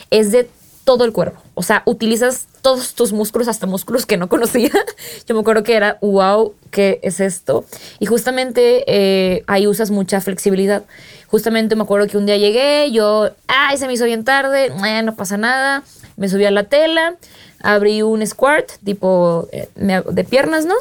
es 0.09 0.31
de 0.31 0.47
todo 0.85 1.03
el 1.03 1.11
cuerpo. 1.11 1.41
O 1.53 1.61
sea, 1.61 1.83
utilizas 1.85 2.47
todos 2.61 2.93
tus 2.93 3.11
músculos, 3.11 3.47
hasta 3.49 3.67
músculos 3.67 4.05
que 4.05 4.15
no 4.17 4.29
conocía. 4.29 4.71
Yo 5.27 5.35
me 5.35 5.41
acuerdo 5.41 5.63
que 5.63 5.75
era, 5.75 5.97
wow, 6.01 6.53
¿qué 6.71 6.99
es 7.03 7.19
esto? 7.19 7.65
Y 7.99 8.05
justamente 8.05 8.85
eh, 8.87 9.43
ahí 9.47 9.67
usas 9.67 9.91
mucha 9.91 10.21
flexibilidad. 10.21 10.83
Justamente 11.29 11.75
me 11.75 11.83
acuerdo 11.83 12.07
que 12.07 12.17
un 12.17 12.25
día 12.25 12.37
llegué, 12.37 12.91
yo, 12.91 13.29
ay, 13.47 13.77
se 13.77 13.85
me 13.87 13.93
hizo 13.93 14.05
bien 14.05 14.23
tarde, 14.23 14.71
eh, 14.85 15.03
no 15.03 15.15
pasa 15.15 15.37
nada. 15.37 15.83
Me 16.17 16.27
subí 16.27 16.45
a 16.45 16.51
la 16.51 16.63
tela, 16.63 17.15
abrí 17.61 18.01
un 18.01 18.25
squat, 18.25 18.71
tipo 18.83 19.47
eh, 19.51 19.69
de 19.75 20.23
piernas, 20.23 20.65
¿no? 20.65 20.75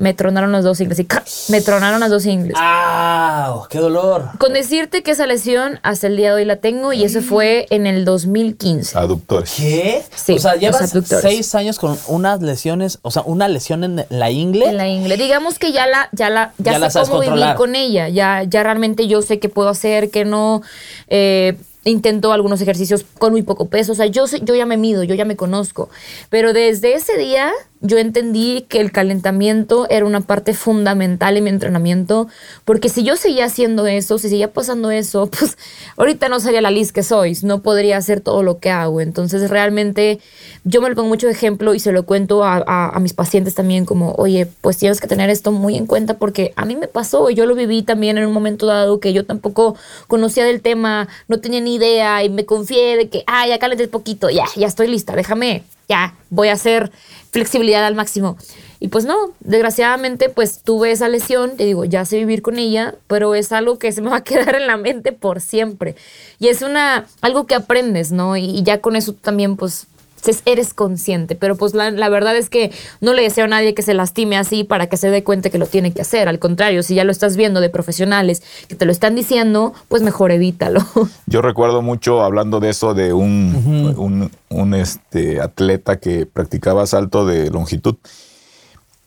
Me 0.00 0.14
tronaron 0.14 0.50
los 0.50 0.64
dos 0.64 0.80
ingles 0.80 0.98
y 0.98 1.04
¡ca! 1.04 1.22
me 1.50 1.60
tronaron 1.60 2.00
las 2.00 2.08
dos 2.08 2.24
ingles. 2.24 2.56
¡Ah! 2.58 3.60
¡Qué 3.68 3.78
dolor! 3.78 4.30
Con 4.38 4.54
decirte 4.54 5.02
que 5.02 5.10
esa 5.10 5.26
lesión 5.26 5.78
hasta 5.82 6.06
el 6.06 6.16
día 6.16 6.28
de 6.30 6.36
hoy 6.36 6.44
la 6.46 6.56
tengo 6.56 6.94
y 6.94 7.04
eso 7.04 7.20
fue 7.20 7.66
en 7.68 7.86
el 7.86 8.06
2015. 8.06 8.96
Aductores. 8.98 9.52
¿Qué? 9.54 10.02
Sí, 10.16 10.32
o 10.32 10.38
sea, 10.38 10.52
los 10.52 10.60
llevas 10.62 10.90
seis 11.20 11.54
años 11.54 11.78
con 11.78 11.98
unas 12.08 12.40
lesiones, 12.40 12.98
o 13.02 13.10
sea, 13.10 13.20
una 13.26 13.46
lesión 13.46 13.84
en 13.84 14.06
la 14.08 14.30
ingle. 14.30 14.70
En 14.70 14.78
la 14.78 14.88
ingle. 14.88 15.18
Digamos 15.18 15.58
que 15.58 15.70
ya 15.72 15.86
la, 15.86 16.08
ya 16.12 16.30
la, 16.30 16.54
ya, 16.56 16.88
sé 16.90 17.00
cómo 17.00 17.16
controlar. 17.16 17.48
vivir 17.48 17.54
con 17.56 17.74
ella. 17.74 18.08
Ya, 18.08 18.42
ya 18.44 18.62
realmente 18.62 19.06
yo 19.06 19.20
sé 19.20 19.38
qué 19.38 19.50
puedo 19.50 19.68
hacer, 19.68 20.10
qué 20.10 20.24
no. 20.24 20.62
Eh, 21.08 21.58
intento 21.84 22.32
algunos 22.32 22.60
ejercicios 22.62 23.04
con 23.18 23.32
muy 23.32 23.42
poco 23.42 23.66
peso. 23.68 23.92
O 23.92 23.94
sea, 23.94 24.06
yo, 24.06 24.26
sé- 24.26 24.40
yo 24.42 24.54
ya 24.54 24.64
me 24.64 24.78
mido, 24.78 25.02
yo 25.02 25.14
ya 25.14 25.26
me 25.26 25.36
conozco. 25.36 25.90
Pero 26.30 26.54
desde 26.54 26.94
ese 26.94 27.18
día 27.18 27.50
yo 27.82 27.98
entendí 27.98 28.66
que 28.68 28.80
el 28.80 28.92
calentamiento 28.92 29.86
era 29.88 30.04
una 30.04 30.20
parte 30.20 30.52
fundamental 30.52 31.36
en 31.36 31.44
mi 31.44 31.50
entrenamiento. 31.50 32.28
Porque 32.64 32.88
si 32.88 33.02
yo 33.02 33.16
seguía 33.16 33.46
haciendo 33.46 33.86
eso, 33.86 34.18
si 34.18 34.28
seguía 34.28 34.52
pasando 34.52 34.90
eso, 34.90 35.26
pues 35.38 35.56
ahorita 35.96 36.28
no 36.28 36.40
sería 36.40 36.60
la 36.60 36.70
Liz 36.70 36.92
que 36.92 37.02
soy. 37.02 37.36
No 37.42 37.62
podría 37.62 37.96
hacer 37.96 38.20
todo 38.20 38.42
lo 38.42 38.58
que 38.58 38.70
hago. 38.70 39.00
Entonces 39.00 39.48
realmente 39.50 40.20
yo 40.64 40.82
me 40.82 40.90
lo 40.90 40.94
pongo 40.94 41.08
mucho 41.08 41.26
de 41.26 41.32
ejemplo 41.32 41.74
y 41.74 41.80
se 41.80 41.92
lo 41.92 42.04
cuento 42.04 42.44
a, 42.44 42.98
mis 43.00 43.14
pacientes 43.14 43.54
también 43.54 43.86
como, 43.86 44.12
oye, 44.12 44.46
pues 44.60 44.76
tienes 44.76 45.00
que 45.00 45.06
tener 45.06 45.30
esto 45.30 45.52
muy 45.52 45.76
en 45.76 45.86
cuenta 45.86 46.18
porque 46.18 46.52
a 46.56 46.66
mí 46.66 46.76
me 46.76 46.86
pasó 46.86 47.30
yo 47.30 47.46
lo 47.46 47.54
viví 47.54 47.82
también 47.82 48.18
en 48.18 48.26
un 48.26 48.32
momento 48.32 48.66
dado 48.66 49.00
que 49.00 49.12
yo 49.12 49.24
tampoco 49.24 49.76
conocía 50.06 50.44
del 50.44 50.60
tema, 50.60 51.08
no 51.28 51.40
tenía 51.40 51.60
ni 51.60 51.76
idea 51.76 52.22
y 52.24 52.28
me 52.28 52.44
confié 52.44 52.96
de 52.96 53.08
que, 53.08 53.24
ah, 53.26 53.46
ya 53.46 53.58
cálenté 53.58 53.88
poquito, 53.88 54.30
ya, 54.30 54.44
ya 54.56 54.66
estoy 54.66 54.88
lista, 54.88 55.14
déjame, 55.14 55.64
ya, 55.90 56.14
voy 56.30 56.48
a 56.48 56.52
hacer 56.52 56.92
flexibilidad 57.32 57.84
al 57.84 57.96
máximo. 57.96 58.38
Y 58.78 58.88
pues 58.88 59.04
no, 59.04 59.16
desgraciadamente 59.40 60.28
pues 60.28 60.62
tuve 60.62 60.92
esa 60.92 61.08
lesión, 61.08 61.56
te 61.56 61.64
digo, 61.64 61.84
ya 61.84 62.04
sé 62.04 62.16
vivir 62.16 62.42
con 62.42 62.58
ella, 62.58 62.94
pero 63.08 63.34
es 63.34 63.50
algo 63.50 63.78
que 63.78 63.90
se 63.90 64.00
me 64.00 64.10
va 64.10 64.18
a 64.18 64.24
quedar 64.24 64.54
en 64.54 64.68
la 64.68 64.76
mente 64.76 65.12
por 65.12 65.40
siempre. 65.40 65.96
Y 66.38 66.46
es 66.48 66.62
una, 66.62 67.06
algo 67.20 67.46
que 67.46 67.56
aprendes, 67.56 68.12
¿no? 68.12 68.36
Y, 68.36 68.44
y 68.44 68.62
ya 68.62 68.80
con 68.80 68.94
eso 68.94 69.12
también 69.12 69.56
pues 69.56 69.88
se- 70.20 70.36
eres 70.44 70.74
consciente, 70.74 71.34
pero 71.34 71.56
pues 71.56 71.74
la, 71.74 71.90
la 71.90 72.08
verdad 72.08 72.36
es 72.36 72.50
que 72.50 72.70
no 73.00 73.12
le 73.14 73.22
deseo 73.22 73.44
a 73.44 73.48
nadie 73.48 73.74
que 73.74 73.82
se 73.82 73.94
lastime 73.94 74.36
así 74.36 74.64
para 74.64 74.88
que 74.88 74.96
se 74.96 75.10
dé 75.10 75.24
cuenta 75.24 75.50
que 75.50 75.58
lo 75.58 75.66
tiene 75.66 75.92
que 75.92 76.02
hacer. 76.02 76.28
Al 76.28 76.38
contrario, 76.38 76.82
si 76.82 76.94
ya 76.94 77.04
lo 77.04 77.12
estás 77.12 77.36
viendo 77.36 77.60
de 77.60 77.70
profesionales 77.70 78.42
que 78.68 78.74
te 78.74 78.84
lo 78.84 78.92
están 78.92 79.14
diciendo, 79.14 79.72
pues 79.88 80.02
mejor 80.02 80.32
evítalo. 80.32 80.80
Yo 81.26 81.42
recuerdo 81.42 81.82
mucho 81.82 82.22
hablando 82.22 82.60
de 82.60 82.70
eso 82.70 82.94
de 82.94 83.12
un, 83.12 83.94
un, 83.96 84.30
un, 84.48 84.74
este, 84.74 85.40
atleta 85.40 85.98
que 85.98 86.26
practicaba 86.26 86.86
salto 86.86 87.26
de 87.26 87.50
longitud. 87.50 87.96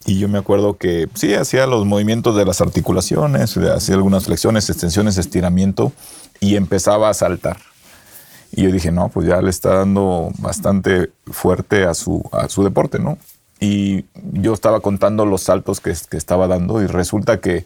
Y 0.05 0.19
yo 0.19 0.27
me 0.27 0.37
acuerdo 0.37 0.77
que 0.77 1.07
sí, 1.13 1.33
hacía 1.33 1.65
los 1.65 1.85
movimientos 1.85 2.35
de 2.35 2.43
las 2.43 2.59
articulaciones, 2.59 3.55
hacía 3.55 3.95
algunas 3.95 4.25
flexiones, 4.25 4.69
extensiones, 4.69 5.17
estiramiento 5.17 5.93
y 6.41 6.57
empezaba 6.57 7.07
a 7.09 7.13
saltar. 7.13 7.55
Y 8.55 8.63
yo 8.63 8.71
dije, 8.71 8.91
no, 8.91 9.09
pues 9.09 9.27
ya 9.27 9.41
le 9.41 9.49
está 9.49 9.73
dando 9.73 10.31
bastante 10.37 11.09
fuerte 11.25 11.85
a 11.85 11.95
su, 11.95 12.23
a 12.31 12.47
su 12.49 12.63
deporte, 12.63 12.99
¿no? 12.99 13.17
Y 13.59 14.05
yo 14.13 14.53
estaba 14.53 14.79
contando 14.79 15.25
los 15.25 15.41
saltos 15.41 15.79
que, 15.79 15.89
estaba 15.91 16.47
dando 16.47 16.81
y 16.81 16.85
resulta 16.85 17.39
que 17.39 17.65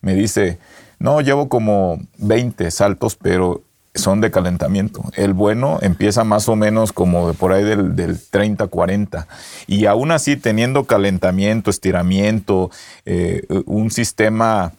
me 0.00 0.14
dice, 0.14 0.58
no, 1.00 1.20
llevo 1.22 1.48
como 1.48 1.98
20 2.18 2.70
saltos, 2.70 3.16
pero 3.16 3.62
son 3.96 4.20
de 4.20 4.30
calentamiento. 4.30 5.02
El 5.16 5.32
bueno 5.32 5.78
empieza 5.82 6.22
más 6.22 6.48
o 6.48 6.54
menos 6.54 6.92
como 6.92 7.26
de 7.26 7.34
por 7.34 7.52
ahí 7.52 7.64
del, 7.64 7.96
del 7.96 8.20
30, 8.20 8.68
40. 8.68 9.26
Y 9.66 9.86
aún 9.86 10.12
así, 10.12 10.36
teniendo 10.36 10.84
calentamiento, 10.84 11.68
estiramiento, 11.68 12.70
eh, 13.06 13.44
un 13.66 13.90
sistema 13.90 14.72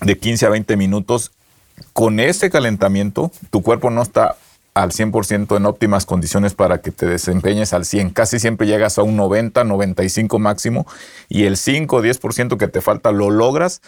de 0.00 0.16
15 0.16 0.46
a 0.46 0.50
20 0.50 0.76
minutos, 0.76 1.32
con 1.92 2.20
ese 2.20 2.50
calentamiento, 2.50 3.32
tu 3.50 3.62
cuerpo 3.62 3.90
no 3.90 4.02
está 4.02 4.36
al 4.76 4.90
100% 4.92 5.56
en 5.56 5.64
óptimas 5.64 6.04
condiciones 6.04 6.52
para 6.52 6.82
que 6.82 6.90
te 6.90 7.06
desempeñes 7.06 7.72
al 7.72 7.86
100. 7.86 8.10
Casi 8.10 8.38
siempre 8.38 8.66
llegas 8.66 8.98
a 8.98 9.02
un 9.02 9.16
90, 9.16 9.64
95 9.64 10.38
máximo 10.38 10.86
y 11.30 11.44
el 11.44 11.56
5 11.56 11.96
o 11.96 12.02
10% 12.02 12.58
que 12.58 12.68
te 12.68 12.82
falta 12.82 13.10
lo 13.10 13.30
logras 13.30 13.80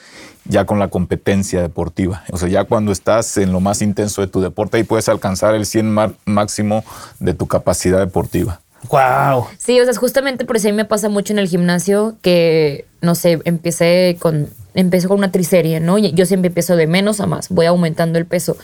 ya 0.46 0.64
con 0.64 0.78
la 0.78 0.88
competencia 0.88 1.60
deportiva. 1.60 2.24
O 2.32 2.38
sea, 2.38 2.48
ya 2.48 2.64
cuando 2.64 2.90
estás 2.90 3.36
en 3.36 3.52
lo 3.52 3.60
más 3.60 3.82
intenso 3.82 4.22
de 4.22 4.28
tu 4.28 4.40
deporte 4.40 4.78
ahí 4.78 4.82
puedes 4.84 5.10
alcanzar 5.10 5.54
el 5.54 5.66
100 5.66 5.92
má- 5.92 6.12
máximo 6.24 6.82
de 7.20 7.34
tu 7.34 7.46
capacidad 7.46 7.98
deportiva. 7.98 8.62
¡Wow! 8.90 9.46
Sí, 9.58 9.80
o 9.80 9.84
sea, 9.84 9.94
justamente 9.94 10.44
por 10.44 10.56
eso 10.56 10.68
a 10.68 10.70
mí 10.70 10.76
me 10.76 10.84
pasa 10.84 11.08
mucho 11.08 11.32
en 11.32 11.38
el 11.38 11.48
gimnasio 11.48 12.16
que, 12.22 12.86
no 13.00 13.14
sé, 13.14 13.40
empecé 13.44 14.16
con, 14.20 14.48
empecé 14.74 15.08
con 15.08 15.18
una 15.18 15.32
triserie, 15.32 15.80
¿no? 15.80 15.98
Yo 15.98 16.26
siempre 16.26 16.48
empiezo 16.48 16.76
de 16.76 16.86
menos 16.86 17.20
a 17.20 17.26
más, 17.26 17.48
voy 17.48 17.66
aumentando 17.66 18.18
el 18.18 18.26
peso. 18.26 18.56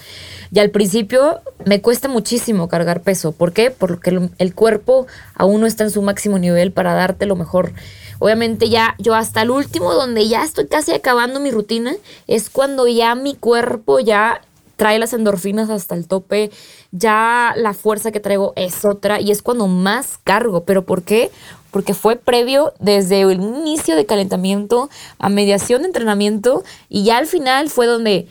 Y 0.52 0.60
al 0.60 0.70
principio 0.70 1.40
me 1.64 1.80
cuesta 1.80 2.08
muchísimo 2.08 2.68
cargar 2.68 3.00
peso. 3.02 3.32
¿Por 3.32 3.52
qué? 3.52 3.70
Porque 3.72 4.10
el, 4.10 4.30
el 4.38 4.54
cuerpo 4.54 5.06
aún 5.34 5.60
no 5.60 5.66
está 5.66 5.82
en 5.84 5.90
su 5.90 6.00
máximo 6.00 6.38
nivel 6.38 6.70
para 6.70 6.94
darte 6.94 7.26
lo 7.26 7.34
mejor. 7.34 7.72
Obviamente 8.20 8.68
ya 8.68 8.94
yo 8.98 9.14
hasta 9.14 9.42
el 9.42 9.50
último, 9.50 9.92
donde 9.92 10.28
ya 10.28 10.44
estoy 10.44 10.68
casi 10.68 10.92
acabando 10.92 11.40
mi 11.40 11.50
rutina, 11.50 11.92
es 12.28 12.48
cuando 12.50 12.86
ya 12.86 13.14
mi 13.16 13.34
cuerpo 13.34 13.98
ya 13.98 14.40
trae 14.76 14.98
las 14.98 15.12
endorfinas 15.12 15.70
hasta 15.70 15.94
el 15.94 16.06
tope, 16.06 16.50
ya 16.92 17.52
la 17.56 17.74
fuerza 17.74 18.10
que 18.12 18.20
traigo 18.20 18.52
es 18.56 18.84
otra 18.84 19.20
y 19.20 19.30
es 19.30 19.42
cuando 19.42 19.66
más 19.66 20.18
cargo. 20.24 20.64
¿Pero 20.64 20.84
por 20.84 21.02
qué? 21.02 21.30
Porque 21.70 21.94
fue 21.94 22.16
previo 22.16 22.72
desde 22.78 23.22
el 23.22 23.32
inicio 23.40 23.96
de 23.96 24.06
calentamiento 24.06 24.90
a 25.18 25.28
mediación 25.28 25.82
de 25.82 25.88
entrenamiento 25.88 26.62
y 26.88 27.04
ya 27.04 27.18
al 27.18 27.26
final 27.26 27.68
fue 27.68 27.86
donde 27.86 28.28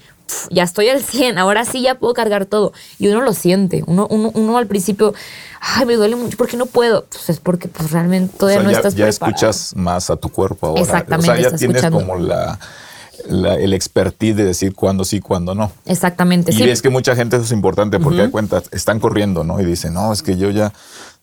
ya 0.49 0.63
estoy 0.63 0.87
al 0.89 1.03
100, 1.03 1.37
ahora 1.37 1.65
sí 1.65 1.81
ya 1.81 1.95
puedo 1.95 2.13
cargar 2.13 2.45
todo. 2.45 2.71
Y 2.97 3.09
uno 3.09 3.21
lo 3.21 3.33
siente, 3.33 3.83
uno, 3.85 4.07
uno, 4.09 4.31
uno 4.33 4.57
al 4.57 4.65
principio, 4.67 5.13
ay, 5.59 5.85
me 5.85 5.95
duele 5.95 6.15
mucho, 6.15 6.37
porque 6.37 6.55
no 6.57 6.65
puedo? 6.65 7.05
Pues 7.05 7.29
es 7.29 7.39
porque 7.41 7.67
pues, 7.67 7.91
realmente 7.91 8.33
O 8.35 8.39
todavía 8.39 8.61
sea, 8.61 8.63
no 8.63 8.71
ya, 8.71 8.77
estás 8.77 8.95
ya 8.95 9.05
preparado. 9.05 9.31
escuchas 9.35 9.75
más 9.75 10.09
a 10.09 10.15
tu 10.15 10.29
cuerpo 10.29 10.67
ahora. 10.67 10.81
Exactamente, 10.81 11.31
O 11.31 11.35
sea, 11.35 11.51
ya 11.51 11.55
tienes 11.57 11.75
escuchando. 11.83 11.99
como 11.99 12.15
la, 12.25 12.57
la- 13.27 13.55
el 13.55 13.73
expertise 13.73 14.35
de 14.35 14.43
decir 14.43 14.73
cuándo 14.75 15.03
sí, 15.05 15.19
cuándo 15.19 15.55
no. 15.55 15.71
Exactamente, 15.85 16.51
Y 16.51 16.55
sí. 16.55 16.63
es 16.63 16.81
que 16.81 16.89
mucha 16.89 17.15
gente 17.15 17.35
eso 17.35 17.45
es 17.45 17.51
importante 17.51 17.99
porque 17.99 18.21
hay 18.21 18.29
cuentas, 18.29 18.63
están 18.71 18.99
corriendo, 18.99 19.43
¿no? 19.43 19.59
Y 19.59 19.65
dicen, 19.65 19.93
no, 19.93 20.11
es 20.13 20.21
que 20.23 20.37
yo 20.37 20.49
ya 20.49 20.73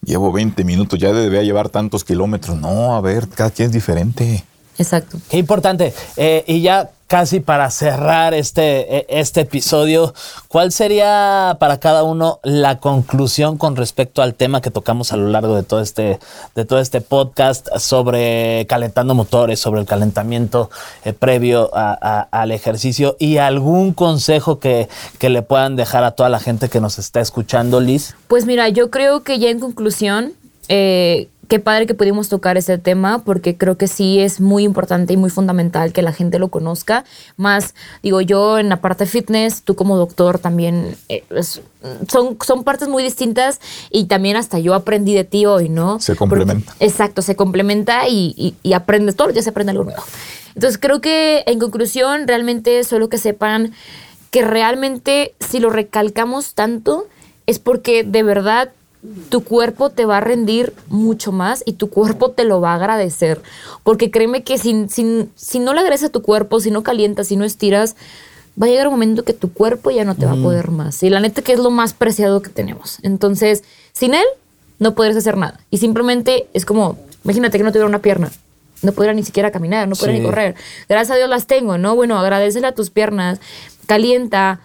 llevo 0.04 0.32
20 0.32 0.64
minutos, 0.64 0.98
ya 0.98 1.12
debería 1.12 1.42
llevar 1.42 1.68
tantos 1.68 2.04
kilómetros. 2.04 2.56
No, 2.58 2.94
a 2.94 3.00
ver, 3.00 3.28
cada 3.28 3.50
quien 3.50 3.66
es 3.66 3.72
diferente. 3.72 4.44
Exacto. 4.80 5.18
Qué 5.28 5.36
importante. 5.38 5.92
Eh, 6.16 6.42
y 6.46 6.62
ya 6.62 6.90
casi 7.06 7.40
para 7.40 7.68
cerrar 7.72 8.34
este, 8.34 8.98
e- 8.98 9.06
este 9.08 9.40
episodio, 9.40 10.14
¿cuál 10.48 10.70
sería 10.72 11.56
para 11.58 11.78
cada 11.80 12.04
uno 12.04 12.38
la 12.44 12.78
conclusión 12.78 13.58
con 13.58 13.74
respecto 13.76 14.22
al 14.22 14.34
tema 14.34 14.60
que 14.62 14.70
tocamos 14.70 15.12
a 15.12 15.16
lo 15.16 15.26
largo 15.28 15.56
de 15.56 15.64
todo 15.64 15.80
este, 15.80 16.18
de 16.54 16.64
todo 16.64 16.78
este 16.78 17.00
podcast 17.00 17.66
sobre 17.78 18.64
calentando 18.68 19.14
motores, 19.16 19.58
sobre 19.58 19.80
el 19.80 19.86
calentamiento 19.86 20.70
eh, 21.04 21.12
previo 21.12 21.70
a- 21.74 21.98
a- 22.00 22.28
al 22.42 22.52
ejercicio 22.52 23.16
y 23.18 23.38
algún 23.38 23.92
consejo 23.92 24.60
que, 24.60 24.88
que 25.18 25.28
le 25.30 25.42
puedan 25.42 25.74
dejar 25.76 26.04
a 26.04 26.12
toda 26.12 26.28
la 26.28 26.38
gente 26.40 26.68
que 26.68 26.80
nos 26.80 26.98
está 27.00 27.20
escuchando, 27.20 27.80
Liz? 27.80 28.14
Pues 28.28 28.46
mira, 28.46 28.68
yo 28.68 28.88
creo 28.90 29.24
que 29.24 29.38
ya 29.40 29.50
en 29.50 29.58
conclusión, 29.58 30.32
eh, 30.68 31.28
qué 31.50 31.58
padre 31.58 31.86
que 31.86 31.94
pudimos 31.94 32.28
tocar 32.30 32.56
ese 32.56 32.78
tema, 32.78 33.24
porque 33.24 33.56
creo 33.58 33.76
que 33.76 33.88
sí 33.88 34.20
es 34.20 34.40
muy 34.40 34.62
importante 34.62 35.12
y 35.12 35.16
muy 35.18 35.28
fundamental 35.28 35.92
que 35.92 36.00
la 36.00 36.12
gente 36.12 36.38
lo 36.38 36.48
conozca. 36.48 37.04
Más, 37.36 37.74
digo, 38.02 38.20
yo 38.22 38.58
en 38.60 38.68
la 38.70 38.80
parte 38.80 39.04
fitness, 39.04 39.62
tú 39.62 39.74
como 39.74 39.96
doctor 39.98 40.38
también, 40.38 40.96
eh, 41.08 41.24
es- 41.30 41.60
son, 42.08 42.38
son 42.46 42.62
partes 42.64 42.88
muy 42.88 43.02
distintas 43.02 43.60
y 43.90 44.04
también 44.04 44.36
hasta 44.36 44.58
yo 44.60 44.74
aprendí 44.74 45.12
de 45.14 45.24
ti 45.24 45.44
hoy, 45.44 45.68
¿no? 45.68 45.98
Se 45.98 46.12
Porque- 46.14 46.18
complementa. 46.20 46.74
exacto, 46.78 47.20
se 47.20 47.34
complementa 47.36 48.08
y, 48.08 48.32
y, 48.36 48.54
y 48.62 48.72
aprendes, 48.74 49.16
todos 49.16 49.28
los 49.28 49.34
días 49.34 49.44
se 49.44 49.50
aprende 49.50 49.72
algo 49.72 49.84
nuevo. 49.84 50.02
Entonces 50.54 50.78
creo 50.80 51.00
que 51.00 51.42
en 51.46 51.58
conclusión, 51.58 52.28
realmente 52.28 52.82
solo 52.84 53.08
que 53.08 53.18
sepan 53.18 53.72
que 54.30 54.42
realmente 54.44 55.34
si 55.40 55.58
lo 55.58 55.70
recalcamos 55.70 56.54
tanto 56.54 57.06
es 57.46 57.58
porque 57.58 58.04
de 58.04 58.22
verdad 58.22 58.70
tu 59.30 59.42
cuerpo 59.44 59.90
te 59.90 60.04
va 60.04 60.18
a 60.18 60.20
rendir 60.20 60.74
mucho 60.88 61.32
más 61.32 61.62
y 61.64 61.72
tu 61.74 61.88
cuerpo 61.88 62.32
te 62.32 62.44
lo 62.44 62.60
va 62.60 62.72
a 62.72 62.74
agradecer. 62.74 63.40
Porque 63.82 64.10
créeme 64.10 64.42
que 64.42 64.58
si, 64.58 64.86
si, 64.88 65.28
si 65.34 65.58
no 65.58 65.72
le 65.72 65.80
agradeces 65.80 66.08
a 66.08 66.12
tu 66.12 66.22
cuerpo, 66.22 66.60
si 66.60 66.70
no 66.70 66.82
calientas, 66.82 67.28
si 67.28 67.36
no 67.36 67.44
estiras, 67.44 67.96
va 68.60 68.66
a 68.66 68.68
llegar 68.70 68.88
un 68.88 68.94
momento 68.94 69.24
que 69.24 69.32
tu 69.32 69.52
cuerpo 69.52 69.90
ya 69.90 70.04
no 70.04 70.14
te 70.16 70.26
va 70.26 70.32
a 70.32 70.36
poder 70.36 70.70
más. 70.70 71.02
Y 71.02 71.08
la 71.08 71.20
neta 71.20 71.40
que 71.42 71.52
es 71.52 71.58
lo 71.58 71.70
más 71.70 71.94
preciado 71.94 72.42
que 72.42 72.50
tenemos. 72.50 72.98
Entonces, 73.02 73.64
sin 73.92 74.12
él, 74.14 74.24
no 74.78 74.94
podrías 74.94 75.16
hacer 75.16 75.36
nada. 75.36 75.60
Y 75.70 75.78
simplemente 75.78 76.46
es 76.52 76.66
como, 76.66 76.98
imagínate 77.24 77.56
que 77.58 77.64
no 77.64 77.70
tuviera 77.70 77.86
una 77.88 78.00
pierna. 78.02 78.30
No 78.82 78.92
podría 78.92 79.12
ni 79.14 79.22
siquiera 79.22 79.50
caminar, 79.50 79.88
no 79.88 79.94
Sí. 79.94 80.06
ni 80.10 80.22
correr. 80.22 80.54
Gracias 80.88 81.14
a 81.14 81.16
Dios 81.18 81.28
las 81.28 81.46
tengo, 81.46 81.76
¿no? 81.78 81.96
Bueno, 81.96 82.18
agradecele 82.18 82.66
a 82.66 82.72
tus 82.74 82.90
piernas, 82.90 83.38
calienta, 83.86 84.60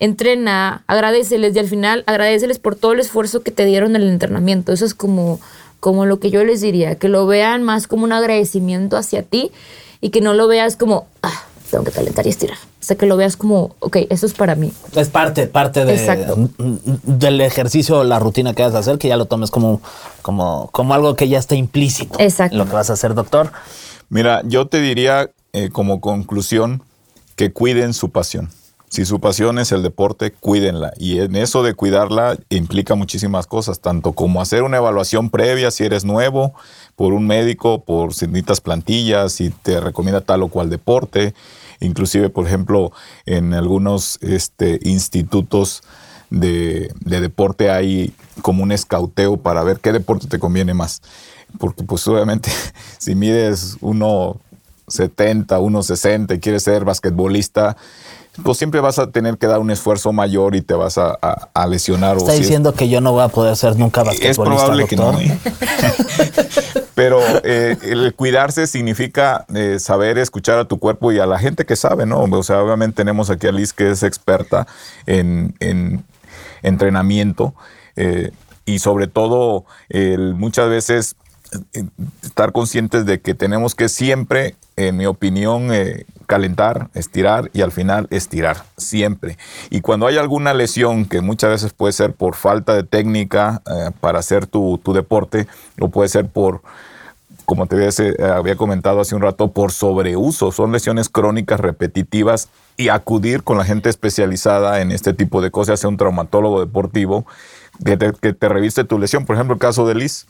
entrena, 0.00 0.82
agradeceles 0.86 1.54
y 1.54 1.58
al 1.58 1.68
final 1.68 2.02
agradeceles 2.06 2.58
por 2.58 2.74
todo 2.74 2.92
el 2.92 3.00
esfuerzo 3.00 3.42
que 3.42 3.50
te 3.50 3.66
dieron 3.66 3.94
en 3.94 4.02
el 4.02 4.08
entrenamiento. 4.08 4.72
Eso 4.72 4.84
es 4.84 4.94
como, 4.94 5.40
como 5.78 6.06
lo 6.06 6.18
que 6.18 6.30
yo 6.30 6.42
les 6.42 6.60
diría, 6.60 6.96
que 6.96 7.08
lo 7.08 7.26
vean 7.26 7.62
más 7.62 7.86
como 7.86 8.04
un 8.04 8.12
agradecimiento 8.12 8.96
hacia 8.96 9.22
ti 9.22 9.52
y 10.00 10.08
que 10.10 10.22
no 10.22 10.32
lo 10.32 10.48
veas 10.48 10.76
como, 10.76 11.06
ah, 11.22 11.44
tengo 11.70 11.84
que 11.84 11.92
calentar 11.92 12.26
y 12.26 12.30
estirar. 12.30 12.56
O 12.56 12.82
sea, 12.82 12.96
que 12.96 13.04
lo 13.04 13.18
veas 13.18 13.36
como, 13.36 13.76
ok, 13.80 13.98
eso 14.08 14.24
es 14.24 14.32
para 14.32 14.54
mí. 14.54 14.72
Es 14.96 15.10
parte, 15.10 15.46
parte 15.46 15.84
de, 15.84 15.94
Exacto. 15.94 16.48
del 16.58 17.42
ejercicio, 17.42 18.02
la 18.02 18.18
rutina 18.18 18.54
que 18.54 18.62
vas 18.62 18.74
a 18.74 18.78
hacer, 18.78 18.96
que 18.96 19.08
ya 19.08 19.18
lo 19.18 19.26
tomes 19.26 19.50
como, 19.50 19.82
como, 20.22 20.70
como 20.72 20.94
algo 20.94 21.14
que 21.14 21.28
ya 21.28 21.38
está 21.38 21.54
implícito. 21.54 22.18
Exacto. 22.18 22.54
en 22.54 22.58
Lo 22.58 22.64
que 22.66 22.72
vas 22.72 22.88
a 22.88 22.94
hacer, 22.94 23.14
doctor. 23.14 23.52
Mira, 24.08 24.40
yo 24.46 24.66
te 24.66 24.80
diría 24.80 25.30
eh, 25.52 25.68
como 25.70 26.00
conclusión 26.00 26.82
que 27.36 27.52
cuiden 27.52 27.92
su 27.92 28.10
pasión. 28.10 28.48
Si 28.90 29.04
su 29.04 29.20
pasión 29.20 29.60
es 29.60 29.70
el 29.70 29.84
deporte, 29.84 30.32
cuídenla. 30.32 30.92
Y 30.98 31.20
en 31.20 31.36
eso 31.36 31.62
de 31.62 31.74
cuidarla 31.74 32.36
implica 32.48 32.96
muchísimas 32.96 33.46
cosas, 33.46 33.78
tanto 33.78 34.12
como 34.12 34.42
hacer 34.42 34.64
una 34.64 34.78
evaluación 34.78 35.30
previa 35.30 35.70
si 35.70 35.84
eres 35.84 36.04
nuevo 36.04 36.54
por 36.96 37.12
un 37.12 37.24
médico, 37.24 37.84
por 37.84 38.14
si 38.14 38.26
plantillas, 38.26 39.32
si 39.32 39.50
te 39.50 39.78
recomienda 39.80 40.22
tal 40.22 40.42
o 40.42 40.48
cual 40.48 40.70
deporte. 40.70 41.34
Inclusive, 41.78 42.30
por 42.30 42.48
ejemplo, 42.48 42.90
en 43.26 43.54
algunos 43.54 44.18
este, 44.22 44.80
institutos 44.82 45.84
de, 46.30 46.92
de 46.98 47.20
deporte 47.20 47.70
hay 47.70 48.12
como 48.42 48.64
un 48.64 48.72
escauteo 48.72 49.36
para 49.36 49.62
ver 49.62 49.78
qué 49.78 49.92
deporte 49.92 50.26
te 50.26 50.40
conviene 50.40 50.74
más. 50.74 51.00
Porque 51.60 51.84
pues 51.84 52.08
obviamente 52.08 52.50
si 52.98 53.14
mides 53.14 53.80
1,70, 53.82 55.46
1,60 55.46 56.34
y 56.34 56.40
quieres 56.40 56.64
ser 56.64 56.84
basquetbolista, 56.84 57.76
pues 58.42 58.58
siempre 58.58 58.80
vas 58.80 58.98
a 58.98 59.10
tener 59.10 59.38
que 59.38 59.46
dar 59.46 59.58
un 59.60 59.70
esfuerzo 59.70 60.12
mayor 60.12 60.54
y 60.56 60.62
te 60.62 60.74
vas 60.74 60.98
a, 60.98 61.16
a- 61.22 61.48
a 61.54 61.66
lesionar. 61.66 62.16
o 62.16 62.18
Está 62.18 62.32
si 62.32 62.36
es- 62.38 62.42
diciendo 62.42 62.74
que 62.74 62.88
yo 62.88 63.00
no 63.00 63.12
voy 63.12 63.22
a 63.22 63.28
poder 63.28 63.56
ser 63.56 63.76
nunca 63.76 64.00
es 64.02 64.06
basquetbolista, 64.08 64.42
probable 64.44 64.86
que 64.86 64.96
no. 64.96 65.18
¿eh? 65.20 65.38
Pero 66.94 67.20
eh, 67.44 67.76
el 67.82 68.14
cuidarse 68.14 68.66
significa 68.66 69.46
eh, 69.54 69.78
saber 69.78 70.18
escuchar 70.18 70.58
a 70.58 70.66
tu 70.66 70.78
cuerpo 70.78 71.12
y 71.12 71.18
a 71.18 71.26
la 71.26 71.38
gente 71.38 71.64
que 71.64 71.76
sabe, 71.76 72.04
¿no? 72.06 72.22
O 72.24 72.42
sea, 72.42 72.62
obviamente 72.62 72.96
tenemos 72.96 73.30
aquí 73.30 73.46
a 73.46 73.52
Liz 73.52 73.72
que 73.72 73.90
es 73.90 74.02
experta 74.02 74.66
en, 75.06 75.54
en 75.60 76.04
entrenamiento 76.62 77.54
eh, 77.96 78.32
y 78.66 78.80
sobre 78.80 79.06
todo 79.06 79.64
el, 79.88 80.34
muchas 80.34 80.68
veces 80.68 81.16
estar 82.22 82.52
conscientes 82.52 83.06
de 83.06 83.20
que 83.20 83.34
tenemos 83.34 83.74
que 83.74 83.88
siempre, 83.88 84.54
en 84.76 84.96
mi 84.98 85.06
opinión, 85.06 85.72
eh, 85.72 86.04
calentar, 86.30 86.90
estirar 86.94 87.50
y 87.52 87.62
al 87.62 87.72
final 87.72 88.06
estirar, 88.10 88.62
siempre. 88.76 89.36
Y 89.68 89.80
cuando 89.80 90.06
hay 90.06 90.16
alguna 90.16 90.54
lesión, 90.54 91.06
que 91.06 91.20
muchas 91.22 91.50
veces 91.50 91.72
puede 91.72 91.92
ser 91.92 92.12
por 92.12 92.36
falta 92.36 92.72
de 92.72 92.84
técnica 92.84 93.62
eh, 93.66 93.90
para 93.98 94.20
hacer 94.20 94.46
tu, 94.46 94.78
tu 94.78 94.92
deporte, 94.92 95.48
o 95.80 95.88
puede 95.88 96.08
ser 96.08 96.28
por, 96.28 96.62
como 97.46 97.66
te 97.66 97.74
había, 97.74 97.88
eh, 97.88 98.14
había 98.32 98.54
comentado 98.54 99.00
hace 99.00 99.16
un 99.16 99.22
rato, 99.22 99.50
por 99.50 99.72
sobreuso. 99.72 100.52
Son 100.52 100.70
lesiones 100.70 101.08
crónicas 101.08 101.58
repetitivas 101.58 102.48
y 102.76 102.90
acudir 102.90 103.42
con 103.42 103.58
la 103.58 103.64
gente 103.64 103.90
especializada 103.90 104.82
en 104.82 104.92
este 104.92 105.12
tipo 105.12 105.42
de 105.42 105.50
cosas, 105.50 105.80
sea 105.80 105.90
un 105.90 105.96
traumatólogo 105.96 106.60
deportivo, 106.60 107.26
que 107.84 107.96
te, 107.96 108.12
que 108.12 108.34
te 108.34 108.48
reviste 108.48 108.84
tu 108.84 109.00
lesión. 109.00 109.26
Por 109.26 109.34
ejemplo, 109.34 109.54
el 109.54 109.60
caso 109.60 109.84
de 109.84 109.96
Liz, 109.96 110.28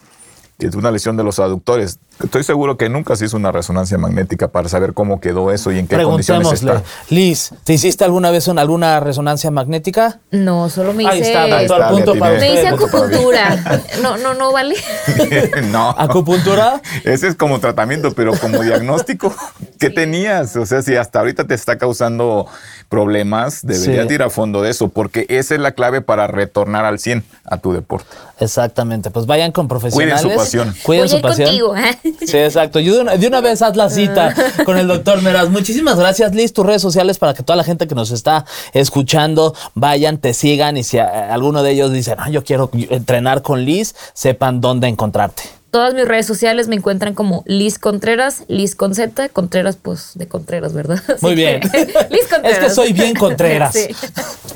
que 0.61 0.67
es 0.67 0.75
una 0.75 0.91
lesión 0.91 1.17
de 1.17 1.25
los 1.25 1.39
aductores. 1.39 1.99
Estoy 2.23 2.45
seguro 2.45 2.77
que 2.77 2.91
nunca 2.91 3.17
se 3.17 3.25
hizo 3.25 3.37
una 3.39 3.51
resonancia 3.51 3.97
magnética 3.97 4.49
para 4.49 4.69
saber 4.69 4.93
cómo 4.93 5.21
quedó 5.21 5.51
eso 5.51 5.73
y 5.73 5.79
en 5.79 5.89
qué 5.89 6.03
condiciones 6.03 6.53
está. 6.53 6.83
Liz, 7.09 7.53
¿te 7.65 7.73
hiciste 7.73 8.05
alguna 8.05 8.31
vez 8.31 8.47
una, 8.47 8.61
alguna 8.61 9.01
resonancia 9.01 9.51
magnética? 9.51 10.21
No, 10.31 10.69
solo 10.69 10.93
me 10.93 11.09
Ahí 11.09 11.21
hice... 11.21 11.29
está, 11.29 11.45
Ahí 11.45 11.65
está, 11.65 11.89
punto 11.89 12.15
para. 12.17 12.39
Me 12.39 12.53
hice 12.53 12.69
acupuntura. 12.69 13.81
No, 14.03 14.19
no, 14.19 14.35
no 14.35 14.53
vale. 14.53 14.77
no. 15.73 15.95
¿Acupuntura? 15.97 16.83
Ese 17.05 17.29
es 17.29 17.35
como 17.35 17.59
tratamiento, 17.59 18.13
pero 18.13 18.33
como 18.37 18.61
diagnóstico, 18.63 19.35
¿qué 19.79 19.89
tenías? 19.89 20.57
O 20.57 20.67
sea, 20.67 20.83
si 20.83 20.95
hasta 20.97 21.21
ahorita 21.21 21.47
te 21.47 21.55
está 21.55 21.79
causando 21.79 22.47
problemas, 22.91 23.61
deberías 23.65 24.09
Sí. 24.09 24.15
ir 24.15 24.23
a 24.23 24.29
fondo 24.29 24.61
de 24.61 24.69
eso, 24.71 24.89
porque 24.89 25.25
esa 25.31 25.55
es 25.55 25.61
la 25.61 25.73
clave 25.73 26.03
para 26.03 26.27
retornar 26.27 26.85
al 26.85 26.99
100 26.99 27.25
a 27.45 27.57
tu 27.57 27.73
deporte. 27.73 28.09
Exactamente, 28.41 29.11
pues 29.11 29.27
vayan 29.27 29.53
con 29.53 29.69
profesionales. 29.69 30.21
Cuiden 30.21 30.33
su 30.33 30.39
pasión. 30.39 30.75
Cuiden 30.83 31.05
Voy 31.07 31.13
a 31.15 31.17
su 31.17 31.23
pasión. 31.23 31.47
contigo. 31.49 31.77
¿eh? 31.77 31.99
Sí, 32.27 32.37
exacto. 32.37 32.81
Y 32.81 32.91
de 32.91 33.01
una, 33.01 33.17
de 33.17 33.27
una 33.29 33.41
vez 33.41 33.63
haz 33.63 33.77
la 33.77 33.89
cita 33.91 34.35
con 34.65 34.77
el 34.77 34.89
doctor 34.89 35.23
Meraz. 35.23 35.49
Muchísimas 35.49 35.97
gracias, 35.99 36.35
Liz. 36.35 36.53
Tus 36.53 36.67
redes 36.67 36.83
sociales 36.83 37.19
para 37.19 37.33
que 37.33 37.43
toda 37.43 37.57
la 37.57 37.65
gente 37.65 37.87
que 37.87 37.95
nos 37.95 38.11
está 38.11 38.45
escuchando 38.73 39.55
vayan, 39.75 40.19
te 40.19 40.35
sigan 40.35 40.77
y 40.77 40.83
si 40.83 40.99
a- 40.99 41.33
alguno 41.33 41.63
de 41.63 41.71
ellos 41.71 41.93
dice, 41.93 42.17
no, 42.17 42.29
yo 42.29 42.43
quiero 42.45 42.71
entrenar 42.73 43.43
con 43.43 43.65
Liz, 43.65 43.95
sepan 44.15 44.61
dónde 44.61 44.89
encontrarte. 44.89 45.45
Todas 45.71 45.95
mis 45.95 46.07
redes 46.07 46.27
sociales 46.27 46.67
me 46.67 46.75
encuentran 46.75 47.15
como 47.15 47.45
Liz 47.47 47.79
Contreras, 47.79 48.43
Liz 48.49 48.75
con 48.75 48.95
Z, 48.95 49.29
Contreras, 49.29 49.77
pues 49.81 50.13
de 50.15 50.27
Contreras, 50.27 50.73
¿verdad? 50.73 51.01
Así 51.07 51.19
Muy 51.25 51.35
bien. 51.37 51.61
que, 51.61 51.69
Liz 52.11 52.27
Contreras. 52.29 52.59
Es 52.59 52.65
que 52.65 52.71
soy 52.71 52.93
bien 52.93 53.15
Contreras. 53.15 53.75
Sí. 53.81 53.87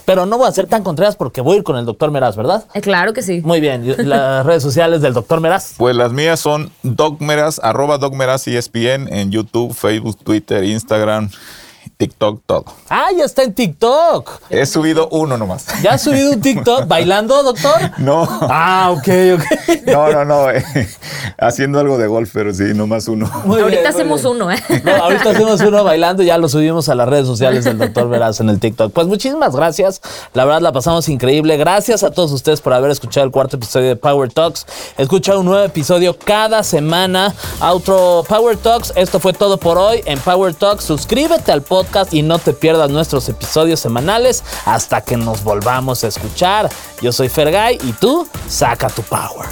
Pero 0.04 0.26
no 0.26 0.36
voy 0.38 0.48
a 0.48 0.52
ser 0.52 0.66
tan 0.66 0.82
Contreras 0.82 1.14
porque 1.16 1.40
voy 1.40 1.54
a 1.54 1.58
ir 1.58 1.62
con 1.64 1.76
el 1.76 1.84
doctor 1.86 2.10
Meraz, 2.10 2.36
¿verdad? 2.36 2.64
Eh, 2.74 2.80
Claro 2.80 3.12
que 3.12 3.22
sí. 3.22 3.40
Muy 3.42 3.60
bien. 3.60 3.94
Las 4.08 4.44
redes 4.44 4.62
sociales 4.62 5.00
del 5.00 5.14
doctor 5.14 5.40
Meraz. 5.40 5.74
Pues 5.78 5.94
las 5.96 6.12
mías 6.12 6.40
son 6.40 6.70
Dogmeras, 6.82 7.60
arroba 7.62 7.96
Dogmeras 7.98 8.46
ESPN 8.48 9.08
en 9.12 9.30
YouTube, 9.30 9.72
Facebook, 9.72 10.18
Twitter, 10.22 10.64
Instagram, 10.64 11.30
TikTok, 11.96 12.42
todo. 12.46 12.64
Ah, 12.88 13.08
ya 13.16 13.24
está 13.24 13.42
en 13.42 13.54
TikTok. 13.54 14.30
He 14.50 14.66
subido 14.66 15.08
uno 15.10 15.36
nomás. 15.38 15.66
¿Ya 15.82 15.92
has 15.92 16.02
subido 16.02 16.32
un 16.32 16.40
TikTok 16.40 16.86
bailando, 16.88 17.42
doctor? 17.42 17.92
No. 17.98 18.26
Ah, 18.42 18.90
ok, 18.92 19.08
ok. 19.34 19.86
No, 19.86 20.10
no, 20.12 20.24
no. 20.24 20.50
eh, 20.50 20.64
haciendo 21.38 21.78
algo 21.80 21.98
de 21.98 22.06
golf, 22.06 22.30
pero 22.32 22.52
sí, 22.52 22.64
nomás 22.74 23.08
uno. 23.08 23.30
Muy 23.44 23.60
Ahorita 23.60 23.80
bien, 23.82 23.92
hacemos 23.92 24.22
bien. 24.22 24.34
uno, 24.36 24.50
¿eh? 24.52 24.62
No, 24.84 24.92
ahorita 25.04 25.30
hacemos 25.30 25.60
uno 25.60 25.84
bailando 25.84 26.22
y 26.22 26.26
ya 26.26 26.38
lo 26.38 26.48
subimos 26.48 26.88
a 26.88 26.94
las 26.94 27.08
redes 27.08 27.26
sociales 27.26 27.64
del 27.64 27.78
doctor 27.78 28.08
Veraz 28.08 28.40
en 28.40 28.48
el 28.48 28.58
TikTok. 28.60 28.92
Pues 28.92 29.06
muchísimas 29.06 29.54
gracias. 29.54 30.00
La 30.32 30.44
verdad 30.44 30.60
la 30.60 30.72
pasamos 30.72 31.08
increíble. 31.08 31.56
Gracias 31.56 32.02
a 32.02 32.10
todos 32.10 32.32
ustedes 32.32 32.60
por 32.60 32.72
haber 32.72 32.90
escuchado 32.90 33.24
el 33.26 33.32
cuarto 33.32 33.56
episodio 33.56 33.88
de 33.88 33.96
Power 33.96 34.32
Talks. 34.32 34.66
Escucha 34.98 35.36
un 35.38 35.46
nuevo 35.46 35.64
episodio 35.64 36.16
cada 36.18 36.62
semana. 36.62 37.34
A 37.60 37.72
otro 37.72 38.24
Power 38.28 38.56
Talks. 38.56 38.92
Esto 38.96 39.20
fue 39.20 39.32
todo 39.32 39.58
por 39.58 39.78
hoy 39.78 40.02
en 40.06 40.18
Power 40.18 40.54
Talks. 40.54 40.84
Suscríbete 40.84 41.52
al 41.52 41.62
y 42.10 42.22
no 42.22 42.38
te 42.38 42.52
pierdas 42.52 42.90
nuestros 42.90 43.28
episodios 43.28 43.80
semanales 43.80 44.42
hasta 44.64 45.00
que 45.00 45.16
nos 45.16 45.44
volvamos 45.44 46.02
a 46.02 46.08
escuchar. 46.08 46.68
Yo 47.00 47.12
soy 47.12 47.28
Fergay 47.28 47.78
y 47.82 47.92
tú 47.92 48.26
saca 48.48 48.88
tu 48.88 49.02
power. 49.02 49.46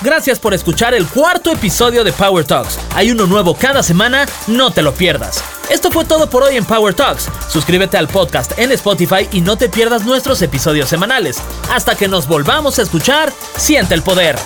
Gracias 0.00 0.38
por 0.38 0.54
escuchar 0.54 0.94
el 0.94 1.06
cuarto 1.08 1.50
episodio 1.50 2.04
de 2.04 2.12
Power 2.12 2.44
Talks. 2.44 2.78
Hay 2.94 3.10
uno 3.10 3.26
nuevo 3.26 3.54
cada 3.54 3.82
semana, 3.82 4.26
no 4.46 4.70
te 4.70 4.82
lo 4.82 4.94
pierdas. 4.94 5.42
Esto 5.70 5.90
fue 5.90 6.04
todo 6.04 6.30
por 6.30 6.44
hoy 6.44 6.56
en 6.56 6.64
Power 6.64 6.94
Talks. 6.94 7.28
Suscríbete 7.48 7.96
al 7.96 8.06
podcast 8.06 8.56
en 8.58 8.70
Spotify 8.70 9.28
y 9.32 9.40
no 9.40 9.56
te 9.56 9.68
pierdas 9.68 10.04
nuestros 10.04 10.40
episodios 10.42 10.88
semanales. 10.88 11.38
Hasta 11.72 11.96
que 11.96 12.06
nos 12.06 12.28
volvamos 12.28 12.78
a 12.78 12.82
escuchar, 12.82 13.32
siente 13.56 13.94
el 13.94 14.02
poder. 14.02 14.36